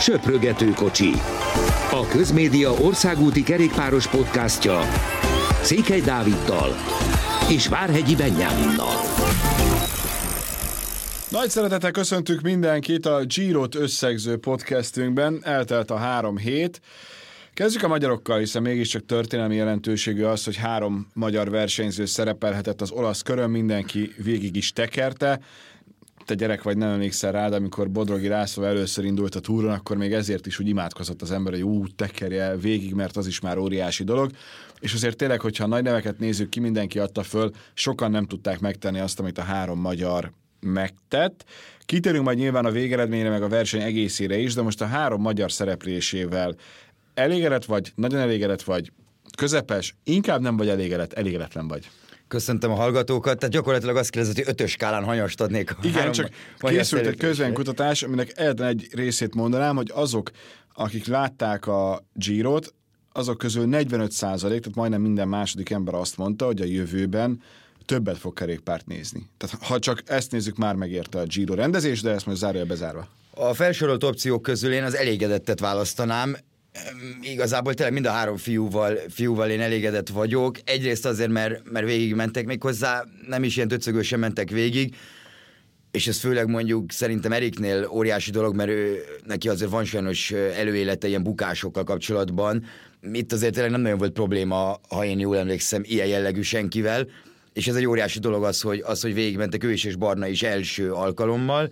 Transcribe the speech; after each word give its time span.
Söprögető 0.00 0.70
kocsi. 0.70 1.10
A 1.90 2.06
Közmédia 2.08 2.72
országúti 2.72 3.42
kerékpáros 3.42 4.08
podcastja 4.08 4.80
Székely 5.62 6.00
Dáviddal 6.00 6.74
és 7.50 7.68
Várhegyi 7.68 8.16
Benyáminnal. 8.16 8.94
Nagy 11.30 11.48
szeretettel 11.48 11.90
köszöntük 11.90 12.40
mindenkit 12.40 13.06
a 13.06 13.24
Girot 13.24 13.74
összegző 13.74 14.36
podcastünkben. 14.36 15.40
Eltelt 15.42 15.90
a 15.90 15.96
három 15.96 16.36
hét. 16.36 16.80
Kezdjük 17.54 17.82
a 17.82 17.88
magyarokkal, 17.88 18.38
hiszen 18.38 18.62
mégiscsak 18.62 19.06
történelmi 19.06 19.54
jelentőségű 19.54 20.22
az, 20.22 20.44
hogy 20.44 20.56
három 20.56 21.06
magyar 21.12 21.50
versenyző 21.50 22.04
szerepelhetett 22.04 22.80
az 22.80 22.90
olasz 22.90 23.22
körön, 23.22 23.50
mindenki 23.50 24.14
végig 24.16 24.56
is 24.56 24.72
tekerte 24.72 25.40
te 26.24 26.34
gyerek 26.34 26.62
vagy, 26.62 26.76
nem 26.76 26.90
emlékszel 26.90 27.32
rá, 27.32 27.48
de 27.48 27.56
amikor 27.56 27.90
Bodrogi 27.90 28.28
László 28.28 28.62
először 28.62 29.04
indult 29.04 29.34
a 29.34 29.40
túron, 29.40 29.70
akkor 29.70 29.96
még 29.96 30.12
ezért 30.12 30.46
is 30.46 30.58
úgy 30.58 30.68
imádkozott 30.68 31.22
az 31.22 31.30
ember, 31.30 31.52
hogy 31.52 31.62
ú, 31.62 31.86
tekerje 31.86 32.56
végig, 32.56 32.94
mert 32.94 33.16
az 33.16 33.26
is 33.26 33.40
már 33.40 33.58
óriási 33.58 34.04
dolog. 34.04 34.30
És 34.80 34.94
azért 34.94 35.16
tényleg, 35.16 35.40
hogyha 35.40 35.64
a 35.64 35.66
nagy 35.68 35.82
neveket 35.82 36.18
nézzük 36.18 36.48
ki, 36.48 36.60
mindenki 36.60 36.98
adta 36.98 37.22
föl, 37.22 37.50
sokan 37.74 38.10
nem 38.10 38.26
tudták 38.26 38.60
megtenni 38.60 38.98
azt, 38.98 39.20
amit 39.20 39.38
a 39.38 39.42
három 39.42 39.80
magyar 39.80 40.32
megtett. 40.60 41.44
Kitérünk 41.84 42.24
majd 42.24 42.38
nyilván 42.38 42.64
a 42.64 42.70
végeredményre, 42.70 43.28
meg 43.28 43.42
a 43.42 43.48
verseny 43.48 43.82
egészére 43.82 44.38
is, 44.38 44.54
de 44.54 44.62
most 44.62 44.80
a 44.80 44.86
három 44.86 45.20
magyar 45.20 45.52
szereplésével 45.52 46.54
elégedett 47.14 47.64
vagy, 47.64 47.92
nagyon 47.94 48.20
elégedett 48.20 48.62
vagy, 48.62 48.92
közepes, 49.36 49.96
inkább 50.04 50.40
nem 50.40 50.56
vagy 50.56 50.68
elégedett, 50.68 51.12
elégedetlen 51.12 51.68
vagy. 51.68 51.90
Köszöntöm 52.34 52.70
a 52.70 52.74
hallgatókat, 52.74 53.38
tehát 53.38 53.54
gyakorlatilag 53.54 53.96
azt 53.96 54.10
kérdezett, 54.10 54.36
hogy 54.36 54.44
ötös 54.48 54.70
skálán 54.70 55.04
hanyast 55.04 55.40
adnék. 55.40 55.70
A 55.70 55.76
Igen, 55.82 56.12
csak 56.12 56.28
készült 56.58 57.06
egy 57.06 57.16
közvénykutatás, 57.16 58.02
aminek 58.02 58.32
egyetlen 58.34 58.68
egy 58.68 58.88
részét 58.92 59.34
mondanám, 59.34 59.76
hogy 59.76 59.90
azok, 59.94 60.30
akik 60.74 61.06
látták 61.06 61.66
a 61.66 62.04
Girot, 62.12 62.74
azok 63.12 63.38
közül 63.38 63.66
45 63.66 64.12
százalék, 64.12 64.60
tehát 64.60 64.76
majdnem 64.76 65.00
minden 65.00 65.28
második 65.28 65.70
ember 65.70 65.94
azt 65.94 66.16
mondta, 66.16 66.44
hogy 66.44 66.60
a 66.60 66.64
jövőben 66.64 67.42
többet 67.84 68.18
fog 68.18 68.32
kerékpárt 68.32 68.86
nézni. 68.86 69.28
Tehát 69.36 69.64
ha 69.64 69.78
csak 69.78 70.02
ezt 70.06 70.32
nézzük, 70.32 70.56
már 70.56 70.74
megérte 70.74 71.18
a 71.18 71.24
Giro 71.24 71.54
rendezés, 71.54 72.00
de 72.00 72.10
ezt 72.10 72.26
most 72.26 72.38
zárja 72.38 72.64
bezárva. 72.64 73.08
A 73.30 73.54
felsorolt 73.54 74.04
opciók 74.04 74.42
közül 74.42 74.72
én 74.72 74.84
az 74.84 74.96
elégedettet 74.96 75.60
választanám. 75.60 76.36
Igazából 77.22 77.74
tényleg 77.74 77.94
mind 77.94 78.06
a 78.06 78.10
három 78.10 78.36
fiúval, 78.36 78.98
fiúval 79.08 79.50
én 79.50 79.60
elégedett 79.60 80.08
vagyok. 80.08 80.58
Egyrészt 80.64 81.06
azért, 81.06 81.30
mert, 81.30 81.70
mert 81.70 81.86
végig 81.86 82.14
mentek 82.14 82.46
még 82.46 82.62
hozzá, 82.62 83.04
nem 83.28 83.44
is 83.44 83.56
ilyen 83.56 83.68
töcögősen 83.68 84.18
mentek 84.18 84.50
végig, 84.50 84.96
és 85.90 86.06
ez 86.06 86.18
főleg 86.18 86.48
mondjuk 86.48 86.92
szerintem 86.92 87.32
Eriknél 87.32 87.88
óriási 87.92 88.30
dolog, 88.30 88.54
mert 88.54 88.70
ő, 88.70 89.04
neki 89.26 89.48
azért 89.48 89.70
van 89.70 89.84
sajnos 89.84 90.30
előélete 90.30 91.08
ilyen 91.08 91.22
bukásokkal 91.22 91.84
kapcsolatban. 91.84 92.64
Itt 93.12 93.32
azért 93.32 93.52
tényleg 93.52 93.70
nem 93.70 93.80
nagyon 93.80 93.98
volt 93.98 94.12
probléma, 94.12 94.80
ha 94.88 95.04
én 95.04 95.18
jól 95.18 95.38
emlékszem, 95.38 95.82
ilyen 95.84 96.06
jellegű 96.06 96.40
senkivel, 96.40 97.06
és 97.52 97.66
ez 97.66 97.74
egy 97.74 97.86
óriási 97.86 98.18
dolog 98.18 98.44
az, 98.44 98.60
hogy, 98.60 98.82
az, 98.86 99.02
hogy 99.02 99.14
végigmentek 99.14 99.64
ő 99.64 99.72
is 99.72 99.84
és 99.84 99.96
Barna 99.96 100.26
is 100.26 100.42
első 100.42 100.92
alkalommal. 100.92 101.70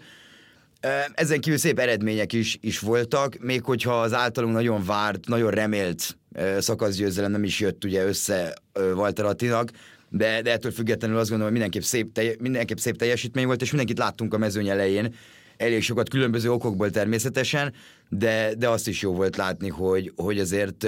Ezen 1.14 1.40
kívül 1.40 1.58
szép 1.58 1.78
eredmények 1.78 2.32
is, 2.32 2.58
is 2.60 2.78
voltak, 2.78 3.38
még 3.38 3.64
hogyha 3.64 4.00
az 4.00 4.12
általunk 4.12 4.54
nagyon 4.54 4.84
várt, 4.84 5.28
nagyon 5.28 5.50
remélt 5.50 6.16
szakaszgyőzelem 6.58 7.30
nem 7.30 7.44
is 7.44 7.60
jött 7.60 7.84
ugye 7.84 8.04
össze 8.04 8.54
Walter 8.74 9.24
Attinak, 9.24 9.70
de, 10.08 10.42
de 10.42 10.52
ettől 10.52 10.72
függetlenül 10.72 11.16
azt 11.18 11.28
gondolom, 11.28 11.52
hogy 11.52 11.60
mindenképp 11.60 11.88
szép, 11.88 12.12
telje, 12.12 12.34
mindenképp 12.38 12.76
szép 12.76 12.96
teljesítmény 12.96 13.46
volt, 13.46 13.62
és 13.62 13.68
mindenkit 13.68 13.98
láttunk 13.98 14.34
a 14.34 14.38
mezőny 14.38 14.68
elején, 14.68 15.14
elég 15.56 15.82
sokat 15.82 16.08
különböző 16.08 16.50
okokból 16.50 16.90
természetesen, 16.90 17.72
de, 18.08 18.54
de 18.54 18.68
azt 18.68 18.88
is 18.88 19.02
jó 19.02 19.12
volt 19.12 19.36
látni, 19.36 19.68
hogy, 19.68 20.12
hogy 20.16 20.38
azért 20.38 20.86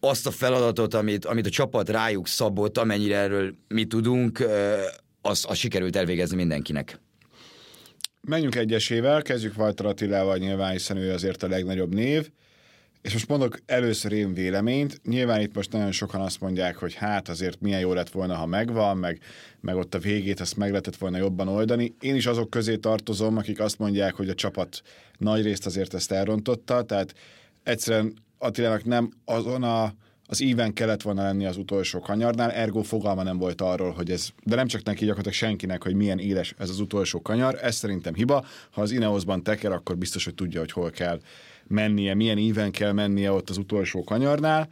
azt 0.00 0.26
a 0.26 0.30
feladatot, 0.30 0.94
amit, 0.94 1.24
amit 1.24 1.46
a 1.46 1.50
csapat 1.50 1.88
rájuk 1.88 2.26
szabott, 2.26 2.78
amennyire 2.78 3.16
erről 3.16 3.54
mi 3.68 3.84
tudunk, 3.84 4.44
az, 5.22 5.44
az 5.48 5.56
sikerült 5.56 5.96
elvégezni 5.96 6.36
mindenkinek. 6.36 7.01
Menjünk 8.28 8.54
egyesével, 8.54 9.22
kezdjük 9.22 9.58
Walter 9.58 9.86
Attilával 9.86 10.36
nyilván, 10.36 10.72
hiszen 10.72 10.96
ő 10.96 11.12
azért 11.12 11.42
a 11.42 11.48
legnagyobb 11.48 11.94
név. 11.94 12.30
És 13.00 13.12
most 13.12 13.28
mondok 13.28 13.58
először 13.66 14.12
én 14.12 14.34
véleményt. 14.34 15.00
Nyilván 15.04 15.40
itt 15.40 15.54
most 15.54 15.72
nagyon 15.72 15.92
sokan 15.92 16.20
azt 16.20 16.40
mondják, 16.40 16.76
hogy 16.76 16.94
hát 16.94 17.28
azért 17.28 17.60
milyen 17.60 17.80
jó 17.80 17.92
lett 17.92 18.10
volna, 18.10 18.34
ha 18.34 18.46
megvan, 18.46 18.96
meg, 18.96 19.20
meg 19.60 19.76
ott 19.76 19.94
a 19.94 19.98
végét 19.98 20.40
azt 20.40 20.56
meg 20.56 20.68
lehetett 20.70 20.96
volna 20.96 21.16
jobban 21.16 21.48
oldani. 21.48 21.94
Én 22.00 22.14
is 22.14 22.26
azok 22.26 22.50
közé 22.50 22.76
tartozom, 22.76 23.36
akik 23.36 23.60
azt 23.60 23.78
mondják, 23.78 24.14
hogy 24.14 24.28
a 24.28 24.34
csapat 24.34 24.82
nagy 25.18 25.42
részt 25.42 25.66
azért 25.66 25.94
ezt 25.94 26.12
elrontotta, 26.12 26.82
tehát 26.82 27.14
egyszerűen 27.62 28.14
Attilának 28.38 28.84
nem 28.84 29.12
azon 29.24 29.62
a 29.62 29.94
az 30.26 30.40
íven 30.40 30.72
kellett 30.72 31.02
volna 31.02 31.22
lenni 31.22 31.46
az 31.46 31.56
utolsó 31.56 32.00
kanyarnál, 32.00 32.50
ergo 32.50 32.82
fogalma 32.82 33.22
nem 33.22 33.38
volt 33.38 33.60
arról, 33.60 33.90
hogy 33.90 34.10
ez, 34.10 34.28
de 34.44 34.54
nem 34.54 34.66
csak 34.66 34.82
neki, 34.82 35.04
gyakorlatilag 35.04 35.36
senkinek, 35.36 35.82
hogy 35.82 35.94
milyen 35.94 36.18
éles 36.18 36.54
ez 36.58 36.68
az 36.68 36.80
utolsó 36.80 37.22
kanyar, 37.22 37.58
ez 37.62 37.74
szerintem 37.74 38.14
hiba. 38.14 38.44
Ha 38.70 38.80
az 38.80 38.90
Ineosban 38.90 39.42
teker, 39.42 39.72
akkor 39.72 39.96
biztos, 39.96 40.24
hogy 40.24 40.34
tudja, 40.34 40.60
hogy 40.60 40.72
hol 40.72 40.90
kell 40.90 41.20
mennie, 41.66 42.14
milyen 42.14 42.38
íven 42.38 42.70
kell 42.70 42.92
mennie 42.92 43.32
ott 43.32 43.50
az 43.50 43.56
utolsó 43.56 44.04
kanyarnál. 44.04 44.68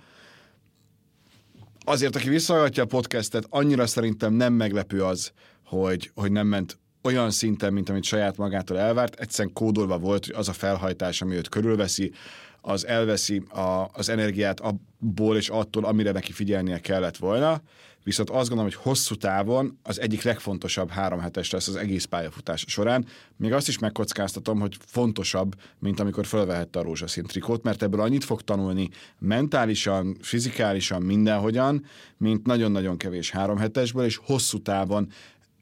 Azért, 1.84 2.16
aki 2.16 2.28
visszahallgatja 2.28 2.82
a 2.82 2.86
podcastet, 2.86 3.46
annyira 3.48 3.86
szerintem 3.86 4.32
nem 4.32 4.52
meglepő 4.52 5.04
az, 5.04 5.32
hogy, 5.64 6.10
hogy 6.14 6.32
nem 6.32 6.46
ment 6.46 6.78
olyan 7.02 7.30
szinten, 7.30 7.72
mint 7.72 7.88
amit 7.88 8.04
saját 8.04 8.36
magától 8.36 8.78
elvárt, 8.78 9.20
egyszerűen 9.20 9.54
kódolva 9.54 9.98
volt, 9.98 10.26
hogy 10.26 10.34
az 10.34 10.48
a 10.48 10.52
felhajtás, 10.52 11.22
ami 11.22 11.34
őt 11.34 11.48
körülveszi, 11.48 12.12
az 12.60 12.86
elveszi 12.86 13.42
a, 13.48 13.88
az 13.92 14.08
energiát 14.08 14.60
abból 14.60 15.36
és 15.36 15.48
attól, 15.48 15.84
amire 15.84 16.12
neki 16.12 16.32
figyelnie 16.32 16.78
kellett 16.78 17.16
volna. 17.16 17.62
Viszont 18.04 18.30
azt 18.30 18.48
gondolom, 18.48 18.72
hogy 18.72 18.82
hosszú 18.82 19.14
távon 19.14 19.78
az 19.82 20.00
egyik 20.00 20.22
legfontosabb 20.22 20.90
három 20.90 21.20
hetes 21.20 21.50
lesz 21.50 21.68
az 21.68 21.76
egész 21.76 22.04
pályafutás 22.04 22.64
során. 22.68 23.06
Még 23.36 23.52
azt 23.52 23.68
is 23.68 23.78
megkockáztatom, 23.78 24.60
hogy 24.60 24.76
fontosabb, 24.86 25.54
mint 25.78 26.00
amikor 26.00 26.26
fölvehette 26.26 26.78
a 26.78 26.82
rózsaszín 26.82 27.24
trikót, 27.24 27.62
mert 27.62 27.82
ebből 27.82 28.00
annyit 28.00 28.24
fog 28.24 28.42
tanulni 28.42 28.88
mentálisan, 29.18 30.16
fizikálisan, 30.20 31.02
mindenhogyan, 31.02 31.84
mint 32.16 32.46
nagyon-nagyon 32.46 32.96
kevés 32.96 33.30
három 33.30 33.58
hetesből, 33.58 34.04
és 34.04 34.16
hosszú 34.16 34.62
távon 34.62 35.10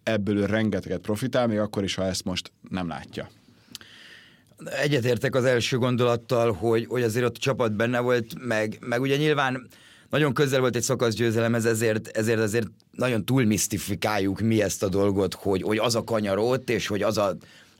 ebből 0.03 0.47
rengeteget 0.47 1.01
profitál, 1.01 1.47
még 1.47 1.59
akkor 1.59 1.85
is, 1.85 1.95
ha 1.95 2.05
ezt 2.05 2.25
most 2.25 2.53
nem 2.69 2.89
látja. 2.89 3.29
Egyetértek 4.65 5.35
az 5.35 5.45
első 5.45 5.79
gondolattal, 5.79 6.53
hogy, 6.53 6.87
hogy 6.89 7.03
azért 7.03 7.25
ott 7.25 7.37
a 7.37 7.41
csapat 7.41 7.73
benne 7.73 8.01
volt, 8.01 8.35
meg, 8.47 8.79
meg 8.81 9.01
ugye 9.01 9.17
nyilván 9.17 9.69
nagyon 10.11 10.35
közel 10.35 10.61
volt 10.61 10.77
egy 10.77 10.83
szakaszgyőzelemhez, 10.83 11.65
ezért, 11.65 12.17
ezért 12.17 12.41
azért 12.41 12.67
nagyon 12.91 13.25
túl 13.25 13.45
misztifikáljuk 13.45 14.41
mi 14.41 14.63
ezt 14.63 14.83
a 14.83 14.89
dolgot, 14.89 15.35
hogy, 15.35 15.63
hogy 15.63 15.79
az 15.79 15.95
a 15.95 16.05
kanyar 16.05 16.39
ott, 16.39 16.71
és 16.71 16.87
hogy 16.87 17.03
az 17.03 17.19
a 17.19 17.37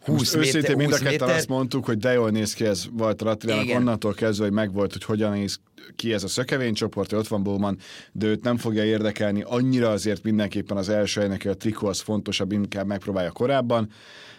20 0.09 0.19
Most 0.19 0.35
méter, 0.35 0.47
őszintén 0.47 0.77
mind 0.77 0.93
a 0.93 0.99
ketten 0.99 1.29
azt 1.29 1.49
mondtuk, 1.49 1.85
hogy 1.85 1.99
de 1.99 2.13
jól 2.13 2.31
néz 2.31 2.53
ki 2.53 2.65
ez 2.65 2.85
volt 2.93 3.23
Attilának, 3.23 3.77
onnantól 3.77 4.15
kezdve, 4.15 4.45
hogy 4.45 4.55
megvolt, 4.55 4.93
hogy 4.93 5.05
hogyan 5.05 5.33
néz 5.33 5.61
ki 5.97 6.13
ez 6.13 6.23
a 6.23 6.29
szökevénycsoport, 6.29 7.11
hogy 7.11 7.19
ott 7.19 7.29
van 7.29 7.43
Bowman, 7.43 7.79
de 8.13 8.27
őt 8.27 8.45
nem 8.45 8.57
fogja 8.57 8.85
érdekelni, 8.85 9.43
annyira 9.47 9.91
azért 9.91 10.23
mindenképpen 10.23 10.77
az 10.77 10.89
első 10.89 11.21
helynek 11.21 11.45
a 11.45 11.55
trikó 11.55 11.87
az 11.87 12.01
fontosabb, 12.01 12.53
inkább 12.53 12.87
megpróbálja 12.87 13.31
korábban. 13.31 13.91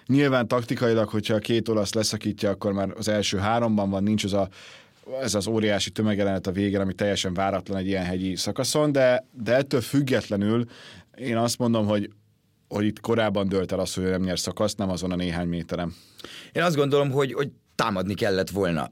Nyilván 0.06 0.48
taktikailag, 0.48 1.10
hogyha 1.10 1.36
a 1.36 1.40
két 1.40 1.70
olasz 1.70 1.94
leszakítja, 1.94 2.50
akkor 2.50 2.74
már 2.74 2.94
az 2.98 3.08
első 3.08 3.38
háromban 3.38 3.90
van, 3.90 4.04
nincs 4.04 4.24
az 4.24 4.34
a 4.34 4.50
ez 5.22 5.36
az 5.36 5.48
óriási 5.48 5.90
tömegjelenet 5.90 6.48
a 6.48 6.52
végén, 6.52 6.80
ami 6.80 6.94
teljesen 6.94 7.34
váratlan 7.34 7.78
egy 7.78 7.88
ilyen 7.88 8.04
hegyi 8.04 8.36
szakaszon, 8.36 8.92
de, 8.92 9.26
de 9.44 9.56
ettől 9.56 9.82
függetlenül 9.82 10.66
én 11.20 11.38
azt 11.38 11.58
mondom, 11.58 11.86
hogy 11.86 12.10
hogy 12.70 12.86
itt 12.86 13.00
korábban 13.00 13.48
dölt 13.48 13.72
el 13.72 13.80
az, 13.80 13.94
hogy 13.94 14.04
nem 14.04 14.22
nyer 14.22 14.40
szakaszt, 14.40 14.78
nem 14.78 14.90
azon 14.90 15.12
a 15.12 15.16
néhány 15.16 15.48
méterem. 15.48 15.96
Én 16.52 16.64
azt 16.64 16.76
gondolom, 16.76 17.12
hogy, 17.12 17.34
hogy 17.34 17.50
támadni 17.76 18.14
kellett 18.14 18.50
volna. 18.50 18.90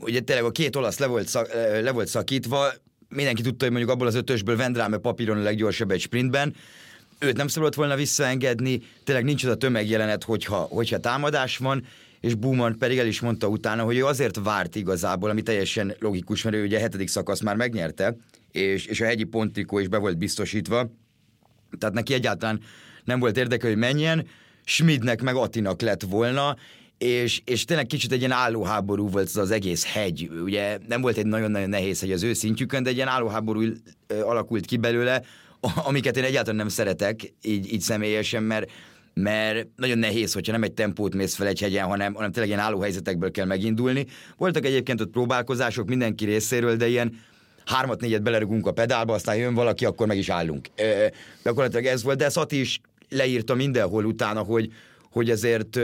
ugye 0.00 0.20
tényleg 0.20 0.44
a 0.44 0.50
két 0.50 0.76
olasz 0.76 0.98
le 0.98 1.06
volt, 1.06 1.28
szak, 1.28 1.52
le 1.82 1.90
volt 1.90 2.08
szakítva, 2.08 2.72
mindenki 3.08 3.42
tudta, 3.42 3.64
hogy 3.64 3.72
mondjuk 3.72 3.92
abból 3.92 4.06
az 4.06 4.14
ötösből 4.14 4.56
Vendráme 4.56 4.96
papíron 4.96 5.38
a 5.38 5.42
leggyorsabb 5.42 5.90
egy 5.90 6.00
sprintben, 6.00 6.54
őt 7.18 7.36
nem 7.36 7.48
szabad 7.48 7.74
volna 7.74 7.96
visszaengedni, 7.96 8.82
tényleg 9.04 9.24
nincs 9.24 9.44
az 9.44 9.50
a 9.50 9.56
tömegjelenet, 9.56 10.24
hogyha, 10.24 10.56
hogyha 10.56 10.98
támadás 10.98 11.56
van, 11.56 11.84
és 12.20 12.34
Buman 12.34 12.78
pedig 12.78 12.98
el 12.98 13.06
is 13.06 13.20
mondta 13.20 13.46
utána, 13.46 13.82
hogy 13.82 13.96
ő 13.96 14.04
azért 14.04 14.40
várt 14.42 14.76
igazából, 14.76 15.30
ami 15.30 15.42
teljesen 15.42 15.94
logikus, 15.98 16.42
mert 16.42 16.56
ő 16.56 16.64
ugye 16.64 16.76
a 16.76 16.80
hetedik 16.80 17.08
szakasz 17.08 17.40
már 17.40 17.56
megnyerte, 17.56 18.16
és, 18.50 18.86
és 18.86 19.00
a 19.00 19.04
hegyi 19.04 19.24
pontrikó 19.24 19.78
is 19.78 19.88
be 19.88 19.98
volt 19.98 20.18
biztosítva, 20.18 20.90
tehát 21.78 21.94
neki 21.94 22.14
egyáltalán 22.14 22.60
nem 23.04 23.20
volt 23.20 23.36
érdeke, 23.36 23.66
hogy 23.66 23.76
menjen, 23.76 24.26
Schmidnek 24.64 25.22
meg 25.22 25.34
Atinak 25.34 25.80
lett 25.80 26.02
volna, 26.02 26.56
és, 26.98 27.40
és 27.44 27.64
tényleg 27.64 27.86
kicsit 27.86 28.12
egy 28.12 28.18
ilyen 28.18 28.30
állóháború 28.30 29.08
volt 29.08 29.26
az, 29.26 29.36
az 29.36 29.50
egész 29.50 29.86
hegy. 29.86 30.30
Ugye 30.44 30.78
nem 30.88 31.00
volt 31.00 31.16
egy 31.16 31.26
nagyon-nagyon 31.26 31.68
nehéz 31.68 32.00
hegy 32.00 32.12
az 32.12 32.22
ő 32.22 32.32
szintjükön, 32.32 32.82
de 32.82 32.88
egy 32.88 32.96
ilyen 32.96 33.08
állóháború 33.08 33.62
alakult 34.24 34.64
ki 34.64 34.76
belőle, 34.76 35.22
amiket 35.88 36.16
én 36.16 36.24
egyáltalán 36.24 36.56
nem 36.56 36.68
szeretek 36.68 37.32
így, 37.42 37.72
így 37.72 37.80
személyesen, 37.80 38.42
mert 38.42 38.70
mert 39.14 39.66
nagyon 39.76 39.98
nehéz, 39.98 40.32
hogyha 40.32 40.52
nem 40.52 40.62
egy 40.62 40.72
tempót 40.72 41.14
mész 41.14 41.34
fel 41.34 41.46
egy 41.46 41.60
hegyen, 41.60 41.86
hanem, 41.86 42.14
hanem 42.14 42.32
tényleg 42.32 42.58
ilyen 42.58 42.80
helyzetekből 42.80 43.30
kell 43.30 43.46
megindulni. 43.46 44.06
Voltak 44.36 44.64
egyébként 44.64 45.00
ott 45.00 45.10
próbálkozások 45.10 45.88
mindenki 45.88 46.24
részéről, 46.24 46.76
de 46.76 46.88
ilyen 46.88 47.20
hármat-négyet 47.64 48.22
belerugunk 48.22 48.66
a 48.66 48.72
pedálba, 48.72 49.14
aztán 49.14 49.36
jön 49.36 49.54
valaki, 49.54 49.84
akkor 49.84 50.06
meg 50.06 50.16
is 50.18 50.28
állunk. 50.28 50.68
E, 50.74 51.12
gyakorlatilag 51.42 51.84
ez 51.84 52.02
volt, 52.02 52.18
de 52.18 52.28
Szati 52.28 52.60
is 52.60 52.80
leírta 53.12 53.54
mindenhol 53.54 54.04
utána, 54.04 54.40
hogy, 54.40 54.72
hogy 55.10 55.30
ezért 55.30 55.78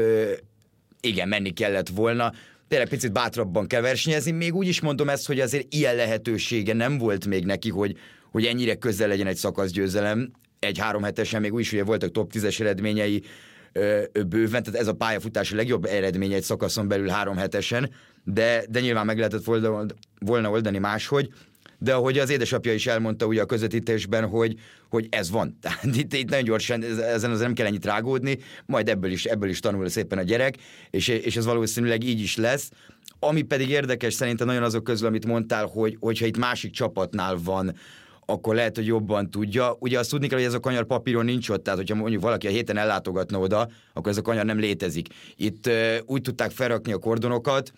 igen, 1.00 1.28
menni 1.28 1.50
kellett 1.50 1.88
volna. 1.88 2.32
Tényleg 2.68 2.88
picit 2.88 3.12
bátrabban 3.12 3.66
kell 3.66 3.80
versenyezni. 3.80 4.30
Még 4.30 4.54
úgy 4.54 4.68
is 4.68 4.80
mondom 4.80 5.08
ezt, 5.08 5.26
hogy 5.26 5.40
azért 5.40 5.74
ilyen 5.74 5.96
lehetősége 5.96 6.74
nem 6.74 6.98
volt 6.98 7.26
még 7.26 7.44
neki, 7.44 7.70
hogy, 7.70 7.96
hogy 8.30 8.44
ennyire 8.44 8.74
közel 8.74 9.08
legyen 9.08 9.26
egy 9.26 9.36
szakaszgyőzelem. 9.36 10.30
Egy 10.58 10.78
három 10.78 11.02
hetesen 11.02 11.40
még 11.40 11.54
úgy 11.54 11.60
is 11.60 11.72
ugye 11.72 11.84
voltak 11.84 12.10
top 12.10 12.30
10-es 12.34 12.60
eredményei 12.60 13.22
ö, 13.72 14.02
bőven, 14.28 14.62
tehát 14.62 14.80
ez 14.80 14.86
a 14.86 14.92
pályafutás 14.92 15.52
a 15.52 15.56
legjobb 15.56 15.84
eredmény 15.84 16.32
egy 16.32 16.42
szakaszon 16.42 16.88
belül 16.88 17.08
három 17.08 17.36
hetesen, 17.36 17.90
de, 18.24 18.64
de 18.70 18.80
nyilván 18.80 19.06
meg 19.06 19.18
lehetett 19.18 19.44
volna 20.18 20.50
oldani 20.50 20.78
máshogy 20.78 21.32
de 21.78 21.94
ahogy 21.94 22.18
az 22.18 22.30
édesapja 22.30 22.72
is 22.72 22.86
elmondta 22.86 23.26
ugye 23.26 23.42
a 23.42 23.46
közvetítésben, 23.46 24.28
hogy, 24.28 24.54
hogy 24.88 25.06
ez 25.10 25.30
van. 25.30 25.56
Tehát 25.60 25.84
itt, 25.96 26.14
itt 26.14 26.28
nagyon 26.28 26.44
gyorsan, 26.44 26.82
ezen 27.02 27.30
az 27.30 27.40
nem 27.40 27.52
kell 27.52 27.66
ennyit 27.66 27.84
rágódni, 27.84 28.38
majd 28.66 28.88
ebből 28.88 29.10
is, 29.10 29.24
ebből 29.24 29.48
is 29.48 29.60
tanul 29.60 29.88
szépen 29.88 30.18
a 30.18 30.22
gyerek, 30.22 30.56
és, 30.90 31.08
és 31.08 31.36
ez 31.36 31.44
valószínűleg 31.44 32.04
így 32.04 32.20
is 32.20 32.36
lesz. 32.36 32.70
Ami 33.18 33.42
pedig 33.42 33.68
érdekes 33.68 34.14
szerintem 34.14 34.46
nagyon 34.46 34.62
azok 34.62 34.84
közül, 34.84 35.06
amit 35.06 35.26
mondtál, 35.26 35.66
hogy, 35.66 35.96
hogyha 36.00 36.26
itt 36.26 36.38
másik 36.38 36.72
csapatnál 36.72 37.38
van, 37.44 37.74
akkor 38.26 38.54
lehet, 38.54 38.76
hogy 38.76 38.86
jobban 38.86 39.30
tudja. 39.30 39.76
Ugye 39.78 39.98
azt 39.98 40.10
tudni 40.10 40.26
kell, 40.26 40.38
hogy 40.38 40.46
ez 40.46 40.54
a 40.54 40.60
kanyar 40.60 40.84
papíron 40.84 41.24
nincs 41.24 41.48
ott, 41.48 41.62
tehát 41.62 41.78
hogyha 41.78 41.94
mondjuk 41.94 42.22
valaki 42.22 42.46
a 42.46 42.50
héten 42.50 42.76
ellátogatna 42.76 43.38
oda, 43.38 43.68
akkor 43.92 44.10
ez 44.10 44.16
a 44.16 44.22
kanyar 44.22 44.44
nem 44.44 44.58
létezik. 44.58 45.08
Itt 45.36 45.66
uh, 45.66 45.96
úgy 46.04 46.22
tudták 46.22 46.50
felrakni 46.50 46.92
a 46.92 46.98
kordonokat, 46.98 47.72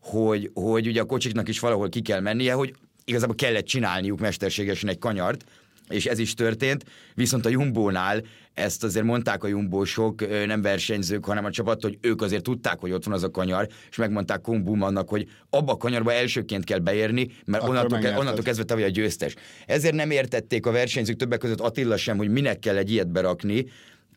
hogy, 0.00 0.50
hogy 0.54 0.86
ugye 0.86 1.00
a 1.00 1.04
kocsiknak 1.04 1.48
is 1.48 1.60
valahol 1.60 1.88
ki 1.88 2.00
kell 2.00 2.20
mennie, 2.20 2.52
hogy 2.52 2.74
igazából 3.04 3.34
kellett 3.34 3.64
csinálniuk 3.64 4.20
mesterségesen 4.20 4.88
egy 4.88 4.98
kanyart, 4.98 5.44
és 5.88 6.06
ez 6.06 6.18
is 6.18 6.34
történt, 6.34 6.84
viszont 7.14 7.46
a 7.46 7.48
Jumbónál 7.48 8.22
ezt 8.54 8.84
azért 8.84 9.04
mondták 9.04 9.44
a 9.44 9.46
Jumbósok, 9.46 10.46
nem 10.46 10.62
versenyzők, 10.62 11.24
hanem 11.24 11.44
a 11.44 11.50
csapat, 11.50 11.82
hogy 11.82 11.98
ők 12.00 12.22
azért 12.22 12.42
tudták, 12.42 12.78
hogy 12.78 12.92
ott 12.92 13.04
van 13.04 13.14
az 13.14 13.22
a 13.22 13.30
kanyar, 13.30 13.68
és 13.90 13.96
megmondták 13.96 14.40
Kumbumannak, 14.40 15.08
hogy 15.08 15.28
abba 15.50 15.72
a 15.72 15.76
kanyarba 15.76 16.12
elsőként 16.12 16.64
kell 16.64 16.78
beérni, 16.78 17.30
mert 17.44 17.62
onnantól, 17.62 17.98
ke- 17.98 18.18
onnantól 18.18 18.42
kezdve 18.42 18.64
te 18.64 18.74
vagy 18.74 18.82
a 18.82 18.88
győztes. 18.88 19.34
Ezért 19.66 19.94
nem 19.94 20.10
értették 20.10 20.66
a 20.66 20.70
versenyzők 20.70 21.16
többek 21.16 21.38
között 21.38 21.60
Attila 21.60 21.96
sem, 21.96 22.16
hogy 22.16 22.28
minek 22.28 22.58
kell 22.58 22.76
egy 22.76 22.90
ilyet 22.90 23.08
berakni, 23.08 23.66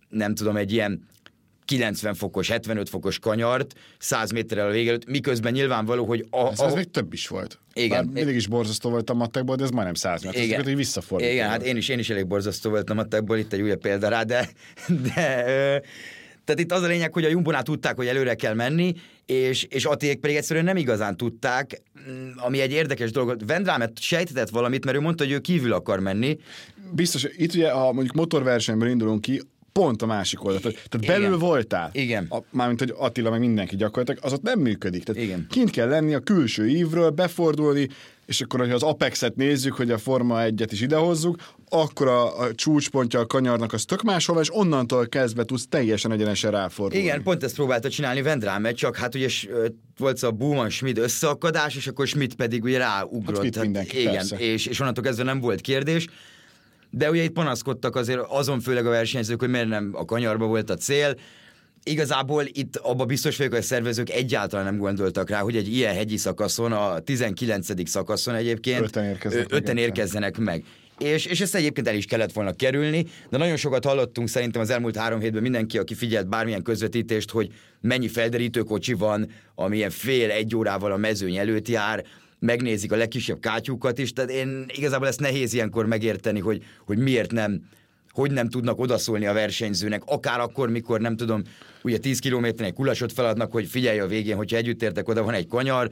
nem 0.09 0.35
tudom, 0.35 0.57
egy 0.57 0.71
ilyen 0.71 1.07
90 1.67 2.13
fokos, 2.13 2.47
75 2.49 2.89
fokos 2.89 3.19
kanyart 3.19 3.73
100 3.97 4.31
méterrel 4.31 4.67
a 4.67 4.71
vége 4.71 4.89
előtt, 4.89 5.09
miközben 5.09 5.51
nyilvánvaló, 5.51 6.05
hogy 6.05 6.25
a, 6.29 6.51
ez, 6.51 6.59
ez 6.59 6.73
még 6.73 6.91
több 6.91 7.13
is 7.13 7.27
volt. 7.27 7.59
Igen. 7.73 7.89
Bár 7.89 8.13
mindig 8.13 8.35
is 8.35 8.47
borzasztó 8.47 8.89
volt 8.89 9.09
a 9.09 9.13
matekból, 9.13 9.55
de 9.55 9.63
ez 9.63 9.69
majdnem 9.69 9.93
100 9.93 10.23
méter. 10.23 10.43
Igen. 10.43 10.63
hogy 10.63 10.75
visszafordult. 10.75 11.31
Igen, 11.31 11.49
hát 11.49 11.63
én 11.63 11.77
is, 11.77 11.89
én 11.89 11.99
is 11.99 12.09
elég 12.09 12.27
borzasztó 12.27 12.69
voltam 12.69 12.97
a 12.97 13.01
matekból, 13.01 13.37
itt 13.37 13.53
egy 13.53 13.61
újabb 13.61 13.79
példa 13.79 14.07
rá, 14.07 14.23
de, 14.23 14.49
de 15.13 15.81
tehát 16.47 16.61
itt 16.61 16.71
az 16.71 16.81
a 16.81 16.87
lényeg, 16.87 17.13
hogy 17.13 17.25
a 17.25 17.29
Jumbonál 17.29 17.63
tudták, 17.63 17.95
hogy 17.95 18.07
előre 18.07 18.35
kell 18.35 18.53
menni, 18.53 18.93
és, 19.25 19.63
és 19.63 19.85
Attiék 19.85 20.19
pedig 20.19 20.35
egyszerűen 20.35 20.65
nem 20.65 20.77
igazán 20.77 21.17
tudták, 21.17 21.81
mm, 22.09 22.29
ami 22.35 22.59
egy 22.59 22.71
érdekes 22.71 23.11
dolog. 23.11 23.45
Vendrámet 23.45 23.99
sejtetett 23.99 24.49
valamit, 24.49 24.85
mert 24.85 24.97
ő 24.97 24.99
mondta, 24.99 25.23
hogy 25.23 25.33
ő 25.33 25.39
kívül 25.39 25.73
akar 25.73 25.99
menni. 25.99 26.37
Biztos, 26.91 27.27
itt 27.35 27.53
ugye, 27.53 27.71
ha 27.71 27.91
mondjuk 27.91 28.15
motorversenyből 28.15 28.89
indulunk 28.89 29.21
ki, 29.21 29.41
pont 29.77 30.01
a 30.01 30.05
másik 30.05 30.43
oldalt. 30.43 30.61
Tehát 30.61 30.97
Igen. 31.01 31.21
belül 31.21 31.37
voltál. 31.37 31.89
Igen. 31.93 32.25
A, 32.29 32.37
mármint, 32.51 32.79
hogy 32.79 32.93
Attila, 32.97 33.29
meg 33.29 33.39
mindenki 33.39 33.75
gyakorlatilag, 33.75 34.23
az 34.23 34.33
ott 34.33 34.41
nem 34.41 34.59
működik. 34.59 35.03
Tehát 35.03 35.23
Igen. 35.23 35.47
kint 35.49 35.69
kell 35.69 35.87
lenni 35.87 36.13
a 36.13 36.19
külső 36.19 36.67
ívről, 36.67 37.09
befordulni, 37.09 37.87
és 38.25 38.41
akkor, 38.41 38.59
hogyha 38.59 38.75
az 38.75 38.83
Apex-et 38.83 39.35
nézzük, 39.35 39.73
hogy 39.73 39.91
a 39.91 39.97
Forma 39.97 40.39
1-et 40.39 40.67
is 40.71 40.81
idehozzuk, 40.81 41.35
akkor 41.69 42.07
a, 42.07 42.39
a 42.39 42.53
csúcspontja 42.53 43.19
a 43.19 43.25
kanyarnak 43.25 43.73
az 43.73 43.85
tök 43.85 44.01
máshol, 44.01 44.41
és 44.41 44.55
onnantól 44.55 45.07
kezdve 45.07 45.43
tudsz 45.43 45.67
teljesen 45.67 46.11
egyenesen 46.11 46.51
ráfordulni. 46.51 47.03
Igen, 47.03 47.23
pont 47.23 47.43
ezt 47.43 47.55
próbálta 47.55 47.89
csinálni 47.89 48.21
Vendráme, 48.21 48.71
csak 48.71 48.95
hát 48.95 49.15
ugye 49.15 49.27
volt 49.97 50.23
a 50.23 50.31
Bowman 50.31 50.69
Schmidt 50.69 50.97
összeakadás, 50.97 51.75
és 51.75 51.87
akkor 51.87 52.07
Schmidt 52.07 52.35
pedig 52.35 52.63
ugye 52.63 52.77
ráugrott. 52.77 53.43
Hát, 53.43 53.55
hát 53.55 53.63
mindenki, 53.63 53.99
igen, 53.99 54.25
és, 54.37 54.65
és 54.65 54.79
onnantól 54.79 55.03
kezdve 55.03 55.23
nem 55.23 55.39
volt 55.39 55.61
kérdés. 55.61 56.07
De 56.97 57.09
ugye 57.09 57.23
itt 57.23 57.31
panaszkodtak 57.31 57.95
azért 57.95 58.19
azon 58.19 58.59
főleg 58.59 58.85
a 58.85 58.89
versenyzők, 58.89 59.39
hogy 59.39 59.49
miért 59.49 59.67
nem 59.67 59.91
a 59.93 60.05
kanyarba 60.05 60.45
volt 60.45 60.69
a 60.69 60.75
cél. 60.75 61.15
Igazából 61.83 62.43
itt 62.47 62.75
abba 62.75 63.05
biztos 63.05 63.37
vagyok, 63.37 63.51
hogy 63.51 63.61
a 63.61 63.65
szervezők 63.65 64.09
egyáltalán 64.09 64.65
nem 64.65 64.77
gondoltak 64.77 65.29
rá, 65.29 65.39
hogy 65.39 65.55
egy 65.55 65.75
ilyen 65.75 65.95
hegyi 65.95 66.17
szakaszon, 66.17 66.71
a 66.71 66.99
19. 66.99 67.89
szakaszon 67.89 68.35
egyébként 68.35 68.81
öten 68.81 69.03
érkeznek, 69.03 69.45
öten 69.49 69.75
meg, 69.75 69.83
érkezzenek 69.83 70.37
meg. 70.37 70.63
És, 70.99 71.25
és 71.25 71.41
ezt 71.41 71.55
egyébként 71.55 71.87
el 71.87 71.95
is 71.95 72.05
kellett 72.05 72.31
volna 72.31 72.53
kerülni, 72.53 73.05
de 73.29 73.37
nagyon 73.37 73.55
sokat 73.55 73.85
hallottunk 73.85 74.27
szerintem 74.27 74.61
az 74.61 74.69
elmúlt 74.69 74.95
három 74.95 75.19
hétben 75.19 75.41
mindenki, 75.41 75.77
aki 75.77 75.93
figyelt 75.93 76.29
bármilyen 76.29 76.63
közvetítést, 76.63 77.31
hogy 77.31 77.51
mennyi 77.81 78.07
felderítőkocsi 78.07 78.93
van, 78.93 79.29
amilyen 79.55 79.89
fél 79.89 80.31
egy 80.31 80.55
órával 80.55 80.91
a 80.91 80.97
mezőny 80.97 81.35
előtt 81.35 81.67
jár, 81.67 82.03
megnézik 82.39 82.91
a 82.91 82.95
legkisebb 82.95 83.39
kátyúkat 83.39 83.97
is, 83.97 84.13
tehát 84.13 84.29
én 84.29 84.65
igazából 84.75 85.07
ezt 85.07 85.19
nehéz 85.19 85.53
ilyenkor 85.53 85.85
megérteni, 85.85 86.39
hogy, 86.39 86.63
hogy 86.85 86.97
miért 86.97 87.31
nem 87.31 87.61
hogy 88.11 88.31
nem 88.31 88.49
tudnak 88.49 88.79
odaszólni 88.79 89.25
a 89.25 89.33
versenyzőnek, 89.33 90.01
akár 90.05 90.39
akkor, 90.39 90.69
mikor 90.69 90.99
nem 90.99 91.15
tudom, 91.15 91.41
ugye 91.83 91.97
10 91.97 92.19
kilométernél 92.19 92.73
kulasot 92.73 93.13
feladnak, 93.13 93.51
hogy 93.51 93.67
figyelj 93.67 93.99
a 93.99 94.07
végén, 94.07 94.35
hogyha 94.35 94.57
együtt 94.57 94.81
értek 94.81 95.07
oda, 95.07 95.23
van 95.23 95.33
egy 95.33 95.47
kanyar. 95.47 95.89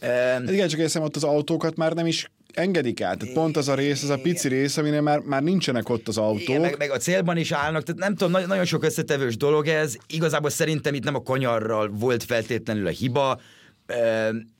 Hát 0.00 0.50
igen, 0.50 0.68
csak 0.68 0.80
észem, 0.80 1.02
ott 1.02 1.16
az 1.16 1.24
autókat 1.24 1.76
már 1.76 1.92
nem 1.92 2.06
is 2.06 2.30
engedik 2.52 3.00
át. 3.00 3.18
Tehát 3.18 3.34
pont 3.34 3.56
az 3.56 3.68
a 3.68 3.74
rész, 3.74 4.02
az 4.02 4.10
a 4.10 4.18
pici 4.18 4.48
rész, 4.48 4.76
aminél 4.76 5.00
már, 5.00 5.18
már 5.18 5.42
nincsenek 5.42 5.88
ott 5.88 6.08
az 6.08 6.18
autók. 6.18 6.40
Igen, 6.40 6.60
meg, 6.60 6.74
meg, 6.78 6.90
a 6.90 6.96
célban 6.96 7.36
is 7.36 7.52
állnak, 7.52 7.82
tehát 7.82 8.00
nem 8.00 8.14
tudom, 8.14 8.32
nagyon, 8.32 8.48
nagyon 8.48 8.64
sok 8.64 8.84
összetevős 8.84 9.36
dolog 9.36 9.66
ez. 9.66 9.96
Igazából 10.06 10.50
szerintem 10.50 10.94
itt 10.94 11.04
nem 11.04 11.14
a 11.14 11.22
kanyarral 11.22 11.88
volt 11.88 12.24
feltétlenül 12.24 12.86
a 12.86 12.90
hiba, 12.90 13.40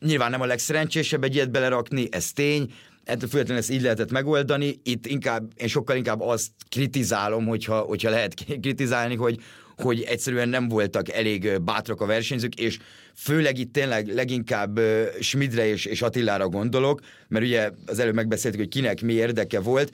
nyilván 0.01 0.31
nem 0.31 0.41
a 0.41 0.47
legszerencsésebb 0.47 1.25
egy 1.25 1.35
ilyet 1.35 1.51
belerakni, 1.51 2.09
ez 2.11 2.33
tény, 2.33 2.73
ettől 3.05 3.29
függetlenül 3.29 3.63
ezt 3.63 3.71
így 3.71 3.83
lehetett 3.83 4.11
megoldani. 4.11 4.81
Itt 4.83 5.07
inkább, 5.07 5.53
én 5.57 5.69
sokkal 5.69 5.97
inkább 5.97 6.21
azt 6.21 6.51
kritizálom, 6.69 7.47
hogyha, 7.47 7.79
hogyha 7.79 8.11
lehet 8.11 8.35
kritizálni, 8.63 9.15
hogy, 9.15 9.41
hogy 9.77 10.03
egyszerűen 10.03 10.49
nem 10.49 10.69
voltak 10.69 11.09
elég 11.13 11.61
bátrak 11.61 12.01
a 12.01 12.07
versenyzők, 12.07 12.55
és 12.55 12.79
főleg 13.15 13.59
itt 13.59 13.73
tényleg 13.73 14.15
leginkább 14.15 14.81
Schmidre 15.21 15.67
és, 15.67 15.85
és 15.85 16.03
Attilára 16.03 16.49
gondolok, 16.49 17.01
mert 17.29 17.45
ugye 17.45 17.71
az 17.87 17.99
előbb 17.99 18.15
megbeszéltük, 18.15 18.61
hogy 18.61 18.69
kinek 18.69 19.03
mi 19.03 19.13
érdeke 19.13 19.61
volt, 19.61 19.93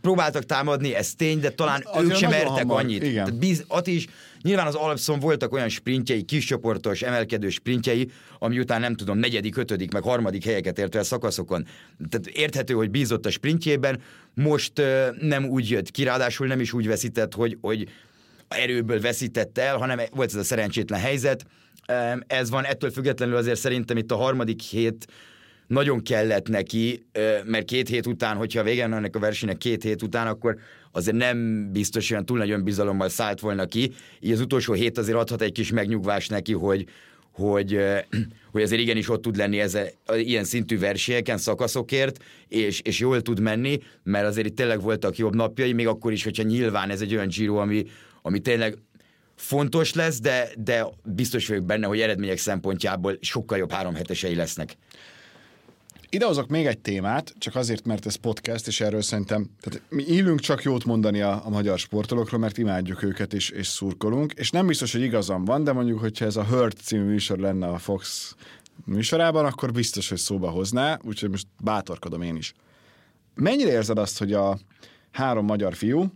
próbáltak 0.00 0.44
támadni, 0.44 0.94
ez 0.94 1.14
tény, 1.14 1.40
de 1.40 1.50
talán 1.50 1.82
az 1.84 2.04
ők 2.04 2.14
sem 2.14 2.30
mertek 2.30 2.48
hamar. 2.48 2.82
annyit. 2.82 3.02
Igen. 3.02 3.24
Tehát 3.24 3.38
biz, 3.38 3.64
is, 3.84 4.06
nyilván 4.42 4.66
az 4.66 4.74
Alpszon 4.74 5.18
voltak 5.18 5.52
olyan 5.52 5.68
sprintjei, 5.68 6.22
kiscsoportos, 6.22 7.02
emelkedő 7.02 7.48
sprintjei, 7.48 8.10
ami 8.38 8.58
után 8.58 8.80
nem 8.80 8.94
tudom, 8.94 9.18
negyedik, 9.18 9.56
ötödik, 9.56 9.92
meg 9.92 10.02
harmadik 10.02 10.44
helyeket 10.44 10.78
ért 10.78 10.94
el 10.94 11.02
szakaszokon. 11.02 11.66
Tehát 12.08 12.26
érthető, 12.26 12.74
hogy 12.74 12.90
bízott 12.90 13.26
a 13.26 13.30
sprintjében, 13.30 14.00
most 14.34 14.78
uh, 14.78 15.06
nem 15.20 15.44
úgy 15.44 15.70
jött 15.70 15.90
ki, 15.90 16.04
ráadásul 16.04 16.46
nem 16.46 16.60
is 16.60 16.72
úgy 16.72 16.86
veszített, 16.86 17.34
hogy, 17.34 17.58
hogy 17.60 17.88
erőből 18.48 19.00
veszített 19.00 19.58
el, 19.58 19.76
hanem 19.76 20.00
volt 20.10 20.28
ez 20.28 20.34
a 20.36 20.44
szerencsétlen 20.44 21.00
helyzet. 21.00 21.46
Ez 22.26 22.50
van, 22.50 22.64
ettől 22.64 22.90
függetlenül 22.90 23.36
azért 23.36 23.58
szerintem 23.58 23.96
itt 23.96 24.10
a 24.10 24.16
harmadik 24.16 24.60
hét 24.60 25.06
nagyon 25.72 26.02
kellett 26.02 26.48
neki, 26.48 27.06
mert 27.44 27.64
két 27.64 27.88
hét 27.88 28.06
után, 28.06 28.36
hogyha 28.36 28.62
vége 28.62 28.82
ennek 28.82 29.16
a 29.16 29.18
versenynek 29.18 29.56
két 29.56 29.82
hét 29.82 30.02
után, 30.02 30.26
akkor 30.26 30.56
azért 30.90 31.16
nem 31.16 31.68
biztos 31.72 32.10
olyan 32.10 32.24
túl 32.24 32.38
nagy 32.38 32.50
önbizalommal 32.50 33.08
szállt 33.08 33.40
volna 33.40 33.66
ki. 33.66 33.92
Így 34.20 34.32
az 34.32 34.40
utolsó 34.40 34.72
hét 34.72 34.98
azért 34.98 35.16
adhat 35.16 35.42
egy 35.42 35.52
kis 35.52 35.70
megnyugvást 35.70 36.30
neki, 36.30 36.52
hogy, 36.52 36.86
hogy, 37.32 37.78
hogy 38.52 38.62
azért 38.62 38.80
igenis 38.80 39.08
ott 39.08 39.22
tud 39.22 39.36
lenni 39.36 39.60
ez 39.60 39.78
ilyen 40.14 40.44
szintű 40.44 40.78
versenyeken, 40.78 41.38
szakaszokért, 41.38 42.24
és, 42.48 42.80
és 42.80 42.98
jól 42.98 43.22
tud 43.22 43.40
menni, 43.40 43.78
mert 44.02 44.26
azért 44.26 44.46
itt 44.46 44.56
tényleg 44.56 44.80
voltak 44.80 45.16
jobb 45.16 45.34
napjai, 45.34 45.72
még 45.72 45.86
akkor 45.86 46.12
is, 46.12 46.24
hogyha 46.24 46.42
nyilván 46.42 46.90
ez 46.90 47.00
egy 47.00 47.14
olyan 47.14 47.28
Giro, 47.28 47.56
ami, 47.56 47.84
ami 48.22 48.40
tényleg 48.40 48.78
fontos 49.34 49.94
lesz, 49.94 50.20
de, 50.20 50.48
de 50.58 50.86
biztos 51.04 51.48
vagyok 51.48 51.64
benne, 51.64 51.86
hogy 51.86 52.00
eredmények 52.00 52.38
szempontjából 52.38 53.18
sokkal 53.20 53.58
jobb 53.58 53.72
három 53.72 53.94
hetesei 53.94 54.34
lesznek. 54.34 54.76
Idehozok 56.14 56.48
még 56.48 56.66
egy 56.66 56.78
témát, 56.78 57.34
csak 57.38 57.54
azért, 57.54 57.84
mert 57.84 58.06
ez 58.06 58.14
podcast, 58.14 58.66
és 58.66 58.80
erről 58.80 59.02
szerintem, 59.02 59.50
tehát 59.60 59.82
mi 59.88 60.02
illünk 60.02 60.40
csak 60.40 60.62
jót 60.62 60.84
mondani 60.84 61.20
a, 61.20 61.46
a 61.46 61.48
magyar 61.48 61.78
sportolókról, 61.78 62.40
mert 62.40 62.58
imádjuk 62.58 63.02
őket 63.02 63.34
és, 63.34 63.50
és 63.50 63.66
szurkolunk, 63.66 64.32
és 64.32 64.50
nem 64.50 64.66
biztos, 64.66 64.92
hogy 64.92 65.00
igazam 65.00 65.44
van, 65.44 65.64
de 65.64 65.72
mondjuk, 65.72 65.98
hogyha 65.98 66.24
ez 66.24 66.36
a 66.36 66.44
Hurt 66.44 66.78
című 66.78 67.04
műsor 67.04 67.38
lenne 67.38 67.68
a 67.68 67.78
Fox 67.78 68.34
műsorában, 68.84 69.44
akkor 69.44 69.72
biztos, 69.72 70.08
hogy 70.08 70.18
szóba 70.18 70.50
hozná, 70.50 70.98
úgyhogy 71.04 71.30
most 71.30 71.46
bátorkodom 71.60 72.22
én 72.22 72.36
is. 72.36 72.54
Mennyire 73.34 73.70
érzed 73.70 73.98
azt, 73.98 74.18
hogy 74.18 74.32
a 74.32 74.58
három 75.10 75.44
magyar 75.44 75.74
fiú 75.74 76.12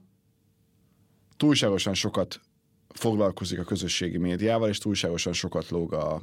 túlságosan 1.36 1.94
sokat 1.94 2.40
foglalkozik 2.88 3.58
a 3.58 3.64
közösségi 3.64 4.18
médiával, 4.18 4.68
és 4.68 4.78
túlságosan 4.78 5.32
sokat 5.32 5.68
lóg 5.68 5.92
a, 5.92 6.22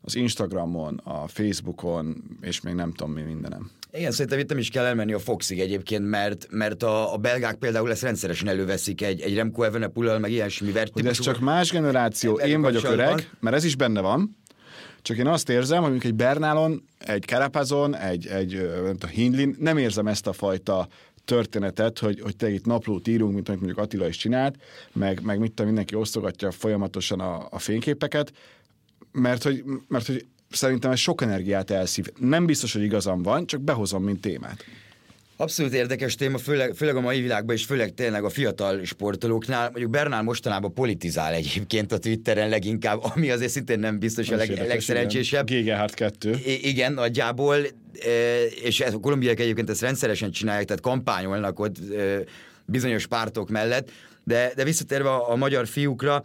az 0.00 0.14
Instagramon, 0.14 1.00
a 1.04 1.28
Facebookon, 1.28 2.22
és 2.40 2.60
még 2.60 2.74
nem 2.74 2.92
tudom 2.92 3.12
mi 3.12 3.22
mindenem. 3.22 3.70
Igen, 3.92 4.10
szerintem 4.10 4.38
itt 4.38 4.48
nem 4.48 4.58
is 4.58 4.70
kell 4.70 4.84
elmenni 4.84 5.12
a 5.12 5.18
Foxig 5.18 5.60
egyébként, 5.60 6.08
mert, 6.08 6.46
mert 6.50 6.82
a, 6.82 7.14
a 7.14 7.16
belgák 7.16 7.54
például 7.54 7.90
ezt 7.90 8.02
rendszeresen 8.02 8.48
előveszik 8.48 9.02
egy, 9.02 9.20
egy 9.20 9.34
Remco 9.34 9.62
Evenepoel, 9.62 10.18
meg 10.18 10.30
ilyesmi 10.30 10.72
vert. 10.72 10.92
Hogy 10.92 11.06
ez 11.06 11.20
csak 11.20 11.40
más 11.40 11.70
generáció, 11.70 12.34
én 12.34 12.60
vagyok 12.60 12.84
öreg, 12.84 13.30
mert 13.40 13.56
ez 13.56 13.64
is 13.64 13.76
benne 13.76 14.00
van, 14.00 14.36
csak 15.02 15.16
én 15.16 15.26
azt 15.26 15.48
érzem, 15.48 15.82
hogy 15.82 16.00
egy 16.04 16.14
Bernálon, 16.14 16.84
egy 16.98 17.22
Carapazon, 17.22 17.96
egy, 17.96 18.26
egy 18.26 18.54
a 19.00 19.06
Hindlin, 19.06 19.56
nem 19.58 19.76
érzem 19.76 20.06
ezt 20.06 20.26
a 20.26 20.32
fajta 20.32 20.88
történetet, 21.24 21.98
hogy, 21.98 22.20
hogy 22.20 22.36
te 22.36 22.50
itt 22.50 22.64
naplót 22.64 23.08
írunk, 23.08 23.34
mint 23.34 23.48
amit 23.48 23.60
mondjuk 23.60 23.80
Attila 23.80 24.08
is 24.08 24.16
csinált, 24.16 24.56
meg, 24.92 25.20
meg 25.22 25.38
mit 25.38 25.48
tudom, 25.48 25.66
mindenki 25.66 25.94
osztogatja 25.94 26.50
folyamatosan 26.50 27.20
a, 27.20 27.46
a 27.50 27.58
fényképeket, 27.58 28.32
mert 29.20 29.42
hogy, 29.42 29.64
mert 29.88 30.06
hogy 30.06 30.26
szerintem 30.50 30.90
ez 30.90 30.98
sok 30.98 31.22
energiát 31.22 31.70
elszív. 31.70 32.06
Nem 32.18 32.46
biztos, 32.46 32.72
hogy 32.72 32.82
igazam 32.82 33.22
van, 33.22 33.46
csak 33.46 33.60
behozom, 33.60 34.04
mint 34.04 34.20
témát. 34.20 34.64
Abszolút 35.40 35.72
érdekes 35.72 36.14
téma, 36.14 36.38
főleg, 36.38 36.74
főleg 36.74 36.96
a 36.96 37.00
mai 37.00 37.20
világban, 37.20 37.54
és 37.54 37.64
főleg 37.64 37.94
tényleg 37.94 38.24
a 38.24 38.28
fiatal 38.28 38.84
sportolóknál. 38.84 39.70
Mondjuk 39.70 39.90
Bernál 39.90 40.22
mostanában 40.22 40.74
politizál 40.74 41.32
egyébként 41.32 41.92
a 41.92 41.98
Twitteren 41.98 42.48
leginkább, 42.48 43.00
ami 43.14 43.30
azért 43.30 43.50
szintén 43.50 43.78
nem 43.78 43.98
biztos 43.98 44.30
a 44.30 44.36
leg, 44.36 44.66
legszerencsésebb. 44.66 45.50
GG 45.50 45.94
2. 45.94 46.30
I- 46.30 46.68
igen, 46.68 46.92
nagyjából, 46.92 47.56
e, 47.56 47.68
és 48.62 48.80
a 48.80 48.98
kolumbiák 48.98 49.40
egyébként 49.40 49.70
ezt 49.70 49.80
rendszeresen 49.80 50.30
csinálják, 50.30 50.64
tehát 50.66 50.82
kampányolnak 50.82 51.58
ott 51.58 51.76
e, 51.94 52.22
bizonyos 52.64 53.06
pártok 53.06 53.48
mellett, 53.48 53.90
de, 54.24 54.52
de 54.56 54.64
visszatérve 54.64 55.08
a, 55.08 55.30
a 55.30 55.36
magyar 55.36 55.66
fiúkra, 55.66 56.24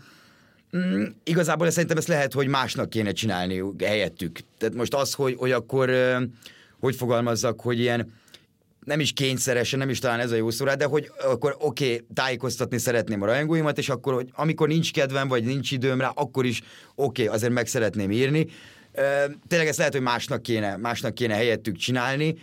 Mm, 0.77 1.03
igazából 1.23 1.69
szerintem 1.69 1.97
ezt 1.97 2.07
lehet, 2.07 2.33
hogy 2.33 2.47
másnak 2.47 2.89
kéne 2.89 3.11
csinálni 3.11 3.63
helyettük. 3.83 4.39
Tehát 4.57 4.75
most 4.75 4.93
az, 4.93 5.13
hogy, 5.13 5.35
hogy 5.37 5.51
akkor, 5.51 5.91
hogy 6.79 6.95
fogalmazzak, 6.95 7.61
hogy 7.61 7.79
ilyen 7.79 8.13
nem 8.85 8.99
is 8.99 9.13
kényszeresen, 9.13 9.79
nem 9.79 9.89
is 9.89 9.99
talán 9.99 10.19
ez 10.19 10.31
a 10.31 10.35
jó 10.35 10.49
szó 10.49 10.65
de 10.65 10.85
hogy 10.85 11.11
akkor 11.23 11.55
oké, 11.59 11.85
okay, 11.85 12.05
tájékoztatni 12.13 12.77
szeretném 12.77 13.21
a 13.21 13.25
rajongóimat, 13.25 13.77
és 13.77 13.89
akkor, 13.89 14.13
hogy 14.13 14.29
amikor 14.33 14.67
nincs 14.67 14.91
kedvem, 14.91 15.27
vagy 15.27 15.43
nincs 15.43 15.71
időm 15.71 15.99
rá, 15.99 16.11
akkor 16.15 16.45
is 16.45 16.61
oké, 16.95 17.23
okay, 17.23 17.35
azért 17.35 17.53
meg 17.53 17.67
szeretném 17.67 18.11
írni. 18.11 18.47
Tényleg 19.47 19.67
ezt 19.67 19.77
lehet, 19.77 19.93
hogy 19.93 20.01
másnak 20.01 20.41
kéne, 20.41 20.77
másnak 20.77 21.13
kéne 21.13 21.35
helyettük 21.35 21.77
csinálni, 21.77 22.35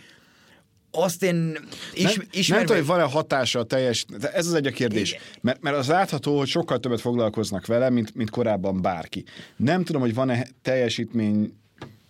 azt 0.91 1.23
én 1.23 1.57
is, 1.93 2.03
nem, 2.03 2.27
ismerve... 2.31 2.55
Nem 2.55 2.65
tudom, 2.65 2.77
hogy 2.77 2.85
van-e 2.85 3.11
hatása 3.11 3.59
a 3.59 3.63
teljes... 3.63 4.05
Ez 4.33 4.47
az 4.47 4.53
egy 4.53 4.67
a 4.67 4.71
kérdés. 4.71 5.15
Mert, 5.41 5.61
mert 5.61 5.77
az 5.77 5.87
látható, 5.87 6.37
hogy 6.37 6.47
sokkal 6.47 6.79
többet 6.79 7.01
foglalkoznak 7.01 7.65
vele, 7.65 7.89
mint, 7.89 8.15
mint 8.15 8.29
korábban 8.29 8.81
bárki. 8.81 9.23
Nem 9.55 9.83
tudom, 9.83 10.01
hogy 10.01 10.13
van-e 10.13 10.47
teljesítmény 10.61 11.53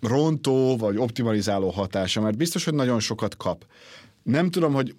rontó 0.02 0.78
vagy 0.78 0.98
optimalizáló 0.98 1.70
hatása, 1.70 2.22
mert 2.22 2.38
biztos, 2.38 2.64
hogy 2.64 2.74
nagyon 2.74 3.00
sokat 3.00 3.38
kap. 3.38 3.66
Nem 4.24 4.50
tudom, 4.50 4.74
hogy 4.74 4.96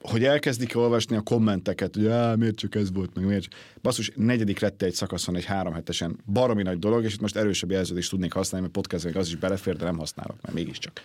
hogy 0.00 0.24
elkezdik 0.24 0.76
olvasni 0.76 1.16
a 1.16 1.20
kommenteket, 1.20 1.94
hogy 1.94 2.06
á, 2.06 2.34
miért 2.34 2.56
csak 2.56 2.74
ez 2.74 2.92
volt, 2.92 3.14
meg 3.14 3.24
miért 3.24 3.46
Basszus, 3.82 4.12
negyedik 4.14 4.60
lett 4.60 4.82
egy 4.82 4.94
szakaszon 4.94 5.36
egy 5.36 5.44
három 5.44 5.72
hetesen. 5.72 6.18
Baromi 6.32 6.62
nagy 6.62 6.78
dolog, 6.78 7.04
és 7.04 7.14
itt 7.14 7.20
most 7.20 7.36
erősebb 7.36 7.70
jelződést 7.70 8.10
tudnék 8.10 8.32
használni, 8.32 8.66
mert 8.66 8.78
podcastben 8.78 9.22
az 9.22 9.28
is 9.28 9.36
belefér, 9.36 9.76
de 9.76 9.84
nem 9.84 9.98
használok, 9.98 10.42
mert 10.42 10.54
mégiscsak 10.54 11.00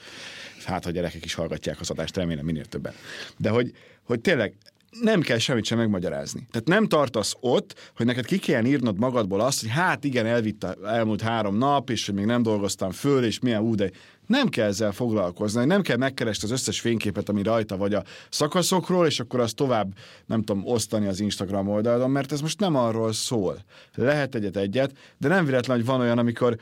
hát 0.63 0.83
ha 0.83 0.91
gyerekek 0.91 1.25
is 1.25 1.33
hallgatják 1.33 1.79
az 1.79 1.89
adást, 1.89 2.17
remélem 2.17 2.45
minél 2.45 2.65
többen. 2.65 2.93
De 3.37 3.49
hogy, 3.49 3.71
hogy 4.03 4.21
tényleg 4.21 4.55
nem 5.01 5.21
kell 5.21 5.37
semmit 5.37 5.65
sem 5.65 5.77
megmagyarázni. 5.77 6.47
Tehát 6.51 6.67
nem 6.67 6.87
tartasz 6.87 7.35
ott, 7.39 7.91
hogy 7.95 8.05
neked 8.05 8.25
ki 8.25 8.37
kell 8.37 8.65
írnod 8.65 8.99
magadból 8.99 9.39
azt, 9.41 9.59
hogy 9.59 9.69
hát 9.69 10.03
igen, 10.03 10.25
elvitt 10.25 10.63
elmúlt 10.85 11.21
három 11.21 11.57
nap, 11.57 11.89
és 11.89 12.05
hogy 12.05 12.15
még 12.15 12.25
nem 12.25 12.43
dolgoztam 12.43 12.91
föl, 12.91 13.23
és 13.23 13.39
milyen 13.39 13.75
de 13.75 13.91
nem 14.27 14.47
kell 14.47 14.67
ezzel 14.67 14.91
foglalkozni, 14.91 15.65
nem 15.65 15.81
kell 15.81 15.97
megkeresni 15.97 16.43
az 16.43 16.53
összes 16.53 16.79
fényképet, 16.79 17.29
ami 17.29 17.43
rajta 17.43 17.77
vagy 17.77 17.93
a 17.93 18.03
szakaszokról, 18.29 19.05
és 19.05 19.19
akkor 19.19 19.39
azt 19.39 19.55
tovább, 19.55 19.93
nem 20.25 20.43
tudom, 20.43 20.65
osztani 20.65 21.07
az 21.07 21.19
Instagram 21.19 21.69
oldalon, 21.69 22.11
mert 22.11 22.31
ez 22.31 22.41
most 22.41 22.59
nem 22.59 22.75
arról 22.75 23.13
szól. 23.13 23.63
Lehet 23.95 24.35
egyet-egyet, 24.35 24.91
de 25.17 25.27
nem 25.27 25.45
véletlen, 25.45 25.77
hogy 25.77 25.85
van 25.85 25.99
olyan, 25.99 26.17
amikor, 26.17 26.57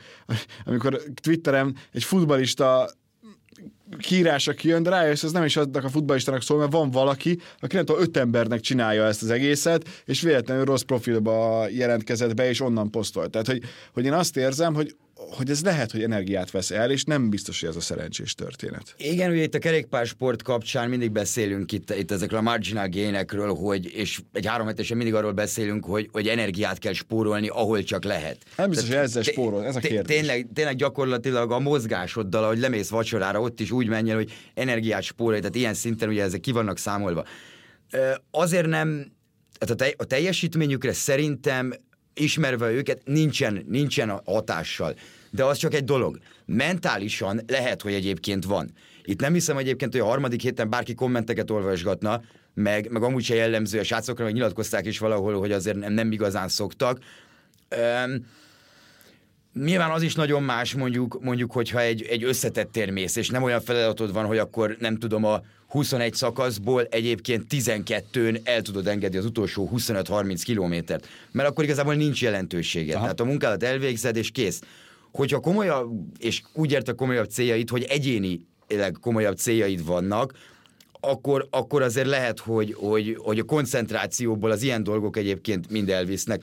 amikor 0.64 1.02
Twitteren 1.14 1.76
egy 1.92 2.04
futbalista 2.04 2.90
kiírása 3.98 4.52
kijön, 4.52 4.82
de 4.82 4.90
rájössz, 4.90 5.22
ez 5.22 5.32
nem 5.32 5.44
is 5.44 5.56
adnak 5.56 5.84
a 5.84 5.88
futballistának 5.88 6.42
szól, 6.42 6.58
mert 6.58 6.72
van 6.72 6.90
valaki, 6.90 7.38
aki 7.60 7.76
nem 7.76 7.84
tudom, 7.84 8.02
öt 8.02 8.16
embernek 8.16 8.60
csinálja 8.60 9.04
ezt 9.04 9.22
az 9.22 9.30
egészet, 9.30 9.88
és 10.04 10.20
véletlenül 10.20 10.64
rossz 10.64 10.82
profilba 10.82 11.66
jelentkezett 11.68 12.34
be, 12.34 12.48
és 12.48 12.60
onnan 12.60 12.90
posztolt. 12.90 13.30
Tehát, 13.30 13.46
hogy, 13.46 13.62
hogy 13.92 14.04
én 14.04 14.12
azt 14.12 14.36
érzem, 14.36 14.74
hogy 14.74 14.96
hogy 15.30 15.50
ez 15.50 15.62
lehet, 15.62 15.90
hogy 15.90 16.02
energiát 16.02 16.50
vesz 16.50 16.70
el, 16.70 16.90
és 16.90 17.04
nem 17.04 17.30
biztos, 17.30 17.60
hogy 17.60 17.68
ez 17.68 17.76
a 17.76 17.80
szerencsés 17.80 18.34
történet. 18.34 18.94
Igen, 18.96 19.30
ugye 19.30 19.42
itt 19.42 19.54
a 19.54 19.58
kerékpársport 19.58 20.42
kapcsán 20.42 20.88
mindig 20.88 21.10
beszélünk 21.10 21.72
itt, 21.72 21.90
itt 21.90 22.10
ezekről 22.10 22.38
a 22.38 22.42
marginal 22.42 22.86
génekről, 22.86 23.54
hogy, 23.54 23.92
és 23.94 24.20
egy 24.32 24.46
három 24.46 24.66
hetesen 24.66 24.96
mindig 24.96 25.14
arról 25.14 25.32
beszélünk, 25.32 25.84
hogy, 25.84 26.08
hogy 26.12 26.28
energiát 26.28 26.78
kell 26.78 26.92
spórolni, 26.92 27.48
ahol 27.48 27.82
csak 27.82 28.04
lehet. 28.04 28.38
Nem 28.56 28.68
biztos, 28.68 28.88
hogy 28.88 28.96
ezzel 28.96 29.22
spórol, 29.22 29.64
ez 29.64 29.76
a 29.76 29.80
kérdés. 29.80 30.16
Tényleg, 30.16 30.46
tényleg 30.54 30.76
gyakorlatilag 30.76 31.50
a 31.50 31.58
mozgásoddal, 31.58 32.44
ahogy 32.44 32.58
lemész 32.58 32.88
vacsorára, 32.88 33.40
ott 33.40 33.60
is 33.60 33.70
úgy 33.70 33.88
menjen, 33.88 34.16
hogy 34.16 34.32
energiát 34.54 35.02
spórolj, 35.02 35.38
tehát 35.38 35.54
ilyen 35.54 35.74
szinten 35.74 36.08
ugye 36.08 36.22
ezek 36.22 36.40
ki 36.40 36.52
vannak 36.52 36.78
számolva. 36.78 37.24
Azért 38.30 38.66
nem, 38.66 39.12
tehát 39.58 39.94
a 39.96 40.04
teljesítményükre 40.04 40.92
szerintem 40.92 41.72
ismerve 42.14 42.70
őket, 42.70 43.00
nincsen, 43.04 43.64
nincsen 43.68 44.20
hatással. 44.24 44.94
De 45.30 45.44
az 45.44 45.58
csak 45.58 45.74
egy 45.74 45.84
dolog. 45.84 46.18
Mentálisan 46.46 47.40
lehet, 47.46 47.82
hogy 47.82 47.92
egyébként 47.92 48.44
van. 48.44 48.72
Itt 49.04 49.20
nem 49.20 49.32
hiszem 49.32 49.56
egyébként, 49.56 49.92
hogy 49.92 50.00
a 50.00 50.04
harmadik 50.06 50.42
héten 50.42 50.70
bárki 50.70 50.94
kommenteket 50.94 51.50
olvasgatna, 51.50 52.22
meg, 52.54 52.90
meg 52.90 53.02
amúgy 53.02 53.24
se 53.24 53.34
jellemző 53.34 53.78
a 53.78 53.84
srácokra, 53.84 54.24
meg 54.24 54.32
nyilatkozták 54.32 54.86
is 54.86 54.98
valahol, 54.98 55.38
hogy 55.38 55.52
azért 55.52 55.76
nem, 55.76 55.92
nem 55.92 56.12
igazán 56.12 56.48
szoktak. 56.48 56.98
Um, 58.06 58.26
Nyilván 59.54 59.90
az 59.90 60.02
is 60.02 60.14
nagyon 60.14 60.42
más, 60.42 60.74
mondjuk, 60.74 61.22
mondjuk 61.22 61.52
hogyha 61.52 61.80
egy, 61.80 62.02
egy 62.02 62.24
összetett 62.24 62.72
térmész, 62.72 63.16
és 63.16 63.28
nem 63.28 63.42
olyan 63.42 63.60
feladatod 63.60 64.12
van, 64.12 64.26
hogy 64.26 64.38
akkor 64.38 64.76
nem 64.78 64.96
tudom, 64.96 65.24
a 65.24 65.42
21 65.72 66.14
szakaszból 66.14 66.84
egyébként 66.90 67.44
12-n 67.50 68.40
el 68.44 68.62
tudod 68.62 68.86
engedni 68.86 69.18
az 69.18 69.24
utolsó 69.24 69.70
25-30 69.74 70.40
kilométert, 70.44 71.08
mert 71.30 71.48
akkor 71.48 71.64
igazából 71.64 71.94
nincs 71.94 72.22
jelentősége. 72.22 72.92
Aha. 72.92 73.02
Tehát 73.02 73.20
a 73.20 73.24
munkálat 73.24 73.62
elvégzed, 73.62 74.16
és 74.16 74.30
kész. 74.30 74.60
Hogyha 75.12 75.40
komolyabb, 75.40 75.90
és 76.18 76.42
úgy 76.52 76.72
ért 76.72 76.88
a 76.88 76.94
komolyabb 76.94 77.28
céljait, 77.28 77.70
hogy 77.70 77.82
egyéni 77.82 78.46
komolyabb 79.00 79.36
céljaid 79.36 79.84
vannak, 79.84 80.32
akkor, 81.00 81.46
akkor 81.50 81.82
azért 81.82 82.06
lehet, 82.06 82.38
hogy, 82.38 82.74
hogy, 82.74 83.16
hogy 83.18 83.38
a 83.38 83.44
koncentrációból 83.44 84.50
az 84.50 84.62
ilyen 84.62 84.82
dolgok 84.82 85.16
egyébként 85.16 85.70
mind 85.70 85.88
elvisznek. 85.88 86.42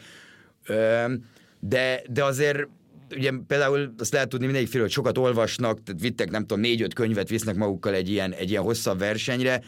De, 1.59 2.01
de 2.09 2.23
azért 2.23 2.67
ugye 3.15 3.31
például 3.47 3.93
azt 3.97 4.13
lehet 4.13 4.29
tudni 4.29 4.45
mindenki 4.45 4.69
fél, 4.69 4.81
hogy 4.81 4.91
sokat 4.91 5.17
olvasnak, 5.17 5.83
tehát 5.83 6.01
vittek 6.01 6.29
nem 6.29 6.41
tudom, 6.41 6.59
négy-öt 6.59 6.93
könyvet 6.93 7.29
visznek 7.29 7.55
magukkal 7.55 7.93
egy 7.93 8.09
ilyen, 8.09 8.33
egy 8.33 8.49
ilyen 8.49 8.63
hosszabb 8.63 8.99
versenyre, 8.99 9.61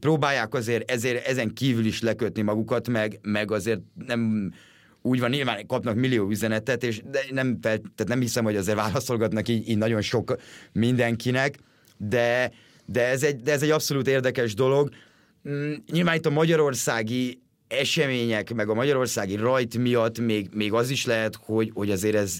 próbálják 0.00 0.54
azért 0.54 0.90
ezért, 0.90 1.26
ezen 1.26 1.54
kívül 1.54 1.84
is 1.84 2.02
lekötni 2.02 2.42
magukat, 2.42 2.88
meg, 2.88 3.18
meg 3.22 3.50
azért 3.50 3.80
nem 4.06 4.52
úgy 5.02 5.20
van, 5.20 5.30
nyilván 5.30 5.66
kapnak 5.66 5.94
millió 5.94 6.28
üzenetet, 6.30 6.84
és 6.84 7.02
de 7.10 7.20
nem, 7.30 7.60
tehát 7.60 7.80
nem 8.06 8.20
hiszem, 8.20 8.44
hogy 8.44 8.56
azért 8.56 8.76
válaszolgatnak 8.76 9.48
így, 9.48 9.68
így 9.68 9.78
nagyon 9.78 10.00
sok 10.00 10.36
mindenkinek, 10.72 11.58
de, 11.96 12.50
de, 12.86 13.06
ez 13.06 13.22
egy, 13.22 13.40
de 13.40 13.52
ez 13.52 13.62
egy 13.62 13.70
abszolút 13.70 14.08
érdekes 14.08 14.54
dolog. 14.54 14.88
Mm, 15.48 15.72
nyilván 15.90 16.16
itt 16.16 16.26
a 16.26 16.30
magyarországi 16.30 17.40
események, 17.68 18.54
meg 18.54 18.68
a 18.68 18.74
magyarországi 18.74 19.36
rajt 19.36 19.78
miatt 19.78 20.18
még, 20.18 20.48
még 20.54 20.72
az 20.72 20.90
is 20.90 21.06
lehet, 21.06 21.38
hogy, 21.40 21.70
hogy 21.74 21.90
azért 21.90 22.14
ez, 22.14 22.38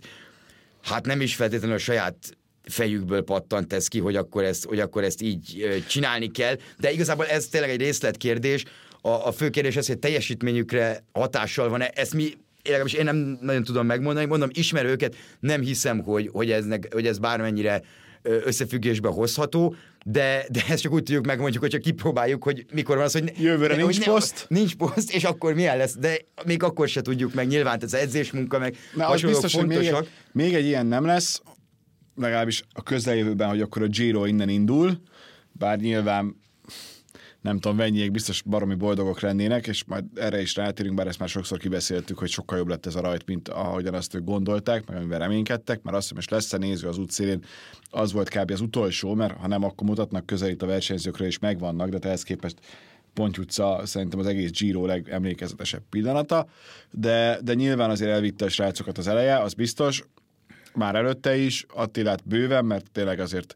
hát 0.87 1.07
nem 1.07 1.21
is 1.21 1.35
feltétlenül 1.35 1.77
a 1.77 1.79
saját 1.79 2.37
fejükből 2.63 3.23
pattant 3.23 3.73
ez 3.73 3.89
ki, 3.89 3.99
hogy 3.99 4.17
akkor 4.17 4.45
ezt, 4.45 4.65
hogy 4.65 4.81
akkor 4.81 5.05
ezt 5.05 5.23
így 5.23 5.69
csinálni 5.89 6.31
kell, 6.31 6.57
de 6.79 6.93
igazából 6.93 7.27
ez 7.27 7.47
tényleg 7.47 7.71
egy 7.71 7.81
részletkérdés. 7.81 8.65
A, 9.01 9.09
a 9.09 9.33
fő 9.33 9.51
kérdés 9.51 9.77
az, 9.77 9.87
hogy 9.87 9.99
teljesítményükre 9.99 11.05
hatással 11.13 11.69
van-e, 11.69 11.91
ezt 11.95 12.15
mi 12.15 12.33
legalábbis 12.63 12.93
én 12.93 13.05
nem 13.05 13.39
nagyon 13.41 13.65
tudom 13.65 13.87
megmondani, 13.87 14.27
mondom, 14.27 14.49
ismerő 14.53 14.89
őket, 14.89 15.17
nem 15.41 15.61
hiszem, 15.61 15.99
hogy, 16.01 16.29
hogy, 16.33 16.51
eznek, 16.51 16.89
hogy 16.93 17.07
ez 17.07 17.19
bármennyire 17.19 17.83
összefüggésbe 18.23 19.09
hozható, 19.09 19.75
de, 20.09 20.47
de 20.51 20.65
ezt 20.69 20.83
csak 20.83 20.93
úgy 20.93 21.03
tudjuk 21.03 21.27
megmondjuk, 21.27 21.63
hogy 21.63 21.73
csak 21.73 21.81
kipróbáljuk, 21.81 22.43
hogy 22.43 22.67
mikor 22.73 22.97
van 22.97 23.05
az, 23.05 23.13
hogy 23.13 23.33
jövőre 23.39 23.75
de, 23.77 23.83
nincs 23.83 23.97
hogy 23.97 24.07
poszt. 24.07 24.47
Nincs 24.49 24.75
poszt, 24.75 25.15
és 25.15 25.25
akkor 25.25 25.55
milyen 25.55 25.77
lesz, 25.77 25.97
de 25.97 26.19
még 26.45 26.63
akkor 26.63 26.89
se 26.89 27.03
tudjuk 27.03 27.35
meg, 27.35 27.47
nyilván 27.47 27.79
ez 27.83 27.95
edzésmunka, 27.95 28.59
meg 28.59 28.77
Na, 28.95 29.07
az 29.07 29.23
biztos, 29.23 29.53
fontosak. 29.53 29.95
hogy 29.95 30.03
még 30.03 30.05
egy, 30.05 30.09
még 30.33 30.55
egy 30.55 30.65
ilyen 30.65 30.87
nem 30.87 31.05
lesz, 31.05 31.43
legalábbis 32.15 32.63
a 32.73 32.83
közeljövőben, 32.83 33.49
hogy 33.49 33.61
akkor 33.61 33.83
a 33.83 33.87
Giro 33.87 34.25
innen 34.25 34.49
indul, 34.49 35.01
bár 35.53 35.79
nyilván 35.79 36.37
nem 37.47 37.59
tudom, 37.59 37.77
mennyiek 37.77 38.11
biztos 38.11 38.43
baromi 38.43 38.75
boldogok 38.75 39.21
lennének, 39.21 39.67
és 39.67 39.85
majd 39.85 40.05
erre 40.15 40.41
is 40.41 40.55
rátérünk, 40.55 40.95
bár 40.95 41.07
ezt 41.07 41.19
már 41.19 41.29
sokszor 41.29 41.59
kibeszéltük, 41.59 42.19
hogy 42.19 42.29
sokkal 42.29 42.59
jobb 42.59 42.69
lett 42.69 42.87
ez 42.87 42.95
a 42.95 43.01
rajt, 43.01 43.27
mint 43.27 43.49
ahogyan 43.49 43.95
azt 43.95 44.15
ők 44.15 44.25
gondolták, 44.25 44.87
meg 44.87 44.97
amivel 44.97 45.19
reménykedtek, 45.19 45.83
mert 45.83 45.97
azt 45.97 46.09
hiszem, 46.09 46.23
és 46.23 46.29
lesz-e 46.29 46.57
néző 46.57 46.89
az 46.89 46.99
útszélén, 46.99 47.45
az 47.91 48.13
volt 48.13 48.29
kb. 48.29 48.51
az 48.51 48.61
utolsó, 48.61 49.15
mert 49.15 49.37
ha 49.37 49.47
nem, 49.47 49.65
akkor 49.65 49.87
mutatnak 49.87 50.27
közelít 50.27 50.63
a 50.63 50.67
versenyzőkről, 50.67 51.27
és 51.27 51.39
megvannak, 51.39 51.89
de 51.89 52.09
ehhez 52.09 52.23
képest 52.23 52.59
Ponty 53.15 53.39
utca 53.39 53.81
szerintem 53.85 54.19
az 54.19 54.27
egész 54.27 54.51
Giro 54.51 54.87
legemlékezetesebb 54.87 55.83
pillanata, 55.91 56.49
de, 56.91 57.39
de 57.43 57.55
nyilván 57.55 57.91
azért 57.91 58.11
elvitte 58.11 58.45
a 58.45 58.49
srácokat 58.49 58.99
az 58.99 59.07
eleje, 59.07 59.39
az 59.39 59.55
biztos, 59.55 60.05
már 60.75 60.95
előtte 60.95 61.37
is, 61.37 61.67
Attilát 61.75 62.29
bőven, 62.29 62.65
mert 62.65 62.91
tényleg 62.93 63.21
azért 63.21 63.55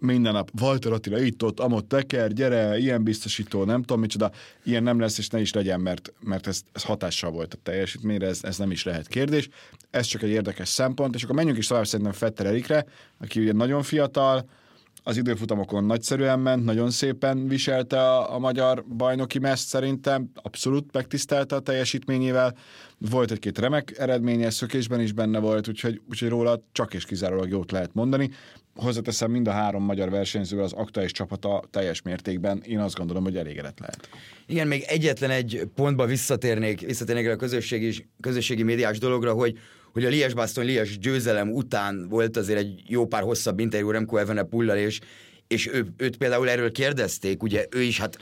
minden 0.00 0.32
nap 0.32 0.50
Walter 0.60 0.92
Attila 0.92 1.18
itt 1.18 1.42
ott, 1.42 1.60
amott 1.60 1.88
teker, 1.88 2.32
gyere, 2.32 2.78
ilyen 2.78 3.02
biztosító, 3.02 3.64
nem 3.64 3.80
tudom 3.80 4.00
micsoda, 4.00 4.30
ilyen 4.64 4.82
nem 4.82 5.00
lesz, 5.00 5.18
és 5.18 5.28
ne 5.28 5.40
is 5.40 5.52
legyen, 5.52 5.80
mert, 5.80 6.12
mert 6.20 6.46
ez, 6.46 6.60
ez 6.72 6.82
hatással 6.82 7.30
volt 7.30 7.54
a 7.54 7.58
teljesítményre, 7.62 8.26
ez, 8.26 8.38
ez 8.42 8.56
nem 8.56 8.70
is 8.70 8.84
lehet 8.84 9.08
kérdés. 9.08 9.48
Ez 9.90 10.06
csak 10.06 10.22
egy 10.22 10.30
érdekes 10.30 10.68
szempont, 10.68 11.14
és 11.14 11.22
akkor 11.22 11.34
menjünk 11.34 11.58
is 11.58 11.66
tovább 11.66 11.86
szerintem 11.86 12.14
Fetter 12.14 12.46
Erikre, 12.46 12.84
aki 13.20 13.40
ugye 13.40 13.52
nagyon 13.52 13.82
fiatal, 13.82 14.48
az 15.02 15.16
időfutamokon 15.16 15.84
nagyszerűen 15.84 16.40
ment, 16.40 16.64
nagyon 16.64 16.90
szépen 16.90 17.48
viselte 17.48 18.00
a, 18.00 18.34
a 18.34 18.38
magyar 18.38 18.84
bajnoki 18.96 19.38
meszt 19.38 19.68
szerintem, 19.68 20.30
abszolút 20.34 20.92
megtisztelte 20.92 21.54
a 21.54 21.60
teljesítményével. 21.60 22.56
Volt 22.98 23.30
egy-két 23.30 23.58
remek 23.58 23.98
eredménye, 23.98 24.50
szökésben 24.50 25.00
is 25.00 25.12
benne 25.12 25.38
volt, 25.38 25.68
úgyhogy, 25.68 26.00
úgyhogy 26.10 26.28
róla 26.28 26.62
csak 26.72 26.94
és 26.94 27.04
kizárólag 27.04 27.48
jót 27.48 27.70
lehet 27.70 27.94
mondani. 27.94 28.30
Hozzáteszem, 28.74 29.30
mind 29.30 29.48
a 29.48 29.50
három 29.50 29.82
magyar 29.82 30.10
versenyző 30.10 30.60
az 30.60 30.72
aktuális 30.72 31.12
csapata 31.12 31.62
teljes 31.70 32.02
mértékben, 32.02 32.62
én 32.64 32.78
azt 32.78 32.96
gondolom, 32.96 33.22
hogy 33.22 33.36
elégedett 33.36 33.78
lehet. 33.78 34.08
Igen, 34.46 34.66
még 34.66 34.82
egyetlen 34.86 35.30
egy 35.30 35.68
pontba 35.74 36.06
visszatérnék, 36.06 36.80
visszatérnék 36.80 37.28
a 37.28 37.36
közösségi, 37.36 38.06
közösségi 38.20 38.62
médiás 38.62 38.98
dologra, 38.98 39.32
hogy 39.32 39.58
hogy 39.92 40.04
a 40.04 40.08
lies 40.08 40.34
bastogne 40.34 40.70
lies 40.70 40.98
győzelem 40.98 41.52
után 41.52 42.08
volt 42.08 42.36
azért 42.36 42.58
egy 42.58 42.82
jó 42.86 43.06
pár 43.06 43.22
hosszabb 43.22 43.58
interjú 43.58 43.90
Remco 43.90 44.16
Evenepoel-lal, 44.16 44.76
és, 44.76 45.00
és 45.46 45.66
ő, 45.66 45.86
őt 45.96 46.16
például 46.16 46.48
erről 46.48 46.72
kérdezték, 46.72 47.42
ugye 47.42 47.66
ő 47.70 47.82
is 47.82 47.98
hát 47.98 48.18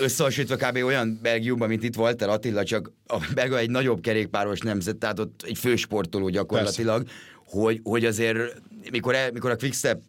összehasonlítva 0.00 0.68
kb. 0.68 0.76
olyan 0.76 1.18
Belgiumban, 1.22 1.68
mint 1.68 1.82
itt 1.82 1.96
Walter 1.96 2.28
Attila, 2.28 2.64
csak 2.64 2.92
a 3.06 3.18
belga 3.34 3.58
egy 3.58 3.70
nagyobb 3.70 4.00
kerékpáros 4.00 4.60
nemzet, 4.60 4.96
tehát 4.96 5.18
ott 5.18 5.42
egy 5.46 5.58
fősportoló 5.58 6.28
gyakorlatilag, 6.28 7.06
hogy, 7.46 7.80
hogy 7.82 8.04
azért 8.04 8.62
mikor, 8.90 9.14
el, 9.14 9.32
mikor 9.32 9.50
a 9.50 9.56
Quickstep 9.56 10.00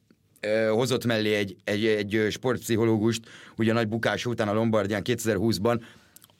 hozott 0.71 1.05
mellé 1.05 1.33
egy, 1.33 1.55
egy, 1.63 1.85
egy 1.85 2.27
sportpszichológust, 2.29 3.21
ugye 3.57 3.71
a 3.71 3.73
nagy 3.73 3.87
bukás 3.87 4.25
után 4.25 4.47
a 4.47 4.53
Lombardián 4.53 5.01
2020-ban, 5.05 5.81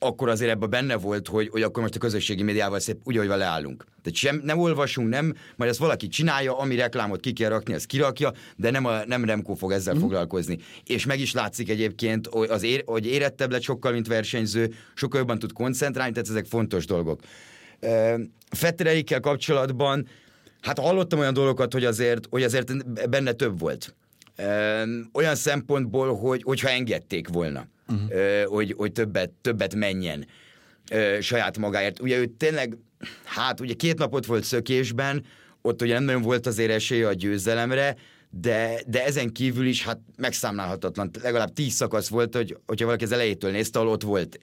akkor 0.04 0.28
azért 0.28 0.50
ebben 0.50 0.70
benne 0.70 0.96
volt, 0.96 1.28
hogy, 1.28 1.48
hogy 1.48 1.62
akkor 1.62 1.82
most 1.82 1.94
a 1.94 1.98
közösségi 1.98 2.42
médiával 2.42 2.78
szép 2.78 2.96
úgy, 3.04 3.16
hogy 3.16 3.26
leállunk. 3.26 3.84
Tehát 4.02 4.18
sem, 4.18 4.40
nem 4.44 4.58
olvasunk, 4.58 5.08
nem, 5.08 5.34
majd 5.56 5.70
ezt 5.70 5.78
valaki 5.78 6.08
csinálja, 6.08 6.58
ami 6.58 6.76
reklámot 6.76 7.20
ki 7.20 7.32
kell 7.32 7.48
rakni, 7.48 7.74
az 7.74 7.84
kirakja, 7.84 8.32
de 8.56 8.70
nem, 8.70 8.84
a, 8.84 9.04
nem 9.06 9.24
Remco 9.24 9.54
fog 9.54 9.72
ezzel 9.72 9.94
mm. 9.94 9.98
foglalkozni. 9.98 10.58
És 10.84 11.06
meg 11.06 11.20
is 11.20 11.32
látszik 11.32 11.68
egyébként, 11.68 12.26
hogy, 12.26 12.50
az 12.50 12.62
ér, 12.62 12.82
hogy 12.86 13.06
érettebb 13.06 13.50
lett 13.50 13.62
sokkal, 13.62 13.92
mint 13.92 14.06
versenyző, 14.06 14.74
sokkal 14.94 15.18
jobban 15.18 15.38
tud 15.38 15.52
koncentrálni, 15.52 16.12
tehát 16.12 16.28
ezek 16.28 16.46
fontos 16.46 16.86
dolgok. 16.86 17.20
Fettereikkel 18.50 19.20
kapcsolatban, 19.20 20.08
hát 20.60 20.78
hallottam 20.78 21.18
olyan 21.18 21.34
dolgokat, 21.34 21.72
hogy 21.72 21.84
azért, 21.84 22.26
hogy 22.30 22.42
azért 22.42 22.72
benne 23.10 23.32
több 23.32 23.58
volt. 23.58 23.94
Olyan 25.12 25.34
szempontból, 25.34 26.16
hogy, 26.16 26.42
hogyha 26.42 26.68
engedték 26.68 27.28
volna 27.28 27.66
uh-huh. 27.88 28.44
hogy, 28.44 28.74
hogy 28.76 28.92
többet, 28.92 29.30
többet 29.30 29.74
menjen 29.74 30.26
saját 31.20 31.58
magáért. 31.58 32.00
Ugye 32.00 32.18
ő 32.18 32.26
tényleg, 32.26 32.76
hát 33.24 33.60
ugye 33.60 33.74
két 33.74 33.98
napot 33.98 34.26
volt 34.26 34.44
szökésben, 34.44 35.24
ott 35.62 35.82
ugye 35.82 35.94
nem 35.94 36.04
nagyon 36.04 36.22
volt 36.22 36.46
azért 36.46 36.70
esélye 36.70 37.08
a 37.08 37.12
győzelemre, 37.12 37.96
de, 38.30 38.80
de 38.86 39.04
ezen 39.04 39.32
kívül 39.32 39.66
is 39.66 39.84
hát 39.84 39.98
megszámlálhatatlan. 40.16 41.10
Legalább 41.22 41.52
tíz 41.52 41.72
szakasz 41.72 42.08
volt, 42.08 42.34
hogy, 42.34 42.56
hogyha 42.66 42.84
valaki 42.84 43.04
az 43.04 43.12
elejétől 43.12 43.50
nézte, 43.50 43.78
ott 43.78 44.02
volt. 44.02 44.38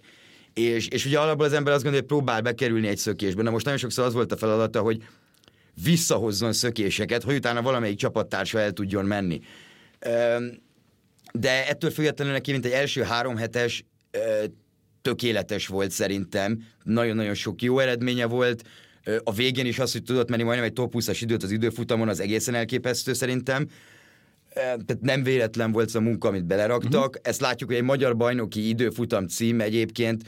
És, 0.53 0.87
és 0.87 1.05
ugye 1.05 1.19
alapból 1.19 1.45
az 1.45 1.53
ember 1.53 1.73
azt 1.73 1.83
gondolja, 1.83 2.07
hogy 2.07 2.17
próbál 2.17 2.41
bekerülni 2.41 2.87
egy 2.87 2.97
szökésbe. 2.97 3.41
Na 3.41 3.49
most 3.49 3.65
nagyon 3.65 3.79
sokszor 3.79 4.05
az 4.05 4.13
volt 4.13 4.31
a 4.31 4.37
feladata, 4.37 4.81
hogy 4.81 5.03
visszahozzon 5.83 6.53
szökéseket, 6.53 7.23
hogy 7.23 7.35
utána 7.35 7.61
valamelyik 7.61 7.97
csapattársa 7.97 8.59
el 8.59 8.71
tudjon 8.71 9.05
menni 9.05 9.41
de 11.33 11.67
ettől 11.67 11.91
függetlenül 11.91 12.33
neki, 12.33 12.51
mint 12.51 12.65
egy 12.65 12.71
első 12.71 13.01
három 13.01 13.35
hetes, 13.35 13.85
tökéletes 15.01 15.67
volt 15.67 15.91
szerintem. 15.91 16.63
Nagyon-nagyon 16.83 17.33
sok 17.33 17.61
jó 17.61 17.79
eredménye 17.79 18.25
volt. 18.25 18.63
A 19.23 19.33
végén 19.33 19.65
is 19.65 19.79
az, 19.79 19.91
hogy 19.91 20.03
tudott 20.03 20.29
menni 20.29 20.43
majdnem 20.43 20.67
egy 20.67 20.73
top 20.73 20.93
20-as 20.95 21.17
időt 21.21 21.43
az 21.43 21.51
időfutamon, 21.51 22.07
az 22.09 22.19
egészen 22.19 22.55
elképesztő 22.55 23.13
szerintem. 23.13 23.67
Tehát 24.53 24.97
nem 25.01 25.23
véletlen 25.23 25.71
volt 25.71 25.87
ez 25.87 25.95
a 25.95 26.01
munka, 26.01 26.27
amit 26.27 26.45
beleraktak. 26.45 27.07
Uh-huh. 27.07 27.21
Ezt 27.21 27.41
látjuk, 27.41 27.69
hogy 27.69 27.77
egy 27.77 27.85
magyar 27.85 28.17
bajnoki 28.17 28.67
időfutam 28.67 29.27
cím 29.27 29.61
egyébként 29.61 30.23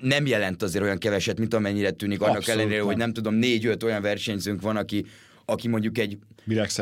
nem 0.00 0.26
jelent 0.26 0.62
azért 0.62 0.84
olyan 0.84 0.98
keveset, 0.98 1.38
mint 1.38 1.54
amennyire 1.54 1.90
tűnik, 1.90 2.20
annak 2.20 2.36
Abszolút 2.36 2.60
ellenére, 2.60 2.82
hogy 2.82 2.96
nem 2.96 3.12
tudom, 3.12 3.34
négy-öt 3.34 3.82
olyan 3.82 4.02
versenyzőnk 4.02 4.60
van, 4.60 4.76
aki 4.76 5.04
aki 5.50 5.68
mondjuk 5.68 5.98
egy, 5.98 6.18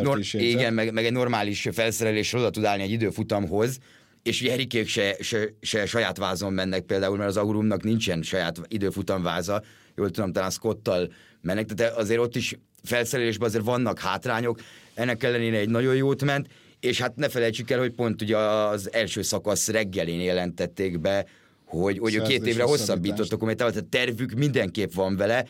nor- 0.03 0.19
igen, 0.33 0.75
meg, 0.75 0.93
meg 0.93 1.05
egy 1.05 1.13
normális 1.13 1.69
felszerelésre 1.73 2.39
oda 2.39 2.51
tud 2.51 2.65
állni 2.65 2.83
egy 2.83 2.91
időfutamhoz, 2.91 3.79
és 4.23 4.41
ugye 4.41 4.53
Erikék 4.53 4.89
se, 4.89 5.17
se, 5.21 5.55
se 5.61 5.87
saját 5.87 6.17
vázon 6.17 6.53
mennek 6.53 6.83
például, 6.83 7.17
mert 7.17 7.29
az 7.29 7.37
Aurumnak 7.37 7.83
nincsen 7.83 8.23
saját 8.23 8.57
időfutamváza, 8.69 9.63
jól 9.97 10.11
tudom, 10.11 10.33
talán 10.33 10.51
Scottal 10.51 11.13
mennek, 11.41 11.67
tehát 11.67 11.97
azért 11.97 12.21
ott 12.21 12.37
is 12.37 12.59
felszerelésben 12.83 13.49
azért 13.49 13.65
vannak 13.65 13.99
hátrányok, 13.99 14.61
ennek 14.95 15.23
ellenére 15.23 15.57
egy 15.57 15.69
nagyon 15.69 15.95
jót 15.95 16.25
ment, 16.25 16.49
és 16.81 17.01
hát 17.01 17.17
ne 17.17 17.29
felejtsük 17.29 17.71
el, 17.71 17.79
hogy 17.79 17.93
pont 17.93 18.23
ugye 18.23 18.37
az 18.37 18.93
első 18.93 19.23
szakasz 19.23 19.69
reggelén 19.69 20.21
jelentették 20.21 21.01
be, 21.01 21.27
hogy, 21.69 21.99
hogy 21.99 22.23
két 22.23 22.47
évre 22.47 22.63
hosszabbítottak, 22.63 23.41
mert 23.41 23.61
a 23.61 23.71
tervük 23.91 24.33
mindenképp 24.33 24.93
van 24.93 25.17
vele. 25.17 25.45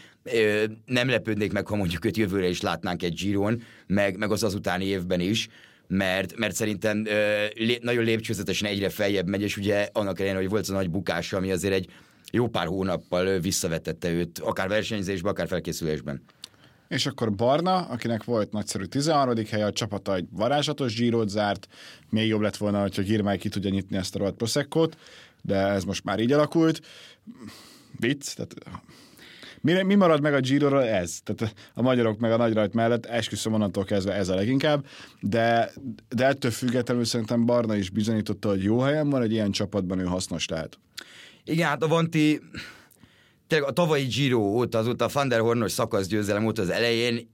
Nem 0.86 1.08
lepődnék 1.08 1.52
meg, 1.52 1.66
ha 1.66 1.76
mondjuk 1.76 2.04
őt 2.04 2.16
jövőre 2.16 2.48
is 2.48 2.60
látnánk 2.60 3.02
egy 3.02 3.14
Giron, 3.14 3.62
meg, 3.86 4.16
meg 4.16 4.30
az 4.30 4.42
azutáni 4.42 4.84
évben 4.84 5.20
is, 5.20 5.48
mert, 5.88 6.36
mert 6.36 6.54
szerintem 6.54 7.06
nagyon 7.80 8.04
lépcsőzetesen 8.04 8.68
egyre 8.68 8.88
feljebb 8.88 9.26
megy, 9.26 9.42
és 9.42 9.56
ugye 9.56 9.88
annak 9.92 10.18
ellenére, 10.18 10.40
hogy 10.40 10.50
volt 10.50 10.62
az 10.62 10.70
a 10.70 10.74
nagy 10.74 10.90
bukása, 10.90 11.36
ami 11.36 11.50
azért 11.50 11.74
egy 11.74 11.90
jó 12.32 12.48
pár 12.48 12.66
hónappal 12.66 13.38
visszavetette 13.38 14.10
őt, 14.10 14.38
akár 14.38 14.68
versenyzésben, 14.68 15.32
akár 15.32 15.46
felkészülésben. 15.46 16.22
És 16.88 17.06
akkor 17.06 17.32
Barna, 17.32 17.76
akinek 17.76 18.24
volt 18.24 18.52
nagyszerű 18.52 18.84
13. 18.84 19.44
helye, 19.50 19.66
a 19.66 19.72
csapata 19.72 20.14
egy 20.14 20.26
varázslatos 20.30 20.92
zsírót 20.92 21.28
zárt, 21.28 21.68
még 22.10 22.26
jobb 22.26 22.40
lett 22.40 22.56
volna, 22.56 22.80
hogyha 22.80 23.02
Girmay 23.02 23.38
ki 23.38 23.48
tudja 23.48 23.70
nyitni 23.70 23.96
ezt 23.96 24.14
a 24.14 24.18
rohadt 24.18 24.36
Prosecco-t, 24.36 24.96
de 25.42 25.56
ez 25.56 25.84
most 25.84 26.04
már 26.04 26.20
így 26.20 26.32
alakult. 26.32 26.80
Vicc, 27.98 28.34
tehát 28.34 28.54
mi, 29.60 29.82
mi 29.82 29.94
marad 29.94 30.20
meg 30.20 30.34
a 30.34 30.40
giro 30.40 30.78
Ez. 30.78 31.18
Tehát 31.24 31.54
a 31.74 31.82
magyarok 31.82 32.18
meg 32.18 32.32
a 32.32 32.36
nagyrajt 32.36 32.74
mellett 32.74 33.06
esküszöm 33.06 33.52
onnantól 33.52 33.84
kezdve 33.84 34.12
ez 34.12 34.28
a 34.28 34.34
leginkább, 34.34 34.86
de, 35.20 35.72
de 36.08 36.26
ettől 36.26 36.50
függetlenül 36.50 37.04
szerintem 37.04 37.46
Barna 37.46 37.76
is 37.76 37.90
bizonyította, 37.90 38.48
hogy 38.48 38.62
jó 38.62 38.78
helyen 38.78 39.10
van, 39.10 39.22
egy 39.22 39.32
ilyen 39.32 39.50
csapatban 39.50 39.98
ő 39.98 40.04
hasznos 40.04 40.48
lehet. 40.48 40.78
Igen, 41.44 41.68
hát 41.68 41.82
a 41.82 41.88
Vanti 41.88 42.40
tényleg 43.46 43.68
a 43.68 43.72
tavalyi 43.72 44.04
Giro 44.04 44.38
óta, 44.38 44.78
azóta 44.78 45.04
a 45.04 45.10
Van 45.12 45.28
der 45.28 45.40
Hornos 45.40 45.72
szakasz 45.72 46.06
győzelem 46.06 46.46
óta 46.46 46.62
az 46.62 46.70
elején 46.70 47.30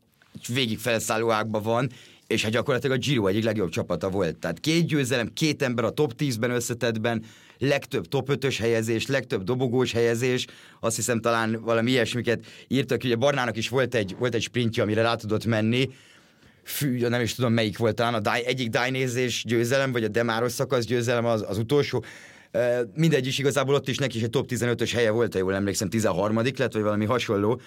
végig 0.49 0.79
felszálló 0.79 1.33
van, 1.49 1.90
és 2.27 2.43
hát 2.43 2.53
gyakorlatilag 2.53 2.97
a 2.97 3.01
Giro 3.01 3.27
egyik 3.27 3.45
legjobb 3.45 3.69
csapata 3.69 4.11
volt. 4.11 4.37
Tehát 4.39 4.61
két 4.61 4.87
győzelem, 4.87 5.33
két 5.33 5.63
ember 5.63 5.85
a 5.85 5.91
top 5.91 6.13
10-ben 6.19 6.51
összetettben, 6.51 7.25
legtöbb 7.59 8.07
top 8.07 8.29
5-ös 8.33 8.57
helyezés, 8.59 9.07
legtöbb 9.07 9.43
dobogós 9.43 9.93
helyezés, 9.93 10.47
azt 10.81 10.97
hiszem 10.97 11.21
talán 11.21 11.61
valami 11.61 11.91
ilyesmiket 11.91 12.45
írtak, 12.69 13.05
ugye 13.05 13.17
Barnának 13.17 13.57
is 13.57 13.69
volt 13.69 13.95
egy, 13.95 14.17
volt 14.19 14.35
egy 14.35 14.43
sprintje, 14.43 14.83
amire 14.83 15.03
rá 15.03 15.15
tudott 15.15 15.45
menni, 15.45 15.89
fű, 16.63 17.09
nem 17.09 17.21
is 17.21 17.35
tudom 17.35 17.53
melyik 17.53 17.79
volt 17.79 17.95
talán, 17.95 18.15
a 18.15 18.21
die, 18.21 18.45
egyik 18.45 18.69
dájnézés 18.69 19.45
győzelem, 19.47 19.93
vagy 19.93 20.05
a 20.05 20.09
Demáros 20.09 20.53
szakasz 20.53 20.85
győzelem 20.85 21.25
az, 21.25 21.45
az 21.49 21.59
utolsó, 21.59 22.05
mindegy 22.95 23.27
is 23.27 23.39
igazából 23.39 23.75
ott 23.75 23.89
is 23.89 23.99
neki 23.99 24.17
is 24.17 24.23
egy 24.23 24.31
top 24.31 24.47
15-ös 24.49 24.91
helye 24.95 25.11
volt, 25.11 25.33
ha 25.33 25.39
jól 25.39 25.55
emlékszem, 25.55 25.89
13 25.89 26.37
lett, 26.37 26.73
vagy 26.73 26.83
valami 26.83 27.05
hasonló. 27.05 27.61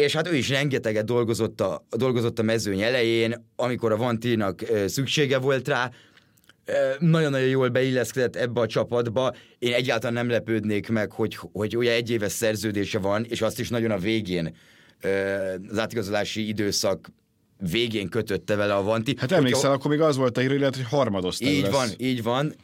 És 0.00 0.14
hát 0.14 0.28
ő 0.28 0.36
is 0.36 0.48
rengeteget 0.48 1.04
dolgozott 1.04 1.60
a, 1.60 1.86
dolgozott 1.90 2.38
a 2.38 2.42
mezőny 2.42 2.80
elején, 2.80 3.46
amikor 3.56 3.92
a 3.92 3.96
Vantinak 3.96 4.62
szüksége 4.86 5.38
volt 5.38 5.68
rá, 5.68 5.90
nagyon-nagyon 6.98 7.48
jól 7.48 7.68
beilleszkedett 7.68 8.36
ebbe 8.36 8.60
a 8.60 8.66
csapatba. 8.66 9.34
Én 9.58 9.72
egyáltalán 9.72 10.14
nem 10.14 10.28
lepődnék 10.28 10.88
meg, 10.88 11.12
hogy, 11.12 11.38
hogy 11.52 11.76
ugye 11.76 11.92
egy 11.92 12.10
éves 12.10 12.32
szerződése 12.32 12.98
van, 12.98 13.24
és 13.24 13.42
azt 13.42 13.60
is 13.60 13.68
nagyon 13.68 13.90
a 13.90 13.98
végén 13.98 14.56
az 15.70 15.78
átigazolási 15.78 16.48
időszak 16.48 17.10
végén 17.70 18.08
kötötte 18.08 18.54
vele 18.54 18.74
a 18.74 18.82
Vanti. 18.82 19.14
Hát 19.18 19.32
emlékszel, 19.32 19.72
akkor 19.72 19.90
még 19.90 20.00
az 20.00 20.16
volt 20.16 20.36
a 20.36 20.40
hír, 20.40 20.60
hogy 20.60 20.82
harmadozta 20.88 21.46
Így 21.46 21.62
lesz. 21.62 21.72
van, 21.72 21.88
így 21.96 22.22
van. 22.22 22.54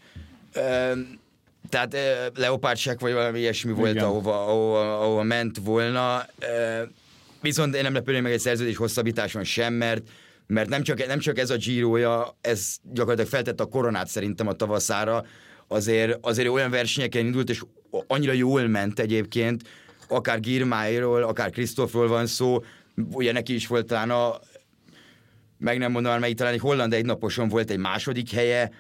Tehát 1.69 1.97
leopárdsák 2.35 3.01
vagy 3.01 3.13
valami 3.13 3.39
ilyesmi 3.39 3.73
volt, 3.73 4.03
ahova, 4.03 4.47
ahova, 4.47 5.01
ahova 5.01 5.23
ment 5.23 5.59
volna. 5.65 6.27
Viszont 7.43 7.75
én 7.75 7.83
nem 7.83 7.93
lepődném 7.93 8.23
meg 8.23 8.33
egy 8.33 8.41
szerződés 8.41 8.77
hosszabbításon 8.77 9.45
sem, 9.45 9.75
mert 9.75 10.03
mert 10.47 10.69
nem 10.69 10.83
csak, 10.83 11.07
nem 11.07 11.19
csak 11.19 11.39
ez 11.39 11.51
a 11.51 11.57
Giroja, 11.57 12.37
ez 12.41 12.77
gyakorlatilag 12.83 13.31
feltette 13.31 13.63
a 13.63 13.67
koronát 13.67 14.09
szerintem 14.09 14.47
a 14.47 14.53
tavaszára, 14.53 15.25
azért, 15.69 16.19
azért 16.21 16.49
olyan 16.49 16.71
versenyeken 16.71 17.25
indult, 17.25 17.51
és 17.51 17.63
annyira 18.07 18.33
jól 18.33 18.67
ment 18.67 18.99
egyébként, 18.99 19.63
akár 20.09 20.41
Girmáiról, 20.41 21.23
akár 21.23 21.51
Krisztófról 21.51 22.09
van 22.09 22.27
szó, 22.27 22.63
ugye 23.13 23.33
neki 23.33 23.55
is 23.55 23.67
volt 23.67 23.87
talán 23.87 24.11
a, 24.11 24.41
meg 25.59 25.79
nem 25.79 25.93
mondom, 25.93 26.19
melyik 26.19 26.37
talán 26.37 26.53
egy 26.53 26.61
holland 26.61 26.93
egynaposon 26.93 27.49
volt 27.49 27.71
egy 27.71 27.79
második 27.79 28.31
helye, 28.31 28.71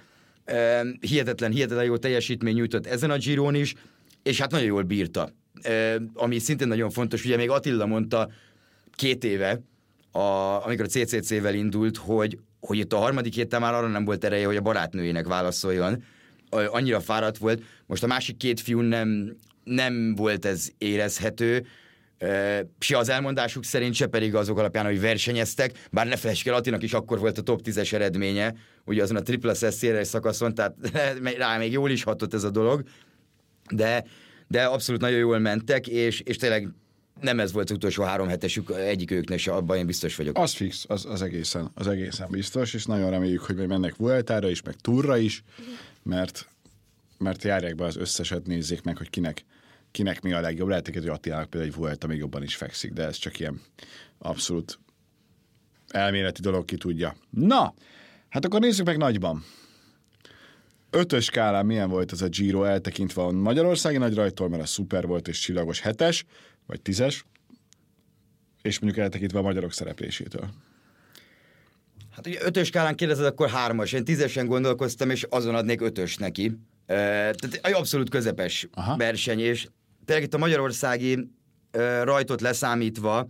hihetetlen, 1.01 1.51
hihetetlen 1.51 1.85
jó 1.85 1.96
teljesítmény 1.96 2.55
nyújtott 2.55 2.87
ezen 2.87 3.11
a 3.11 3.16
Giron 3.16 3.55
is, 3.55 3.75
és 4.22 4.40
hát 4.40 4.51
nagyon 4.51 4.66
jól 4.66 4.83
bírta. 4.83 5.31
Ami 6.14 6.38
szintén 6.38 6.68
nagyon 6.68 6.90
fontos, 6.90 7.25
ugye 7.25 7.37
még 7.37 7.51
Attila 7.51 7.87
mondta 7.87 8.31
két 8.94 9.24
éve, 9.24 9.61
a, 10.11 10.18
amikor 10.64 10.85
a 10.85 10.88
CCC-vel 10.88 11.55
indult, 11.55 11.96
hogy, 11.96 12.38
hogy 12.61 12.78
itt 12.78 12.92
a 12.92 12.96
harmadik 12.96 13.35
héten 13.35 13.61
már 13.61 13.74
arra 13.74 13.87
nem 13.87 14.05
volt 14.05 14.24
ereje, 14.24 14.46
hogy 14.46 14.57
a 14.57 14.61
barátnőjének 14.61 15.26
válaszoljon. 15.26 16.02
Annyira 16.50 17.00
fáradt 17.00 17.38
volt. 17.38 17.62
Most 17.87 18.02
a 18.02 18.07
másik 18.07 18.37
két 18.37 18.61
fiú 18.61 18.81
nem, 18.81 19.37
nem 19.64 20.14
volt 20.14 20.44
ez 20.44 20.68
érezhető, 20.78 21.66
se 22.78 22.98
az 22.98 23.09
elmondásuk 23.09 23.64
szerint, 23.64 23.94
se 23.94 24.07
pedig 24.07 24.35
azok 24.35 24.59
alapján, 24.59 24.85
hogy 24.85 25.00
versenyeztek, 25.00 25.88
bár 25.90 26.07
ne 26.07 26.16
felejtsük 26.16 26.46
el, 26.46 26.55
Attinak 26.55 26.83
is 26.83 26.92
akkor 26.92 27.18
volt 27.18 27.38
a 27.38 27.42
top 27.42 27.61
10-es 27.64 27.92
eredménye, 27.92 28.55
ugye 28.85 29.02
azon 29.02 29.16
a 29.16 29.22
tripla 29.22 29.55
szeszélyes 29.55 30.07
szakaszon, 30.07 30.55
tehát 30.55 30.74
rá 31.38 31.59
még 31.59 31.72
jól 31.72 31.90
is 31.90 32.02
hatott 32.02 32.35
ez 32.35 32.44
a 32.44 32.50
dolog, 32.50 32.83
de, 33.70 34.05
de 34.48 34.64
abszolút 34.64 35.00
nagyon 35.00 35.18
jól 35.18 35.38
mentek, 35.38 35.88
és, 35.88 36.20
és 36.20 36.37
tényleg 36.37 36.68
nem 37.22 37.40
ez 37.40 37.52
volt 37.52 37.70
az 37.70 37.76
utolsó 37.76 38.02
három 38.02 38.28
hetesük 38.28 38.70
egyik 38.70 39.11
őknek 39.11 39.38
se, 39.38 39.52
abban 39.52 39.76
én 39.76 39.87
biztos 39.87 40.16
vagyok. 40.16 40.38
Az 40.38 40.52
fix, 40.52 40.85
az, 40.88 41.04
az, 41.04 41.22
egészen, 41.22 41.70
az 41.74 41.87
egészen 41.87 42.28
biztos, 42.30 42.74
és 42.74 42.85
nagyon 42.85 43.11
reméljük, 43.11 43.40
hogy 43.40 43.56
majd 43.56 43.68
mennek 43.68 43.96
Vueltára 43.96 44.50
is, 44.50 44.62
meg 44.62 44.74
Turra 44.74 45.16
is, 45.16 45.42
mert, 46.02 46.48
mert 47.18 47.42
járják 47.42 47.74
be 47.74 47.85
az 47.85 47.96
összeset, 47.96 48.46
nézzék 48.46 48.82
meg, 48.82 48.96
hogy 48.96 49.11
kinek, 49.11 49.44
kinek 49.90 50.22
mi 50.22 50.32
a 50.32 50.40
legjobb. 50.40 50.68
Lehet, 50.68 50.90
hogy 50.92 51.08
Attilának 51.08 51.50
például 51.50 51.72
egy 51.72 51.78
Vuelta 51.78 52.06
még 52.06 52.18
jobban 52.18 52.42
is 52.42 52.56
fekszik, 52.56 52.92
de 52.92 53.04
ez 53.04 53.16
csak 53.16 53.38
ilyen 53.38 53.61
abszolút 54.18 54.78
elméleti 55.88 56.40
dolog, 56.40 56.64
ki 56.64 56.76
tudja. 56.76 57.14
Na, 57.30 57.74
hát 58.28 58.44
akkor 58.44 58.61
nézzük 58.61 58.87
meg 58.87 58.96
nagyban. 58.96 59.44
Ötös 60.90 61.24
skálán 61.24 61.66
milyen 61.66 61.88
volt 61.88 62.12
ez 62.12 62.22
a 62.22 62.28
Giro 62.28 62.64
eltekintve 62.64 63.22
a 63.22 63.30
Magyarországi 63.30 63.96
nagy 63.96 64.14
rajtól, 64.14 64.48
mert 64.48 64.62
a 64.62 64.66
szuper 64.66 65.06
volt 65.06 65.28
és 65.28 65.38
csillagos 65.38 65.80
hetes, 65.80 66.24
vagy 66.66 66.81
tízes, 66.81 67.25
és 68.62 68.79
mondjuk 68.79 69.05
eltekintve 69.05 69.38
a 69.38 69.42
magyarok 69.42 69.72
szereplésétől. 69.72 70.51
Hát 72.11 72.27
ugye 72.27 72.38
ötös 72.42 72.66
skálán 72.66 72.94
kérdezed, 72.94 73.25
akkor 73.25 73.48
hármas. 73.48 73.92
Én 73.92 74.05
tízesen 74.05 74.46
gondolkoztam, 74.46 75.11
és 75.11 75.27
azon 75.31 75.55
adnék 75.55 75.81
ötös 75.81 76.16
neki. 76.16 76.46
Uh, 76.46 76.57
tehát 76.87 77.61
egy 77.62 77.72
abszolút 77.72 78.09
közepes 78.11 78.68
Aha. 78.72 78.96
Verseny, 78.96 79.40
és 79.40 79.68
tényleg 80.05 80.25
itt 80.25 80.35
a 80.35 80.38
magyarországi 80.38 81.14
uh, 81.14 82.03
rajtot 82.03 82.40
leszámítva, 82.40 83.29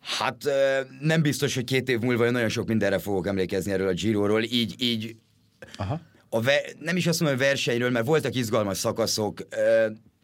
hát 0.00 0.44
uh, 0.44 0.52
nem 1.00 1.22
biztos, 1.22 1.54
hogy 1.54 1.64
két 1.64 1.88
év 1.88 2.00
múlva 2.00 2.26
én 2.26 2.32
nagyon 2.32 2.48
sok 2.48 2.66
mindenre 2.66 2.98
fogok 2.98 3.26
emlékezni 3.26 3.72
erről 3.72 3.88
a 3.88 3.92
Giroról, 3.92 4.42
így, 4.42 4.74
így 4.78 5.16
Aha. 5.76 6.00
a 6.28 6.40
ve- 6.40 6.76
nem 6.80 6.96
is 6.96 7.06
azt 7.06 7.20
mondom, 7.20 7.38
hogy 7.38 7.46
versenyről, 7.46 7.90
mert 7.90 8.06
voltak 8.06 8.34
izgalmas 8.34 8.78
szakaszok, 8.78 9.40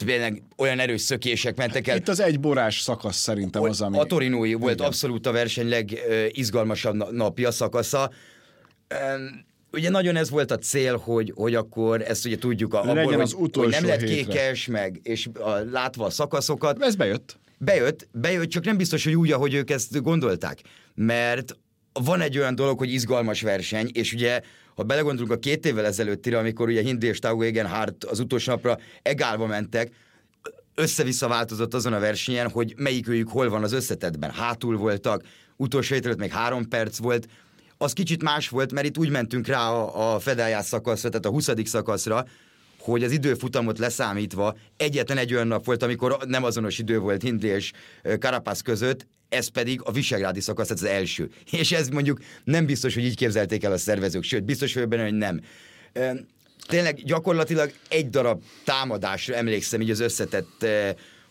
tényleg 0.06 0.42
olyan 0.56 0.78
erős 0.78 1.00
szökések 1.00 1.56
mentek 1.56 1.88
el. 1.88 1.96
Itt 1.96 2.08
az 2.08 2.20
egy 2.20 2.40
borás 2.40 2.80
szakasz 2.80 3.16
szerintem 3.16 3.62
az, 3.62 3.80
ami... 3.80 3.98
A 3.98 4.04
Torinói 4.04 4.54
volt 4.54 4.74
Igen. 4.74 4.86
abszolút 4.86 5.26
a 5.26 5.32
verseny 5.32 5.68
legizgalmasabb 5.68 6.94
na- 6.94 7.10
napja, 7.10 7.50
szakasza. 7.50 8.10
Ugye 9.72 9.90
nagyon 9.90 10.16
ez 10.16 10.30
volt 10.30 10.50
a 10.50 10.58
cél, 10.58 10.96
hogy, 10.96 11.32
hogy 11.36 11.54
akkor 11.54 12.02
ezt 12.02 12.26
ugye 12.26 12.38
tudjuk, 12.38 12.74
a, 12.74 12.80
abból, 12.82 13.20
az 13.20 13.32
hogy, 13.32 13.42
utolsó 13.42 13.70
hogy 13.70 13.80
nem 13.80 13.90
lett 13.90 14.00
hétre. 14.08 14.32
kékes, 14.32 14.66
meg, 14.66 15.00
és 15.02 15.28
a, 15.34 15.50
látva 15.50 16.04
a 16.04 16.10
szakaszokat, 16.10 16.82
Ez 16.82 16.96
bejött. 16.96 17.38
bejött, 17.58 18.08
bejött, 18.12 18.48
csak 18.48 18.64
nem 18.64 18.76
biztos, 18.76 19.04
hogy 19.04 19.14
úgy, 19.14 19.32
ahogy 19.32 19.54
ők 19.54 19.70
ezt 19.70 20.02
gondolták. 20.02 20.60
Mert 20.94 21.56
van 22.02 22.20
egy 22.20 22.38
olyan 22.38 22.54
dolog, 22.54 22.78
hogy 22.78 22.92
izgalmas 22.92 23.40
verseny, 23.40 23.90
és 23.92 24.12
ugye, 24.12 24.40
ha 24.74 24.82
belegondolunk 24.82 25.32
a 25.32 25.38
két 25.38 25.66
évvel 25.66 25.86
ezelőttire, 25.86 26.38
amikor 26.38 26.68
ugye 26.68 26.82
Hindi 26.82 27.06
és 27.06 27.18
Tau 27.18 27.42
Egenhardt 27.42 28.04
az 28.04 28.20
utolsó 28.20 28.52
napra 28.52 28.78
egálba 29.02 29.46
mentek, 29.46 29.92
össze-vissza 30.74 31.28
változott 31.28 31.74
azon 31.74 31.92
a 31.92 31.98
versenyen, 31.98 32.50
hogy 32.50 32.74
melyikőjük 32.76 33.28
hol 33.28 33.48
van 33.48 33.62
az 33.62 33.72
összetetben. 33.72 34.30
Hátul 34.30 34.76
voltak, 34.76 35.22
utolsó 35.56 35.94
hét 35.94 36.04
előtt 36.04 36.18
még 36.18 36.30
három 36.30 36.68
perc 36.68 36.98
volt, 36.98 37.28
az 37.78 37.92
kicsit 37.92 38.22
más 38.22 38.48
volt, 38.48 38.72
mert 38.72 38.86
itt 38.86 38.98
úgy 38.98 39.10
mentünk 39.10 39.46
rá 39.46 39.70
a, 39.70 40.14
a 40.14 40.18
fedájás 40.18 40.64
szakaszra, 40.64 41.08
tehát 41.08 41.26
a 41.26 41.30
20. 41.30 41.50
szakaszra, 41.64 42.24
hogy 42.78 43.04
az 43.04 43.10
időfutamot 43.12 43.78
leszámítva 43.78 44.56
egyetlen 44.76 45.18
egy 45.18 45.34
olyan 45.34 45.46
nap 45.46 45.64
volt, 45.64 45.82
amikor 45.82 46.16
nem 46.26 46.44
azonos 46.44 46.78
idő 46.78 46.98
volt 46.98 47.22
Hindi 47.22 47.46
és 47.46 47.72
ö, 48.02 48.14
Carapaz 48.14 48.60
között, 48.60 49.06
ez 49.28 49.48
pedig 49.48 49.80
a 49.84 49.92
Visegrádi 49.92 50.40
szakasz, 50.40 50.66
tehát 50.66 50.82
az 50.82 50.88
első. 50.88 51.30
És 51.50 51.72
ez 51.72 51.88
mondjuk 51.88 52.20
nem 52.44 52.66
biztos, 52.66 52.94
hogy 52.94 53.04
így 53.04 53.16
képzelték 53.16 53.64
el 53.64 53.72
a 53.72 53.78
szervezők, 53.78 54.22
sőt, 54.22 54.44
biztos 54.44 54.74
vagyok 54.74 54.88
benne, 54.88 55.02
hogy 55.02 55.14
nem. 55.14 55.40
Tényleg 56.66 57.02
gyakorlatilag 57.04 57.72
egy 57.88 58.10
darab 58.10 58.42
támadásra 58.64 59.34
emlékszem 59.34 59.80
így 59.80 59.90
az 59.90 60.00
összetett 60.00 60.66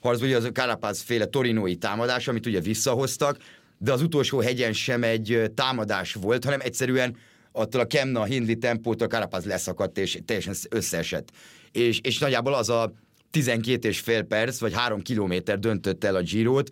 harcban, 0.02 0.28
ugye 0.28 0.38
az 0.38 0.44
a 0.44 0.52
Carapaz 0.52 1.02
féle 1.02 1.26
torinói 1.26 1.76
támadás, 1.76 2.28
amit 2.28 2.46
ugye 2.46 2.60
visszahoztak, 2.60 3.38
de 3.78 3.92
az 3.92 4.02
utolsó 4.02 4.40
hegyen 4.40 4.74
sem 4.74 5.04
egy 5.04 5.52
támadás 5.56 6.14
volt, 6.14 6.44
hanem 6.44 6.60
egyszerűen 6.60 7.18
attól 7.52 7.82
a 7.82 7.86
Kemna 7.86 8.24
Hindley 8.24 8.58
tempótól 8.58 9.08
Carapaz 9.08 9.46
leszakadt 9.46 9.98
és 9.98 10.20
teljesen 10.26 10.54
összeesett. 10.70 11.30
És, 11.72 12.00
és 12.04 12.18
nagyjából 12.18 12.54
az 12.54 12.70
a 12.70 12.94
12 13.32 13.88
és 13.88 14.00
fél 14.00 14.24
perc, 14.24 14.60
vagy 14.60 14.74
három 14.74 15.02
kilométer 15.02 15.60
döntött 15.60 16.04
el 16.04 16.16
a 16.16 16.22
Girot. 16.22 16.70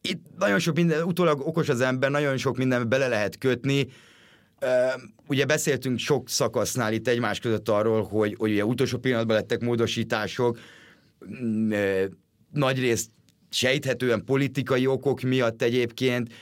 Itt 0.00 0.22
nagyon 0.38 0.58
sok 0.58 0.74
minden, 0.74 1.02
utólag 1.02 1.46
okos 1.46 1.68
az 1.68 1.80
ember, 1.80 2.10
nagyon 2.10 2.36
sok 2.36 2.56
minden 2.56 2.88
bele 2.88 3.08
lehet 3.08 3.38
kötni. 3.38 3.88
Ugye 5.26 5.44
beszéltünk 5.44 5.98
sok 5.98 6.28
szakasznál 6.28 6.92
itt 6.92 7.08
egymás 7.08 7.40
között 7.40 7.68
arról, 7.68 8.02
hogy, 8.02 8.34
hogy 8.38 8.50
ugye 8.50 8.64
utolsó 8.64 8.98
pillanatban 8.98 9.36
lettek 9.36 9.60
módosítások, 9.60 10.58
Mm, 11.26 11.72
nagyrészt 12.52 13.10
sejthetően 13.50 14.24
politikai 14.24 14.86
okok 14.86 15.20
miatt 15.20 15.62
egyébként, 15.62 16.32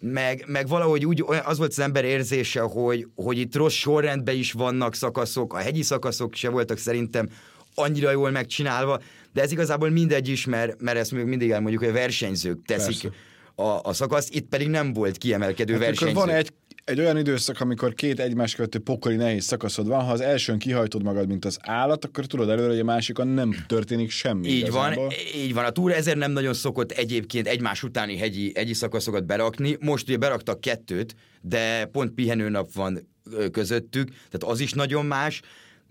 meg, 0.00 0.44
meg 0.46 0.68
valahogy 0.68 1.06
úgy, 1.06 1.24
az 1.44 1.58
volt 1.58 1.70
az 1.70 1.78
ember 1.78 2.04
érzése, 2.04 2.60
hogy, 2.60 3.06
hogy 3.14 3.38
itt 3.38 3.54
rossz 3.54 3.74
sorrendben 3.74 4.36
is 4.36 4.52
vannak 4.52 4.94
szakaszok, 4.94 5.54
a 5.54 5.56
hegyi 5.56 5.82
szakaszok 5.82 6.34
se 6.34 6.48
voltak 6.48 6.78
szerintem 6.78 7.28
annyira 7.74 8.10
jól 8.10 8.30
megcsinálva, 8.30 9.00
de 9.32 9.42
ez 9.42 9.52
igazából 9.52 9.90
mindegy 9.90 10.28
is, 10.28 10.44
mert, 10.46 10.80
mert 10.80 10.98
ezt 10.98 11.12
még 11.12 11.24
mindig 11.24 11.50
elmondjuk, 11.50 11.82
hogy 11.82 11.90
a 11.90 11.94
versenyzők 11.94 12.64
teszik 12.64 13.00
Persze. 13.00 13.16
a, 13.54 13.88
a 13.88 13.92
szakaszt, 13.92 14.34
itt 14.34 14.48
pedig 14.48 14.68
nem 14.68 14.92
volt 14.92 15.16
kiemelkedő 15.16 15.72
Hát 15.72 15.82
versenyző. 15.82 16.14
van 16.14 16.28
egy, 16.28 16.52
egy 16.84 17.00
olyan 17.00 17.18
időszak, 17.18 17.60
amikor 17.60 17.94
két 17.94 18.20
egymás 18.20 18.54
követő 18.54 18.78
pokoli 18.78 19.16
nehéz 19.16 19.44
szakaszod 19.44 19.86
van, 19.86 20.04
ha 20.04 20.12
az 20.12 20.20
elsőn 20.20 20.58
kihajtod 20.58 21.02
magad, 21.02 21.28
mint 21.28 21.44
az 21.44 21.58
állat, 21.60 22.04
akkor 22.04 22.26
tudod 22.26 22.48
előre, 22.50 22.68
hogy 22.68 22.78
a 22.80 22.84
másikon 22.84 23.28
nem 23.28 23.64
történik 23.66 24.10
semmi. 24.10 24.48
Így 24.48 24.56
igazából. 24.58 25.04
van, 25.04 25.12
így 25.36 25.54
van. 25.54 25.64
A 25.64 25.70
Túra 25.70 25.94
ezért 25.94 26.16
nem 26.16 26.32
nagyon 26.32 26.54
szokott 26.54 26.92
egyébként 26.92 27.46
egymás 27.46 27.82
utáni 27.82 28.16
hegyi, 28.16 28.52
hegyi 28.54 28.74
szakaszokat 28.74 29.24
berakni. 29.24 29.76
Most 29.80 30.08
ugye 30.08 30.16
beraktak 30.16 30.60
kettőt, 30.60 31.14
de 31.40 31.84
pont 31.84 32.10
pihenőnap 32.14 32.72
van 32.72 33.08
közöttük, 33.52 34.08
tehát 34.08 34.54
az 34.54 34.60
is 34.60 34.72
nagyon 34.72 35.06
más. 35.06 35.40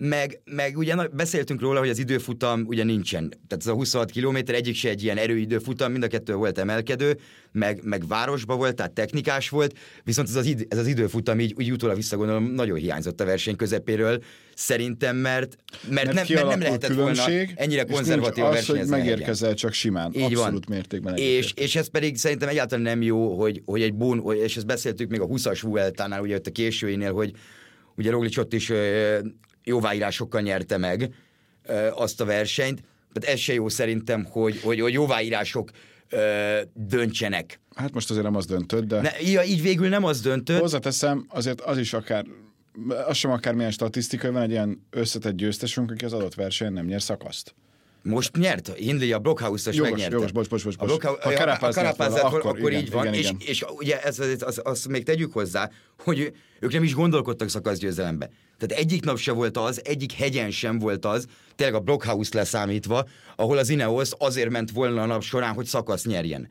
Meg, 0.03 0.41
meg 0.45 0.77
ugye 0.77 0.95
beszéltünk 1.07 1.61
róla, 1.61 1.79
hogy 1.79 1.89
az 1.89 1.99
időfutam 1.99 2.63
ugye 2.65 2.83
nincsen. 2.83 3.29
Tehát 3.29 3.57
ez 3.63 3.67
a 3.67 3.73
26 3.73 4.11
km 4.11 4.37
egyik 4.45 4.75
se 4.75 4.89
egy 4.89 5.03
ilyen 5.03 5.17
erőidőfutam, 5.17 5.91
mind 5.91 6.03
a 6.03 6.07
kettő 6.07 6.33
volt 6.33 6.57
emelkedő, 6.57 7.17
meg, 7.51 7.79
meg 7.83 8.07
városba 8.07 8.55
volt, 8.55 8.75
tehát 8.75 8.91
technikás 8.91 9.49
volt, 9.49 9.77
viszont 10.03 10.27
ez 10.27 10.35
az, 10.35 10.45
id- 10.45 10.73
ez 10.73 10.77
az 10.77 10.87
időfutam 10.87 11.39
így, 11.39 11.53
úgy 11.57 11.71
utólag 11.71 11.95
visszagondolom, 11.95 12.43
nagyon 12.43 12.77
hiányzott 12.77 13.21
a 13.21 13.25
verseny 13.25 13.55
közepéről, 13.55 14.23
szerintem, 14.55 15.15
mert, 15.15 15.55
mert, 15.89 16.13
nem, 16.13 16.25
mert 16.29 16.47
nem 16.47 16.59
lehetett 16.59 16.93
volna 16.93 17.23
ennyire 17.55 17.83
konzervatív 17.83 18.43
az, 18.43 18.65
hogy 18.65 18.85
megérkezel 18.85 19.53
csak 19.53 19.73
simán. 19.73 20.11
Így 20.15 20.23
Abszolút 20.23 20.65
van. 20.65 20.77
mértékben 20.77 21.17
És, 21.17 21.53
és 21.55 21.75
ez 21.75 21.87
pedig 21.87 22.17
szerintem 22.17 22.49
egyáltalán 22.49 22.83
nem 22.83 23.01
jó, 23.01 23.39
hogy, 23.39 23.61
hogy 23.65 23.81
egy 23.81 23.93
bón, 23.93 24.35
és 24.43 24.57
ezt 24.57 24.65
beszéltük 24.65 25.09
még 25.09 25.21
a 25.21 25.27
20-as 25.27 25.59
Vueltánál, 25.61 26.21
ugye 26.21 26.35
ott 26.35 26.47
a 26.47 26.51
későinél, 26.51 27.13
hogy 27.13 27.31
ugye 27.95 28.11
Roglic 28.11 28.37
ott 28.37 28.53
is 28.53 28.71
jóváírásokkal 29.63 30.41
nyerte 30.41 30.77
meg 30.77 31.13
azt 31.93 32.21
a 32.21 32.25
versenyt. 32.25 32.83
Tehát 33.13 33.35
ez 33.35 33.39
se 33.39 33.53
jó 33.53 33.69
szerintem, 33.69 34.25
hogy, 34.25 34.61
hogy, 34.61 34.79
hogy 34.79 34.93
jóváírások 34.93 35.71
ö, 36.09 36.59
döntsenek. 36.73 37.59
Hát 37.75 37.93
most 37.93 38.09
azért 38.09 38.25
nem 38.25 38.35
az 38.35 38.45
döntött, 38.45 38.83
de... 38.83 39.01
Ne, 39.01 39.09
ja, 39.21 39.43
így 39.43 39.61
végül 39.61 39.89
nem 39.89 40.03
az 40.03 40.21
döntött. 40.21 40.59
Hozzáteszem, 40.59 41.25
azért 41.29 41.61
az 41.61 41.77
is 41.77 41.93
akár, 41.93 42.25
az 43.07 43.17
sem 43.17 43.31
akármilyen 43.31 43.71
statisztika, 43.71 44.25
hogy 44.25 44.33
van 44.33 44.41
egy 44.41 44.51
ilyen 44.51 44.87
összetett 44.89 45.35
győztesünk, 45.35 45.91
aki 45.91 46.05
az 46.05 46.13
adott 46.13 46.33
versenyen 46.33 46.73
nem 46.73 46.85
nyer 46.85 47.01
szakaszt. 47.01 47.55
Most 48.03 48.37
nyert? 48.37 48.73
Hindley 48.75 49.13
a 49.13 49.19
Blockhouse-os 49.19 49.75
Jogos, 49.75 49.91
megnyerte. 49.91 50.15
jogos, 50.15 50.31
bocs, 50.31 50.49
bocs, 50.49 50.63
bocs, 50.63 50.75
A 50.77 50.85
bocs. 50.85 50.87
Blockhouse, 50.87 51.21
Ha 51.23 51.29
a 51.29 51.33
Carapaz 51.33 51.75
volna, 51.75 51.89
lett 51.89 51.97
volna, 51.97 52.37
akkor 52.37 52.39
akkor 52.39 52.71
igen, 52.71 52.81
így 52.83 52.91
van. 52.91 53.03
igen, 53.03 53.13
és, 53.13 53.25
igen. 53.25 53.37
és 53.39 53.65
ugye 53.77 54.01
ez, 54.01 54.19
ez, 54.19 54.41
az, 54.41 54.61
azt 54.63 54.87
még 54.87 55.03
tegyük 55.03 55.33
hozzá, 55.33 55.69
hogy 56.03 56.31
ők 56.59 56.71
nem 56.73 56.83
is 56.83 56.93
gondolkodtak 56.93 57.49
szakaszgyőzelembe. 57.49 58.29
Tehát 58.57 58.83
egyik 58.83 59.03
nap 59.03 59.17
se 59.17 59.31
volt 59.31 59.57
az, 59.57 59.81
egyik 59.85 60.11
hegyen 60.11 60.51
sem 60.51 60.79
volt 60.79 61.05
az, 61.05 61.25
tényleg 61.55 61.75
a 61.75 61.79
Blockhouse 61.79 62.31
leszámítva, 62.33 63.07
ahol 63.35 63.57
az 63.57 63.69
Ineos 63.69 64.09
azért 64.17 64.49
ment 64.49 64.71
volna 64.71 65.01
a 65.01 65.05
nap 65.05 65.21
során, 65.23 65.53
hogy 65.53 65.65
szakasz 65.65 66.05
nyerjen. 66.05 66.49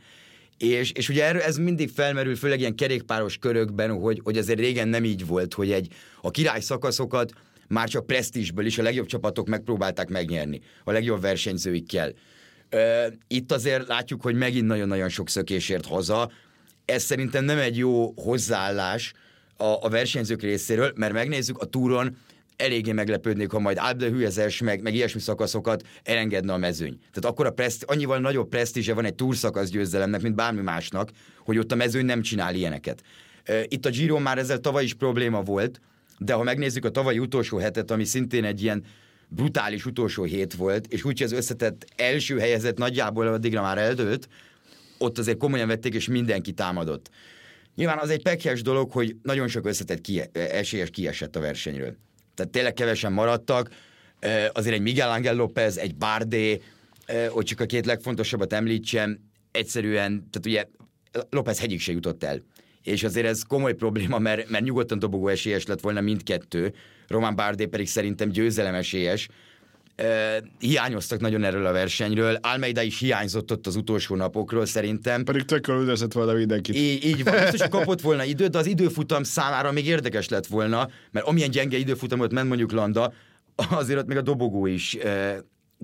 És, 0.58 0.90
és 0.92 1.08
ugye 1.08 1.24
erről 1.24 1.42
ez 1.42 1.56
mindig 1.56 1.90
felmerül, 1.94 2.36
főleg 2.36 2.60
ilyen 2.60 2.74
kerékpáros 2.74 3.36
körökben, 3.36 3.98
hogy, 3.98 4.20
hogy 4.24 4.38
azért 4.38 4.58
régen 4.58 4.88
nem 4.88 5.04
így 5.04 5.26
volt, 5.26 5.54
hogy 5.54 5.72
egy, 5.72 5.92
a 6.20 6.30
király 6.30 6.60
szakaszokat 6.60 7.32
már 7.70 7.88
csak 7.88 8.06
presztízsből 8.06 8.66
is 8.66 8.78
a 8.78 8.82
legjobb 8.82 9.06
csapatok 9.06 9.48
megpróbálták 9.48 10.08
megnyerni, 10.08 10.60
a 10.84 10.92
legjobb 10.92 11.20
versenyzőikkel. 11.20 12.12
Ö, 12.68 13.06
Itt 13.28 13.52
azért 13.52 13.86
látjuk, 13.86 14.22
hogy 14.22 14.34
megint 14.34 14.66
nagyon-nagyon 14.66 15.08
sok 15.08 15.28
szökésért 15.28 15.86
haza. 15.86 16.30
Ez 16.84 17.02
szerintem 17.02 17.44
nem 17.44 17.58
egy 17.58 17.76
jó 17.76 18.12
hozzáállás 18.16 19.12
a, 19.56 19.64
a 19.64 19.88
versenyzők 19.88 20.42
részéről, 20.42 20.92
mert 20.96 21.12
megnézzük 21.12 21.58
a 21.58 21.64
túron, 21.64 22.16
eléggé 22.56 22.92
meglepődnék, 22.92 23.50
ha 23.50 23.58
majd 23.58 23.78
Alpe 23.80 24.08
Hülyezes, 24.08 24.60
meg, 24.60 24.82
meg 24.82 24.94
ilyesmi 24.94 25.20
szakaszokat 25.20 25.86
elengedne 26.02 26.52
a 26.52 26.56
mezőny. 26.56 26.98
Tehát 26.98 27.24
akkor 27.24 27.46
a 27.46 27.50
preszt, 27.50 27.82
annyival 27.82 28.18
nagyobb 28.18 28.48
presztízse 28.48 28.94
van 28.94 29.04
egy 29.04 29.14
túrszakasz 29.14 29.68
győzelemnek, 29.68 30.22
mint 30.22 30.34
bármi 30.34 30.60
másnak, 30.60 31.10
hogy 31.44 31.58
ott 31.58 31.72
a 31.72 31.74
mezőny 31.74 32.04
nem 32.04 32.22
csinál 32.22 32.54
ilyeneket. 32.54 33.02
Itt 33.64 33.86
a 33.86 33.90
Giro 33.90 34.18
már 34.18 34.38
ezzel 34.38 34.58
tavaly 34.58 34.84
is 34.84 34.94
probléma 34.94 35.42
volt, 35.42 35.80
de 36.22 36.32
ha 36.32 36.42
megnézzük 36.42 36.84
a 36.84 36.90
tavalyi 36.90 37.18
utolsó 37.18 37.58
hetet, 37.58 37.90
ami 37.90 38.04
szintén 38.04 38.44
egy 38.44 38.62
ilyen 38.62 38.84
brutális 39.28 39.86
utolsó 39.86 40.22
hét 40.22 40.54
volt, 40.54 40.86
és 40.86 41.04
úgyhogy 41.04 41.26
az 41.26 41.32
összetett 41.32 41.86
első 41.96 42.38
helyezett 42.38 42.78
nagyjából 42.78 43.26
addigra 43.26 43.62
már 43.62 43.78
eldőlt, 43.78 44.28
ott 44.98 45.18
azért 45.18 45.38
komolyan 45.38 45.68
vették, 45.68 45.94
és 45.94 46.08
mindenki 46.08 46.52
támadott. 46.52 47.10
Nyilván 47.74 47.98
az 47.98 48.10
egy 48.10 48.22
pekhes 48.22 48.62
dolog, 48.62 48.90
hogy 48.92 49.16
nagyon 49.22 49.48
sok 49.48 49.66
összetett 49.66 50.00
kie- 50.00 50.36
esélyes 50.36 50.90
kiesett 50.90 51.36
a 51.36 51.40
versenyről. 51.40 51.96
Tehát 52.34 52.52
tényleg 52.52 52.74
kevesen 52.74 53.12
maradtak, 53.12 53.70
azért 54.52 54.74
egy 54.74 54.80
Miguel 54.80 55.10
Ángel 55.10 55.34
López, 55.34 55.76
egy 55.76 55.94
Bardé, 55.94 56.62
hogy 57.28 57.44
csak 57.44 57.60
a 57.60 57.66
két 57.66 57.86
legfontosabbat 57.86 58.52
említsem, 58.52 59.18
egyszerűen, 59.50 60.28
tehát 60.30 60.46
ugye 60.46 60.64
López 61.30 61.60
hegyig 61.60 61.80
se 61.80 61.92
jutott 61.92 62.24
el. 62.24 62.42
És 62.82 63.04
azért 63.04 63.26
ez 63.26 63.42
komoly 63.42 63.74
probléma, 63.74 64.18
mert, 64.18 64.50
mert 64.50 64.64
nyugodtan 64.64 64.98
dobogó 64.98 65.28
esélyes 65.28 65.66
lett 65.66 65.80
volna 65.80 66.00
mindkettő, 66.00 66.74
Román 67.10 67.36
Bardé 67.36 67.66
pedig 67.66 67.88
szerintem 67.88 68.28
győzelem 68.28 68.74
esélyes. 68.74 69.28
Hiányoztak 70.58 71.20
nagyon 71.20 71.44
erről 71.44 71.66
a 71.66 71.72
versenyről. 71.72 72.34
Almeida 72.34 72.82
is 72.82 72.98
hiányzott 72.98 73.52
ott 73.52 73.66
az 73.66 73.76
utolsó 73.76 74.14
napokról 74.14 74.66
szerintem. 74.66 75.24
Pedig 75.24 75.44
tökről 75.44 75.80
üdvözlött 75.80 76.12
volna 76.12 76.32
mindenkit. 76.32 76.76
Így, 76.76 77.04
így 77.04 77.24
van, 77.24 77.34
biztos, 77.40 77.60
hogy 77.60 77.70
kapott 77.78 78.00
volna 78.00 78.24
időt, 78.24 78.50
de 78.50 78.58
az 78.58 78.66
időfutam 78.66 79.22
számára 79.22 79.72
még 79.72 79.86
érdekes 79.86 80.28
lett 80.28 80.46
volna, 80.46 80.88
mert 81.10 81.26
amilyen 81.26 81.50
gyenge 81.50 81.76
időfutamot 81.76 82.32
ment 82.32 82.48
mondjuk 82.48 82.72
Landa, 82.72 83.12
azért 83.54 83.98
ott 83.98 84.06
még 84.06 84.16
a 84.16 84.22
dobogó 84.22 84.66
is 84.66 84.96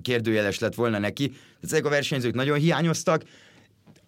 kérdőjeles 0.01 0.59
lett 0.59 0.75
volna 0.75 0.99
neki. 0.99 1.31
Ezek 1.61 1.85
a 1.85 1.89
versenyzők 1.89 2.33
nagyon 2.33 2.57
hiányoztak. 2.57 3.23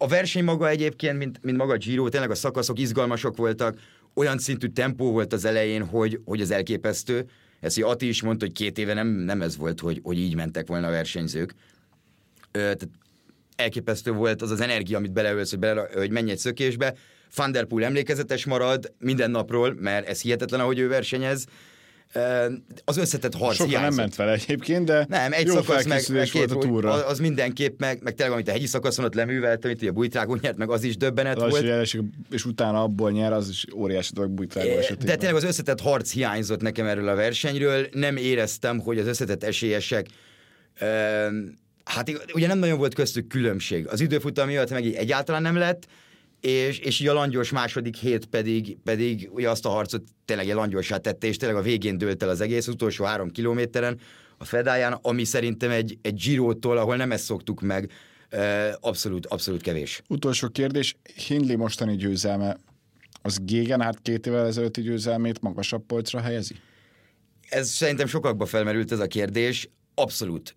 A 0.02 0.06
verseny 0.06 0.44
maga 0.44 0.68
egyébként, 0.68 1.18
mint, 1.18 1.38
mint 1.42 1.56
maga 1.56 1.72
a 1.72 1.76
Giro, 1.76 2.08
tényleg 2.08 2.30
a 2.30 2.34
szakaszok 2.34 2.78
izgalmasok 2.78 3.36
voltak, 3.36 3.78
olyan 4.14 4.38
szintű 4.38 4.66
tempó 4.66 5.12
volt 5.12 5.32
az 5.32 5.44
elején, 5.44 5.86
hogy, 5.86 6.20
hogy 6.24 6.40
az 6.40 6.50
elképesztő. 6.50 7.26
Ezt 7.60 7.74
hogy 7.74 7.84
Ati 7.84 8.08
is 8.08 8.22
mondta, 8.22 8.44
hogy 8.44 8.54
két 8.54 8.78
éve 8.78 8.94
nem, 8.94 9.06
nem 9.08 9.42
ez 9.42 9.56
volt, 9.56 9.80
hogy, 9.80 10.00
hogy 10.02 10.18
így 10.18 10.34
mentek 10.34 10.66
volna 10.66 10.86
a 10.86 10.90
versenyzők. 10.90 11.54
Ö, 12.52 12.58
tehát 12.58 12.88
elképesztő 13.56 14.12
volt 14.12 14.42
az 14.42 14.50
az 14.50 14.60
energia, 14.60 14.96
amit 14.96 15.12
beleölsz, 15.12 15.50
hogy, 15.50 15.58
bele, 15.58 15.88
hogy 15.94 16.10
menj 16.10 16.30
egy 16.30 16.38
szökésbe. 16.38 16.94
Van 17.34 17.52
der 17.52 17.64
Poel 17.64 17.84
emlékezetes 17.84 18.44
marad 18.44 18.92
minden 18.98 19.30
napról, 19.30 19.74
mert 19.80 20.08
ez 20.08 20.20
hihetetlen, 20.20 20.60
ahogy 20.60 20.78
ő 20.78 20.88
versenyez. 20.88 21.46
Az 22.84 22.96
összetett 22.96 23.34
harc 23.34 23.54
Sokan 23.56 23.70
nem 23.70 23.80
hiányzott. 23.80 24.00
ment 24.00 24.16
vele 24.16 24.32
egyébként, 24.32 24.84
de 24.84 25.06
Nem, 25.08 25.32
egy 25.32 25.46
jó 25.46 25.54
szakasz 25.54 25.84
meg, 25.84 26.02
meg 26.08 26.24
két, 26.24 26.32
volt 26.32 26.64
a 26.64 26.68
túra. 26.68 26.92
az, 26.92 27.02
az 27.06 27.18
mindenképp, 27.18 27.80
meg, 27.80 28.02
meg 28.02 28.14
tényleg, 28.14 28.34
amit 28.34 28.48
a 28.48 28.50
hegyi 28.50 28.66
szakaszon 28.66 29.04
ott 29.04 29.14
leművelt, 29.14 29.64
amit 29.64 29.88
a 29.88 29.92
bujtrágon 29.92 30.38
nyert, 30.42 30.56
meg 30.56 30.70
az 30.70 30.82
is 30.82 30.96
döbbenet 30.96 31.40
hogy 31.40 31.50
volt. 31.50 31.64
elesik, 31.64 32.00
és 32.30 32.44
utána 32.44 32.82
abból 32.82 33.10
nyer, 33.10 33.32
az 33.32 33.48
is 33.48 33.64
óriási 33.74 34.12
dolog 34.12 34.30
bujtrágó 34.30 34.68
É, 34.68 34.76
esetében. 34.76 35.06
De 35.06 35.16
tényleg 35.16 35.36
az 35.36 35.44
összetett 35.44 35.80
harc 35.80 36.12
hiányzott 36.12 36.60
nekem 36.60 36.86
erről 36.86 37.08
a 37.08 37.14
versenyről. 37.14 37.86
Nem 37.92 38.16
éreztem, 38.16 38.78
hogy 38.78 38.98
az 38.98 39.06
összetett 39.06 39.44
esélyesek 39.44 40.06
hát 41.84 42.10
ugye 42.32 42.46
nem 42.46 42.58
nagyon 42.58 42.78
volt 42.78 42.94
köztük 42.94 43.26
különbség. 43.26 43.86
Az 43.86 44.00
időfutam 44.00 44.46
miatt 44.46 44.70
meg 44.70 44.84
egyáltalán 44.84 45.42
nem 45.42 45.56
lett, 45.56 45.86
és, 46.40 46.78
és 46.78 47.00
így 47.00 47.06
a 47.06 47.12
langyos 47.12 47.50
második 47.50 47.96
hét 47.96 48.26
pedig, 48.26 48.76
pedig 48.84 49.28
ugye 49.32 49.50
azt 49.50 49.66
a 49.66 49.68
harcot 49.68 50.02
tényleg 50.24 50.48
egy 50.48 50.54
langyossá 50.54 50.96
tette, 50.96 51.26
és 51.26 51.36
tényleg 51.36 51.58
a 51.58 51.62
végén 51.62 51.98
dőlt 51.98 52.22
el 52.22 52.28
az 52.28 52.40
egész 52.40 52.66
utolsó 52.68 53.04
három 53.04 53.30
kilométeren 53.30 54.00
a 54.38 54.44
Fedáján, 54.44 54.92
ami 54.92 55.24
szerintem 55.24 55.70
egy, 55.70 55.98
egy 56.02 56.14
Girótól, 56.14 56.78
ahol 56.78 56.96
nem 56.96 57.12
ezt 57.12 57.24
szoktuk 57.24 57.60
meg, 57.60 57.90
abszolút, 58.80 59.26
abszolút 59.26 59.62
kevés. 59.62 60.02
Utolsó 60.08 60.48
kérdés, 60.48 60.96
Hindley 61.26 61.56
mostani 61.56 61.96
győzelme, 61.96 62.56
az 63.22 63.38
Gégen 63.42 63.80
át 63.80 63.98
két 64.02 64.26
évvel 64.26 64.46
ezelőtti 64.46 64.82
győzelmét 64.82 65.40
magasabb 65.40 65.82
polcra 65.86 66.20
helyezi? 66.20 66.54
ez 67.50 67.68
szerintem 67.68 68.06
sokakba 68.06 68.46
felmerült 68.46 68.92
ez 68.92 69.00
a 69.00 69.06
kérdés. 69.06 69.68
Abszolút. 69.94 70.56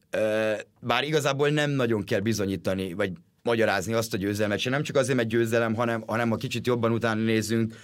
Bár 0.80 1.04
igazából 1.04 1.50
nem 1.50 1.72
nagyon 1.72 2.04
kell 2.04 2.20
bizonyítani, 2.20 2.94
vagy 2.94 3.12
magyarázni 3.44 3.94
azt 3.94 4.14
a 4.14 4.18
győzelmet 4.18 4.60
se. 4.60 4.70
Nem 4.70 4.84
csak 4.84 4.96
azért, 4.96 5.18
mert 5.18 5.30
győzelem, 5.30 5.76
hanem, 5.76 6.04
hanem 6.08 6.30
ha 6.30 6.36
kicsit 6.36 6.68
jobban 6.68 6.92
utána 6.92 7.22
nézünk, 7.22 7.76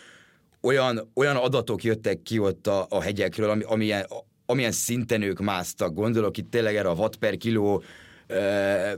olyan, 0.62 1.12
olyan 1.14 1.36
adatok 1.36 1.84
jöttek 1.84 2.22
ki 2.22 2.40
ott 2.40 2.68
a, 2.68 2.86
a 2.90 3.02
hegyekről, 3.02 3.50
ami, 3.50 3.64
amilyen, 3.64 4.06
amilyen 4.46 4.72
szinten 4.72 5.22
ők 5.22 5.40
másztak. 5.40 5.94
Gondolok 5.94 6.38
itt 6.38 6.52
tényleg 6.52 6.76
erre 6.76 6.90
a 6.90 6.94
watt 6.94 7.16
per 7.16 7.38
kiló 7.38 7.84
ö, 8.28 8.92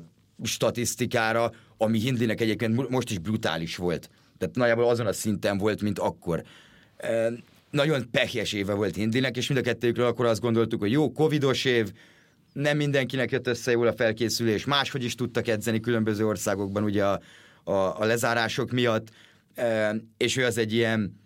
statisztikára, 0.43 1.51
ami 1.77 1.99
Hindlinek 1.99 2.41
egyébként 2.41 2.75
mo- 2.75 2.89
most 2.89 3.11
is 3.11 3.19
brutális 3.19 3.75
volt. 3.75 4.09
Tehát 4.37 4.55
nagyjából 4.55 4.89
azon 4.89 5.05
a 5.05 5.13
szinten 5.13 5.57
volt, 5.57 5.81
mint 5.81 5.99
akkor. 5.99 6.43
Ö, 6.97 7.27
nagyon 7.71 8.11
pehjes 8.11 8.53
éve 8.53 8.73
volt 8.73 8.95
Hindlinek, 8.95 9.37
és 9.37 9.47
mind 9.47 9.59
a 9.59 9.63
kettőkről 9.63 10.05
akkor 10.05 10.25
azt 10.25 10.41
gondoltuk, 10.41 10.79
hogy 10.79 10.91
jó, 10.91 11.11
covidos 11.11 11.65
év, 11.65 11.91
nem 12.53 12.77
mindenkinek 12.77 13.31
jött 13.31 13.47
össze 13.47 13.71
jól 13.71 13.87
a 13.87 13.93
felkészülés, 13.93 14.65
máshogy 14.65 15.03
is 15.03 15.15
tudtak 15.15 15.47
edzeni 15.47 15.79
különböző 15.79 16.27
országokban 16.27 16.83
ugye 16.83 17.05
a, 17.05 17.21
a, 17.63 17.71
a 17.71 18.05
lezárások 18.05 18.71
miatt, 18.71 19.07
e, 19.55 19.95
és 20.17 20.37
ő 20.37 20.45
az 20.45 20.57
egy 20.57 20.73
ilyen, 20.73 21.19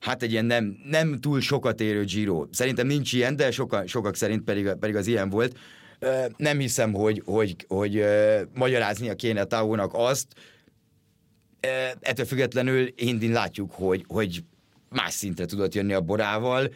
hát 0.00 0.22
egy 0.22 0.30
ilyen 0.30 0.44
nem, 0.44 0.78
nem 0.84 1.20
túl 1.20 1.40
sokat 1.40 1.80
érő 1.80 2.04
Giro. 2.04 2.46
Szerintem 2.50 2.86
nincs 2.86 3.12
ilyen, 3.12 3.36
de 3.36 3.50
soka, 3.50 3.86
sokak 3.86 4.16
szerint 4.16 4.44
pedig, 4.44 4.72
pedig 4.80 4.96
az 4.96 5.06
ilyen 5.06 5.30
volt. 5.30 5.56
E, 5.98 6.30
nem 6.36 6.58
hiszem, 6.58 6.92
hogy, 6.92 7.22
hogy, 7.24 7.56
hogy 7.68 7.96
e, 7.96 8.42
magyaráznia 8.54 9.14
kéne 9.14 9.44
Távónak 9.44 9.90
azt, 9.94 10.26
e, 11.60 11.94
ettől 12.00 12.26
függetlenül 12.26 12.88
Hindin 12.96 13.32
látjuk, 13.32 13.72
hogy, 13.72 14.04
hogy 14.08 14.44
más 14.88 15.12
szintre 15.12 15.44
tudott 15.44 15.74
jönni 15.74 15.92
a 15.92 16.00
Borával, 16.00 16.70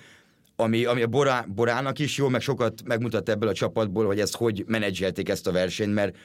ami, 0.56 0.84
ami 0.84 1.02
a 1.02 1.06
Borá, 1.06 1.44
Borának 1.48 1.98
is 1.98 2.16
jó, 2.16 2.28
meg 2.28 2.40
sokat 2.40 2.82
megmutat 2.84 3.28
ebből 3.28 3.48
a 3.48 3.52
csapatból, 3.52 4.06
hogy 4.06 4.20
ezt 4.20 4.36
hogy 4.36 4.64
menedzselték 4.66 5.28
ezt 5.28 5.46
a 5.46 5.52
versenyt, 5.52 5.94
mert 5.94 6.16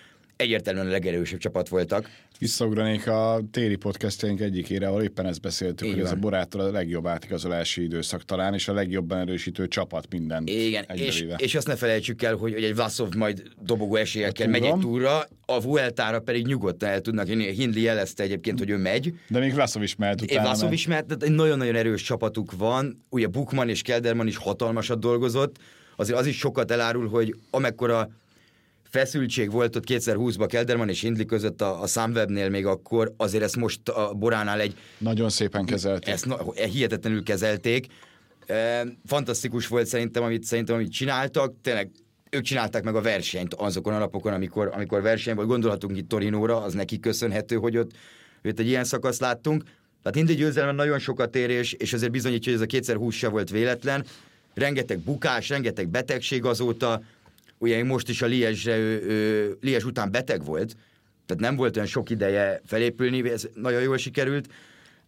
egyértelműen 0.41 0.87
a 0.87 0.89
legerősebb 0.89 1.39
csapat 1.39 1.67
voltak. 1.69 2.09
Visszaugranék 2.39 3.07
a 3.07 3.39
téli 3.51 3.75
podcastjaink 3.75 4.39
egyikére, 4.39 4.87
ahol 4.87 5.03
éppen 5.03 5.25
ezt 5.25 5.41
beszéltük, 5.41 5.87
Így 5.87 5.93
hogy 5.93 6.01
ez 6.01 6.07
a 6.07 6.11
van. 6.11 6.19
borától 6.19 6.61
a 6.61 6.71
legjobb 6.71 7.07
átigazolási 7.07 7.83
időszak 7.83 8.23
talán, 8.25 8.53
és 8.53 8.67
a 8.67 8.73
legjobban 8.73 9.17
erősítő 9.19 9.67
csapat 9.67 10.05
minden 10.09 10.43
Igen, 10.47 10.85
és, 10.93 11.25
és 11.37 11.55
azt 11.55 11.67
ne 11.67 11.75
felejtsük 11.75 12.21
el, 12.21 12.35
hogy, 12.35 12.53
hogy 12.53 12.63
egy 12.63 12.75
Vlasov 12.75 13.13
majd 13.13 13.43
dobogó 13.63 13.95
esélyekkel 13.95 14.47
megy 14.47 14.63
egy 14.63 14.77
túra, 14.79 15.27
a 15.45 15.59
Vueltára 15.61 16.19
pedig 16.19 16.45
nyugodtan 16.45 16.89
el 16.89 17.01
tudnak 17.01 17.27
jönni. 17.27 17.51
Hindley 17.53 17.83
jelezte 17.83 18.23
egyébként, 18.23 18.59
hogy 18.59 18.69
ő 18.69 18.77
megy, 18.77 19.13
De 19.27 19.39
még 19.39 19.53
Vlasov 19.53 19.83
is 19.83 19.95
mehet 19.95 20.21
utána. 20.21 20.41
Vlasov 20.41 20.61
mert- 20.63 20.73
is 20.73 20.87
mehet, 20.87 21.05
tehát 21.05 21.23
egy 21.23 21.31
nagyon-nagyon 21.31 21.75
erős 21.75 22.01
csapatuk 22.01 22.51
van. 22.57 23.03
Ugye 23.09 23.27
Bukman 23.27 23.69
és 23.69 23.81
Kelderman 23.81 24.27
is 24.27 24.37
hatalmasat 24.37 24.99
dolgozott. 24.99 25.55
Azért 25.95 26.19
az 26.19 26.25
is 26.25 26.37
sokat 26.37 26.71
elárul, 26.71 27.09
hogy 27.09 27.35
amekkora 27.49 28.09
feszültség 28.91 29.51
volt 29.51 29.75
ott 29.75 29.83
2020-ban 29.87 30.45
Kelderman 30.47 30.89
és 30.89 31.01
Hindley 31.01 31.25
között 31.25 31.61
a, 31.61 31.81
a 31.81 31.87
Sunwebnél 31.87 32.49
még 32.49 32.65
akkor, 32.65 33.13
azért 33.17 33.43
ezt 33.43 33.55
most 33.55 33.89
a 33.89 34.13
Boránál 34.13 34.59
egy 34.59 34.75
Nagyon 34.97 35.29
szépen 35.29 35.65
kezelték. 35.65 36.13
ezt 36.13 36.25
na- 36.25 36.53
hihetetlenül 36.53 37.23
kezelték. 37.23 37.85
E, 38.45 38.83
Fantasztikus 39.05 39.67
volt 39.67 39.85
szerintem, 39.85 40.23
amit, 40.23 40.43
szerintem, 40.43 40.75
amit 40.75 40.91
csináltak. 40.91 41.53
Tényleg 41.61 41.91
ők 42.29 42.43
csinálták 42.43 42.83
meg 42.83 42.95
a 42.95 43.01
versenyt 43.01 43.53
azokon 43.53 43.93
a 43.93 43.97
napokon, 43.97 44.33
amikor, 44.33 44.71
amikor 44.73 45.01
verseny 45.01 45.35
volt. 45.35 45.47
Gondolhatunk 45.47 45.97
itt 45.97 46.09
Torinóra, 46.09 46.61
az 46.61 46.73
neki 46.73 46.99
köszönhető, 46.99 47.55
hogy 47.55 47.77
ott, 47.77 47.91
hogy 48.41 48.51
ott 48.51 48.59
egy 48.59 48.67
ilyen 48.67 48.83
szakaszt 48.83 49.19
láttunk. 49.19 49.63
Tehát 50.03 50.17
Indi 50.17 50.35
győzelem 50.35 50.75
nagyon 50.75 50.99
sokat 50.99 51.35
ér, 51.35 51.49
és, 51.49 51.93
azért 51.93 52.11
bizonyítja, 52.11 52.51
hogy 52.51 52.61
ez 52.61 52.67
a 52.67 52.69
kétszer 52.69 52.95
hús 52.95 53.17
se 53.17 53.27
volt 53.27 53.49
véletlen. 53.49 54.05
Rengeteg 54.53 54.99
bukás, 54.99 55.49
rengeteg 55.49 55.87
betegség 55.87 56.45
azóta. 56.45 57.01
Ugye 57.61 57.83
most 57.83 58.09
is 58.09 58.21
a 58.21 58.25
Liezsre, 58.25 58.77
ő, 58.77 59.01
ő, 59.01 59.57
Liezs 59.61 59.83
után 59.83 60.11
beteg 60.11 60.45
volt, 60.45 60.75
tehát 61.25 61.41
nem 61.41 61.55
volt 61.55 61.75
olyan 61.75 61.87
sok 61.87 62.09
ideje 62.09 62.61
felépülni, 62.65 63.29
ez 63.29 63.47
nagyon 63.53 63.81
jól 63.81 63.97
sikerült. 63.97 64.47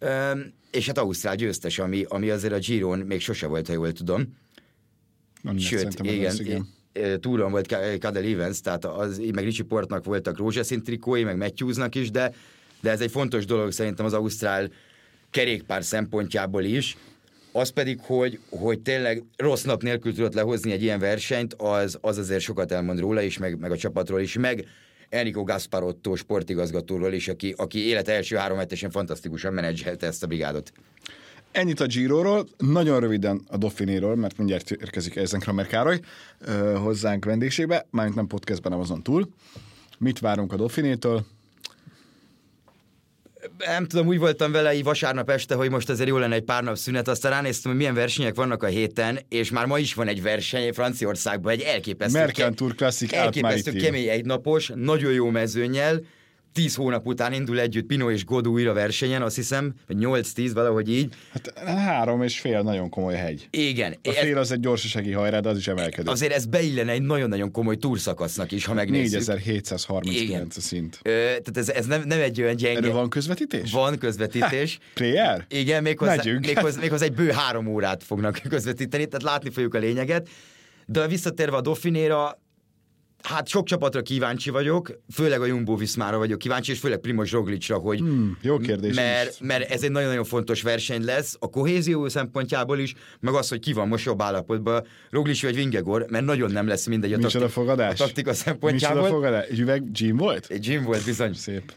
Üm, 0.00 0.52
és 0.70 0.86
hát 0.86 0.98
Ausztrál 0.98 1.36
győztes, 1.36 1.78
ami, 1.78 2.04
ami 2.08 2.30
azért 2.30 2.52
a 2.52 2.58
Giron 2.58 2.98
még 2.98 3.20
sose 3.20 3.46
volt, 3.46 3.66
ha 3.66 3.72
jól 3.72 3.92
tudom. 3.92 4.36
Nem, 5.42 5.58
Sőt, 5.58 6.00
igen, 6.02 6.26
az, 6.26 6.40
igen. 6.40 7.20
túron 7.20 7.50
volt 7.50 7.66
Cadel 7.98 8.24
Evans, 8.24 8.60
tehát 8.60 8.84
az, 8.84 9.18
meg 9.32 9.44
Richie 9.44 9.64
Portnak 9.64 10.04
voltak 10.04 10.38
rózsaszín 10.38 10.82
trikói, 10.82 11.24
meg 11.24 11.36
Matthewsnak 11.36 11.94
is, 11.94 12.10
de, 12.10 12.32
de 12.80 12.90
ez 12.90 13.00
egy 13.00 13.10
fontos 13.10 13.44
dolog 13.44 13.72
szerintem 13.72 14.04
az 14.04 14.12
Ausztrál 14.12 14.70
kerékpár 15.30 15.84
szempontjából 15.84 16.62
is. 16.62 16.96
Az 17.56 17.68
pedig, 17.68 18.00
hogy, 18.02 18.38
hogy 18.48 18.80
tényleg 18.80 19.22
rossz 19.36 19.62
nap 19.62 19.82
nélkül 19.82 20.14
tudott 20.14 20.34
lehozni 20.34 20.72
egy 20.72 20.82
ilyen 20.82 20.98
versenyt, 20.98 21.54
az, 21.54 21.98
az 22.00 22.18
azért 22.18 22.40
sokat 22.40 22.72
elmond 22.72 22.98
róla 22.98 23.20
is, 23.20 23.38
meg, 23.38 23.58
meg 23.58 23.70
a 23.70 23.76
csapatról 23.76 24.20
is, 24.20 24.38
meg 24.38 24.64
Enrico 25.08 25.44
Gasparotto 25.44 26.16
sportigazgatóról 26.16 27.12
is, 27.12 27.28
aki, 27.28 27.54
aki 27.56 27.86
élet 27.86 28.08
első 28.08 28.36
három 28.36 28.58
hetesen 28.58 28.90
fantasztikusan 28.90 29.52
menedzselte 29.52 30.06
ezt 30.06 30.22
a 30.22 30.26
brigádot. 30.26 30.72
Ennyit 31.50 31.80
a 31.80 31.86
Giroról, 31.86 32.48
nagyon 32.58 33.00
röviden 33.00 33.42
a 33.48 33.56
Dauphinéról, 33.56 34.16
mert 34.16 34.38
mindjárt 34.38 34.70
érkezik 34.70 35.16
Eisenkramer 35.16 35.66
Károly 35.66 36.00
ö, 36.38 36.74
hozzánk 36.76 37.24
vendégségbe, 37.24 37.86
mármint 37.90 38.16
nem 38.16 38.26
podcastben, 38.26 38.72
nem 38.72 38.80
azon 38.80 39.02
túl. 39.02 39.28
Mit 39.98 40.18
várunk 40.18 40.52
a 40.52 40.56
Dauphinétől? 40.56 41.24
Nem 43.58 43.86
tudom, 43.86 44.06
úgy 44.06 44.18
voltam 44.18 44.52
vele 44.52 44.74
így 44.74 44.84
vasárnap 44.84 45.30
este, 45.30 45.54
hogy 45.54 45.70
most 45.70 45.88
azért 45.88 46.08
jó 46.08 46.16
lenne 46.18 46.34
egy 46.34 46.42
pár 46.42 46.62
nap 46.62 46.76
szünet, 46.76 47.08
aztán 47.08 47.32
ránéztem, 47.32 47.70
hogy 47.70 47.80
milyen 47.80 47.94
versenyek 47.94 48.34
vannak 48.34 48.62
a 48.62 48.66
héten, 48.66 49.18
és 49.28 49.50
már 49.50 49.66
ma 49.66 49.78
is 49.78 49.94
van 49.94 50.08
egy 50.08 50.22
verseny 50.22 50.72
Franciaországban, 50.72 51.52
egy 51.52 51.60
elképesztő, 51.60 52.18
Mercantour 52.18 52.74
Classic 52.74 53.12
elképesztő 53.12 53.72
kemény 53.72 54.08
egynapos, 54.08 54.70
nagyon 54.74 55.12
jó 55.12 55.30
mezőnyel, 55.30 56.00
tíz 56.54 56.74
hónap 56.74 57.06
után 57.06 57.32
indul 57.32 57.60
együtt 57.60 57.86
Pino 57.86 58.10
és 58.10 58.24
Godú 58.24 58.52
újra 58.52 58.72
versenyen, 58.72 59.22
azt 59.22 59.36
hiszem, 59.36 59.74
vagy 59.86 59.96
8-10, 60.00 60.50
valahogy 60.54 60.90
így. 60.90 61.14
Hát 61.32 61.58
három 61.68 62.22
és 62.22 62.40
fél 62.40 62.62
nagyon 62.62 62.88
komoly 62.88 63.14
hegy. 63.14 63.48
Igen. 63.50 63.94
A 64.02 64.10
fél 64.10 64.38
az 64.38 64.52
egy 64.52 64.60
gyorsasági 64.60 65.12
hajrá, 65.12 65.40
de 65.40 65.48
az 65.48 65.56
is 65.56 65.68
emelkedő. 65.68 66.10
Azért 66.10 66.32
ez 66.32 66.46
beillene 66.46 66.92
egy 66.92 67.02
nagyon-nagyon 67.02 67.50
komoly 67.50 67.76
túrszakasznak 67.76 68.52
is, 68.52 68.64
ha 68.64 68.74
megnézzük. 68.74 69.26
4739 69.26 70.56
a 70.56 70.60
szint. 70.60 71.00
Ö, 71.02 71.10
tehát 71.10 71.56
ez, 71.56 71.68
ez 71.68 71.86
nem, 71.86 72.02
nem 72.06 72.20
egy 72.20 72.42
olyan 72.42 72.56
gyenge... 72.56 72.78
Erről 72.78 72.92
van 72.92 73.08
közvetítés? 73.08 73.72
Van 73.72 73.98
közvetítés. 73.98 74.78
Player? 74.94 75.44
Igen, 75.48 75.82
méghozzá, 75.82 76.22
méghozzá, 76.40 76.80
méghozzá 76.80 77.04
egy 77.04 77.14
bő 77.14 77.30
három 77.30 77.66
órát 77.66 78.02
fognak 78.02 78.40
közvetíteni, 78.48 79.06
tehát 79.06 79.22
látni 79.22 79.50
fogjuk 79.50 79.74
a 79.74 79.78
lényeget. 79.78 80.28
De 80.86 81.06
visszatérve 81.06 81.56
a 81.56 81.60
Dauphinéra, 81.60 82.38
Hát 83.28 83.48
sok 83.48 83.66
csapatra 83.66 84.02
kíváncsi 84.02 84.50
vagyok, 84.50 85.00
főleg 85.12 85.40
a 85.40 85.46
Jumbo 85.46 85.76
Viszmára 85.76 86.18
vagyok 86.18 86.38
kíváncsi, 86.38 86.72
és 86.72 86.78
főleg 86.78 86.98
Primoz 86.98 87.30
Roglicra, 87.30 87.76
hogy... 87.76 87.98
Hmm, 87.98 88.38
jó 88.42 88.58
kérdés. 88.58 88.94
Mert, 88.94 89.40
mert 89.40 89.70
ez 89.70 89.82
egy 89.82 89.90
nagyon-nagyon 89.90 90.24
fontos 90.24 90.62
verseny 90.62 91.04
lesz, 91.04 91.36
a 91.38 91.50
kohézió 91.50 92.08
szempontjából 92.08 92.78
is, 92.78 92.94
meg 93.20 93.34
az, 93.34 93.48
hogy 93.48 93.60
ki 93.60 93.72
van 93.72 93.88
most 93.88 94.04
jobb 94.04 94.22
állapotban, 94.22 94.86
Roglic 95.10 95.42
vagy 95.42 95.54
Vingegor, 95.54 96.06
mert 96.08 96.24
nagyon 96.24 96.50
nem 96.50 96.66
lesz 96.66 96.86
mindegy 96.86 97.12
a, 97.12 97.18
taktik, 97.18 97.48
fogadás? 97.48 98.00
a 98.00 98.04
taktika 98.04 98.32
szempontjából. 98.32 99.00
Micsoda 99.00 99.14
fogadás? 99.14 99.46
Egy 99.46 99.60
üveg 99.60 99.90
gym 99.92 100.16
volt? 100.16 100.46
Egy 100.48 100.60
gym 100.60 100.82
volt, 100.82 101.04
bizony. 101.04 101.32
Szép. 101.34 101.72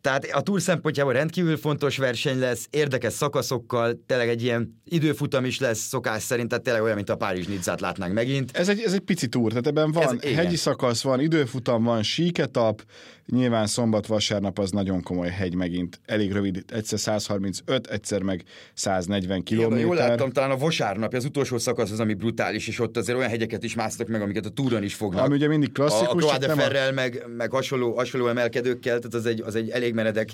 Tehát 0.00 0.28
a 0.32 0.40
túr 0.40 0.60
szempontjából 0.60 1.12
rendkívül 1.12 1.56
fontos 1.56 1.96
verseny 1.96 2.38
lesz, 2.38 2.66
érdekes 2.70 3.12
szakaszokkal, 3.12 4.02
tényleg 4.06 4.28
egy 4.28 4.42
ilyen 4.42 4.80
időfutam 4.84 5.44
is 5.44 5.58
lesz 5.58 5.78
szokás 5.78 6.22
szerint, 6.22 6.48
tehát 6.48 6.64
tényleg 6.64 6.82
olyan, 6.82 6.96
mint 6.96 7.10
a 7.10 7.16
Párizs 7.16 7.46
Nizzát 7.46 7.80
látnánk 7.80 8.14
megint. 8.14 8.56
Ez 8.56 8.68
egy, 8.68 8.80
ez 8.80 8.92
egy 8.92 9.00
pici 9.00 9.28
túr, 9.28 9.48
tehát 9.48 9.66
ebben 9.66 9.92
van 9.92 10.02
ez, 10.02 10.10
hegyi 10.10 10.40
igen. 10.40 10.56
szakasz, 10.56 11.02
van 11.02 11.20
időfutam, 11.20 11.82
van 11.82 12.02
síketap, 12.02 12.82
nyilván 13.30 13.66
szombat-vasárnap 13.66 14.58
az 14.58 14.70
nagyon 14.70 15.02
komoly 15.02 15.28
hegy 15.28 15.54
megint, 15.54 16.00
elég 16.06 16.32
rövid, 16.32 16.64
egyszer 16.68 16.98
135, 16.98 17.86
egyszer 17.86 18.22
meg 18.22 18.42
140 18.74 19.42
km. 19.42 19.76
Jól 19.76 19.96
láttam, 19.96 20.30
talán 20.30 20.50
a 20.50 20.56
vasárnap, 20.56 21.14
az 21.14 21.24
utolsó 21.24 21.58
szakasz 21.58 21.90
az, 21.90 22.00
ami 22.00 22.14
brutális, 22.14 22.68
és 22.68 22.80
ott 22.80 22.96
azért 22.96 23.18
olyan 23.18 23.30
hegyeket 23.30 23.64
is 23.64 23.74
másztak 23.74 24.08
meg, 24.08 24.22
amiket 24.22 24.46
a 24.46 24.50
túron 24.50 24.82
is 24.82 24.94
fognak. 24.94 25.24
Ami 25.24 25.34
ugye 25.34 25.48
mindig 25.48 25.72
klasszikus. 25.72 26.24
A, 26.24 26.36
a 26.36 26.56
Ferrel, 26.56 26.88
a... 26.88 26.92
meg, 26.92 27.24
meg 27.36 27.50
hasonló, 27.50 27.94
hasonló 27.94 28.28
emelkedőkkel, 28.28 28.98
tehát 28.98 29.14
az 29.14 29.26
egy, 29.26 29.40
az 29.40 29.54
egy 29.54 29.70
elég 29.70 29.94
meredek 29.94 30.28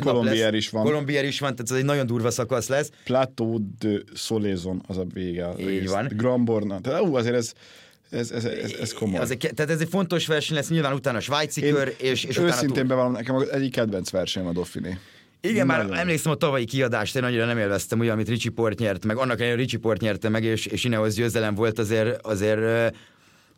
Kolombier 0.00 0.54
is 0.54 0.70
van. 0.70 0.84
Kolombier 0.84 1.24
is 1.24 1.40
van, 1.40 1.50
tehát 1.50 1.70
ez 1.70 1.76
egy 1.76 1.84
nagyon 1.84 2.06
durva 2.06 2.30
szakasz 2.30 2.68
lesz. 2.68 2.90
Plateau 3.04 3.58
de 3.78 3.98
Solézon 4.14 4.82
az 4.86 4.98
a 4.98 5.04
vége. 5.12 5.48
Így 5.58 5.88
van. 5.88 6.10
Gramborna. 6.16 6.80
Tehát 6.80 7.00
ú, 7.00 7.14
azért 7.14 7.34
ez, 7.34 7.52
ez, 8.10 8.30
ez, 8.30 8.44
ez, 8.44 8.72
ez 8.80 8.92
komoly. 8.92 9.20
Az 9.20 9.30
egy, 9.30 9.50
tehát 9.54 9.72
ez 9.72 9.80
egy 9.80 9.88
fontos 9.88 10.26
verseny 10.26 10.56
lesz, 10.56 10.68
nyilván 10.68 10.92
utána 10.92 11.16
a 11.16 11.20
svájci 11.20 11.62
Én 11.62 11.74
kör, 11.74 11.94
és, 11.98 12.24
és 12.24 12.38
őszintén 12.38 12.86
bevallom, 12.86 13.12
nekem 13.12 13.44
egyik 13.50 13.72
kedvenc 13.72 14.10
versenyem 14.10 14.48
a 14.48 14.52
Dauphiné. 14.52 14.98
Igen, 15.40 15.66
Nagyon. 15.66 15.86
már 15.86 15.98
emlékszem 15.98 16.32
a 16.32 16.34
tavalyi 16.34 16.64
kiadást, 16.64 17.16
én 17.16 17.24
annyira 17.24 17.46
nem 17.46 17.58
élveztem, 17.58 17.98
ugye, 17.98 18.12
amit 18.12 18.28
Ricsi 18.28 18.48
Port 18.48 18.78
nyert, 18.78 19.04
meg 19.04 19.16
annak 19.16 19.38
ellenére 19.38 19.56
Ricsi 19.56 19.76
Port 19.76 20.00
nyerte 20.00 20.28
meg, 20.28 20.44
és, 20.44 20.66
és 20.66 20.84
Ineos 20.84 21.14
győzelem 21.14 21.54
volt 21.54 21.78
azért, 21.78 22.26
azért 22.26 22.94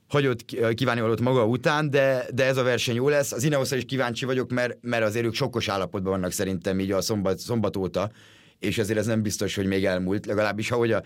hagyott 0.08 0.44
kívánni 0.74 1.00
valót 1.00 1.20
maga 1.20 1.46
után, 1.46 1.90
de, 1.90 2.26
de 2.34 2.44
ez 2.44 2.56
a 2.56 2.62
verseny 2.62 2.94
jó 2.94 3.08
lesz. 3.08 3.32
Az 3.32 3.44
Ineosra 3.44 3.76
is 3.76 3.84
kíváncsi 3.84 4.24
vagyok, 4.24 4.50
mert, 4.50 4.78
mert 4.80 5.04
azért 5.04 5.24
ők 5.24 5.34
sokkos 5.34 5.68
állapotban 5.68 6.12
vannak 6.12 6.32
szerintem 6.32 6.80
így 6.80 6.90
a 6.90 7.00
szombat, 7.00 7.38
szombat 7.38 7.76
óta, 7.76 8.10
és 8.58 8.78
azért 8.78 8.98
ez 8.98 9.06
nem 9.06 9.22
biztos, 9.22 9.54
hogy 9.54 9.66
még 9.66 9.84
elmúlt, 9.84 10.26
legalábbis 10.26 10.70
ahogy 10.70 10.92
a 10.92 11.02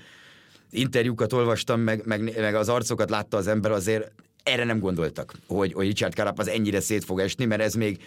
interjúkat 0.70 1.33
olvastam, 1.33 1.81
meg, 1.81 2.02
meg, 2.05 2.40
meg 2.40 2.55
az 2.55 2.68
arcokat 2.68 3.11
látta 3.11 3.37
az 3.37 3.46
ember, 3.46 3.70
azért 3.70 4.12
erre 4.42 4.64
nem 4.64 4.79
gondoltak, 4.79 5.35
hogy, 5.46 5.72
hogy 5.72 5.87
Richard 5.87 6.14
Carapaz 6.14 6.48
ennyire 6.48 6.81
szét 6.81 7.05
fog 7.05 7.20
esni, 7.20 7.44
mert 7.44 7.62
ez 7.62 7.74
még 7.74 7.98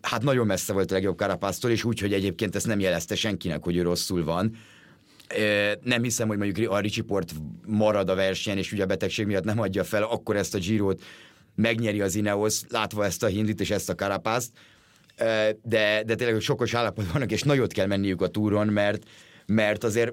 hát 0.00 0.22
nagyon 0.22 0.46
messze 0.46 0.72
volt 0.72 0.90
a 0.90 0.94
legjobb 0.94 1.18
Carapaztól, 1.18 1.70
és 1.70 1.84
úgy, 1.84 2.00
hogy 2.00 2.12
egyébként 2.12 2.56
ezt 2.56 2.66
nem 2.66 2.80
jelezte 2.80 3.14
senkinek, 3.14 3.62
hogy 3.62 3.76
ő 3.76 3.82
rosszul 3.82 4.24
van. 4.24 4.56
Nem 5.82 6.02
hiszem, 6.02 6.28
hogy 6.28 6.38
mondjuk 6.38 6.70
a 6.70 6.78
Ricsi 6.78 7.00
Port 7.00 7.34
marad 7.66 8.08
a 8.08 8.14
versenyen, 8.14 8.58
és 8.58 8.72
ugye 8.72 8.82
a 8.82 8.86
betegség 8.86 9.26
miatt 9.26 9.44
nem 9.44 9.60
adja 9.60 9.84
fel, 9.84 10.02
akkor 10.02 10.36
ezt 10.36 10.54
a 10.54 10.58
Girot 10.58 11.02
megnyeri 11.54 12.00
az 12.00 12.14
Ineos, 12.14 12.60
látva 12.68 13.04
ezt 13.04 13.22
a 13.22 13.26
Hindit 13.26 13.60
és 13.60 13.70
ezt 13.70 13.90
a 13.90 13.94
Karapászt, 13.94 14.50
de, 15.62 16.02
de 16.06 16.14
tényleg 16.14 16.40
sokos 16.40 16.74
állapotban 16.74 17.12
vannak, 17.12 17.32
és 17.32 17.42
nagyot 17.42 17.72
kell 17.72 17.86
menniük 17.86 18.22
a 18.22 18.28
túron, 18.28 18.66
mert, 18.66 19.02
mert 19.46 19.84
azért 19.84 20.12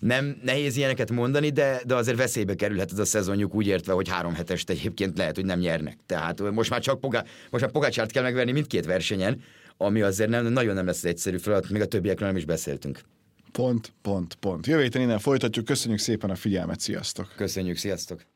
nem 0.00 0.40
nehéz 0.42 0.76
ilyeneket 0.76 1.10
mondani, 1.10 1.50
de, 1.50 1.80
de 1.86 1.94
azért 1.94 2.16
veszélybe 2.16 2.54
kerülhet 2.54 2.92
ez 2.92 2.98
a 2.98 3.04
szezonjuk 3.04 3.54
úgy 3.54 3.66
értve, 3.66 3.92
hogy 3.92 4.08
három 4.08 4.34
hetest 4.34 4.70
egyébként 4.70 5.18
lehet, 5.18 5.34
hogy 5.34 5.44
nem 5.44 5.58
nyernek. 5.58 5.98
Tehát 6.06 6.50
most 6.50 6.70
már 6.70 6.80
csak 6.80 7.00
Pogá, 7.00 7.24
most 7.50 7.64
már 7.64 7.72
Pogácsárt 7.72 8.10
kell 8.10 8.22
megverni 8.22 8.52
mindkét 8.52 8.86
versenyen, 8.86 9.42
ami 9.76 10.00
azért 10.00 10.30
nem, 10.30 10.46
nagyon 10.46 10.74
nem 10.74 10.86
lesz 10.86 11.04
egyszerű 11.04 11.36
feladat, 11.36 11.70
még 11.70 11.82
a 11.82 11.86
többiekről 11.86 12.28
nem 12.28 12.36
is 12.36 12.44
beszéltünk. 12.44 13.00
Pont, 13.52 13.92
pont, 14.02 14.34
pont. 14.34 14.66
Jövő 14.66 14.82
héten 14.82 15.02
innen 15.02 15.18
folytatjuk. 15.18 15.64
Köszönjük 15.64 16.00
szépen 16.00 16.30
a 16.30 16.34
figyelmet. 16.34 16.80
Sziasztok! 16.80 17.32
Köszönjük, 17.36 17.76
sziasztok! 17.76 18.29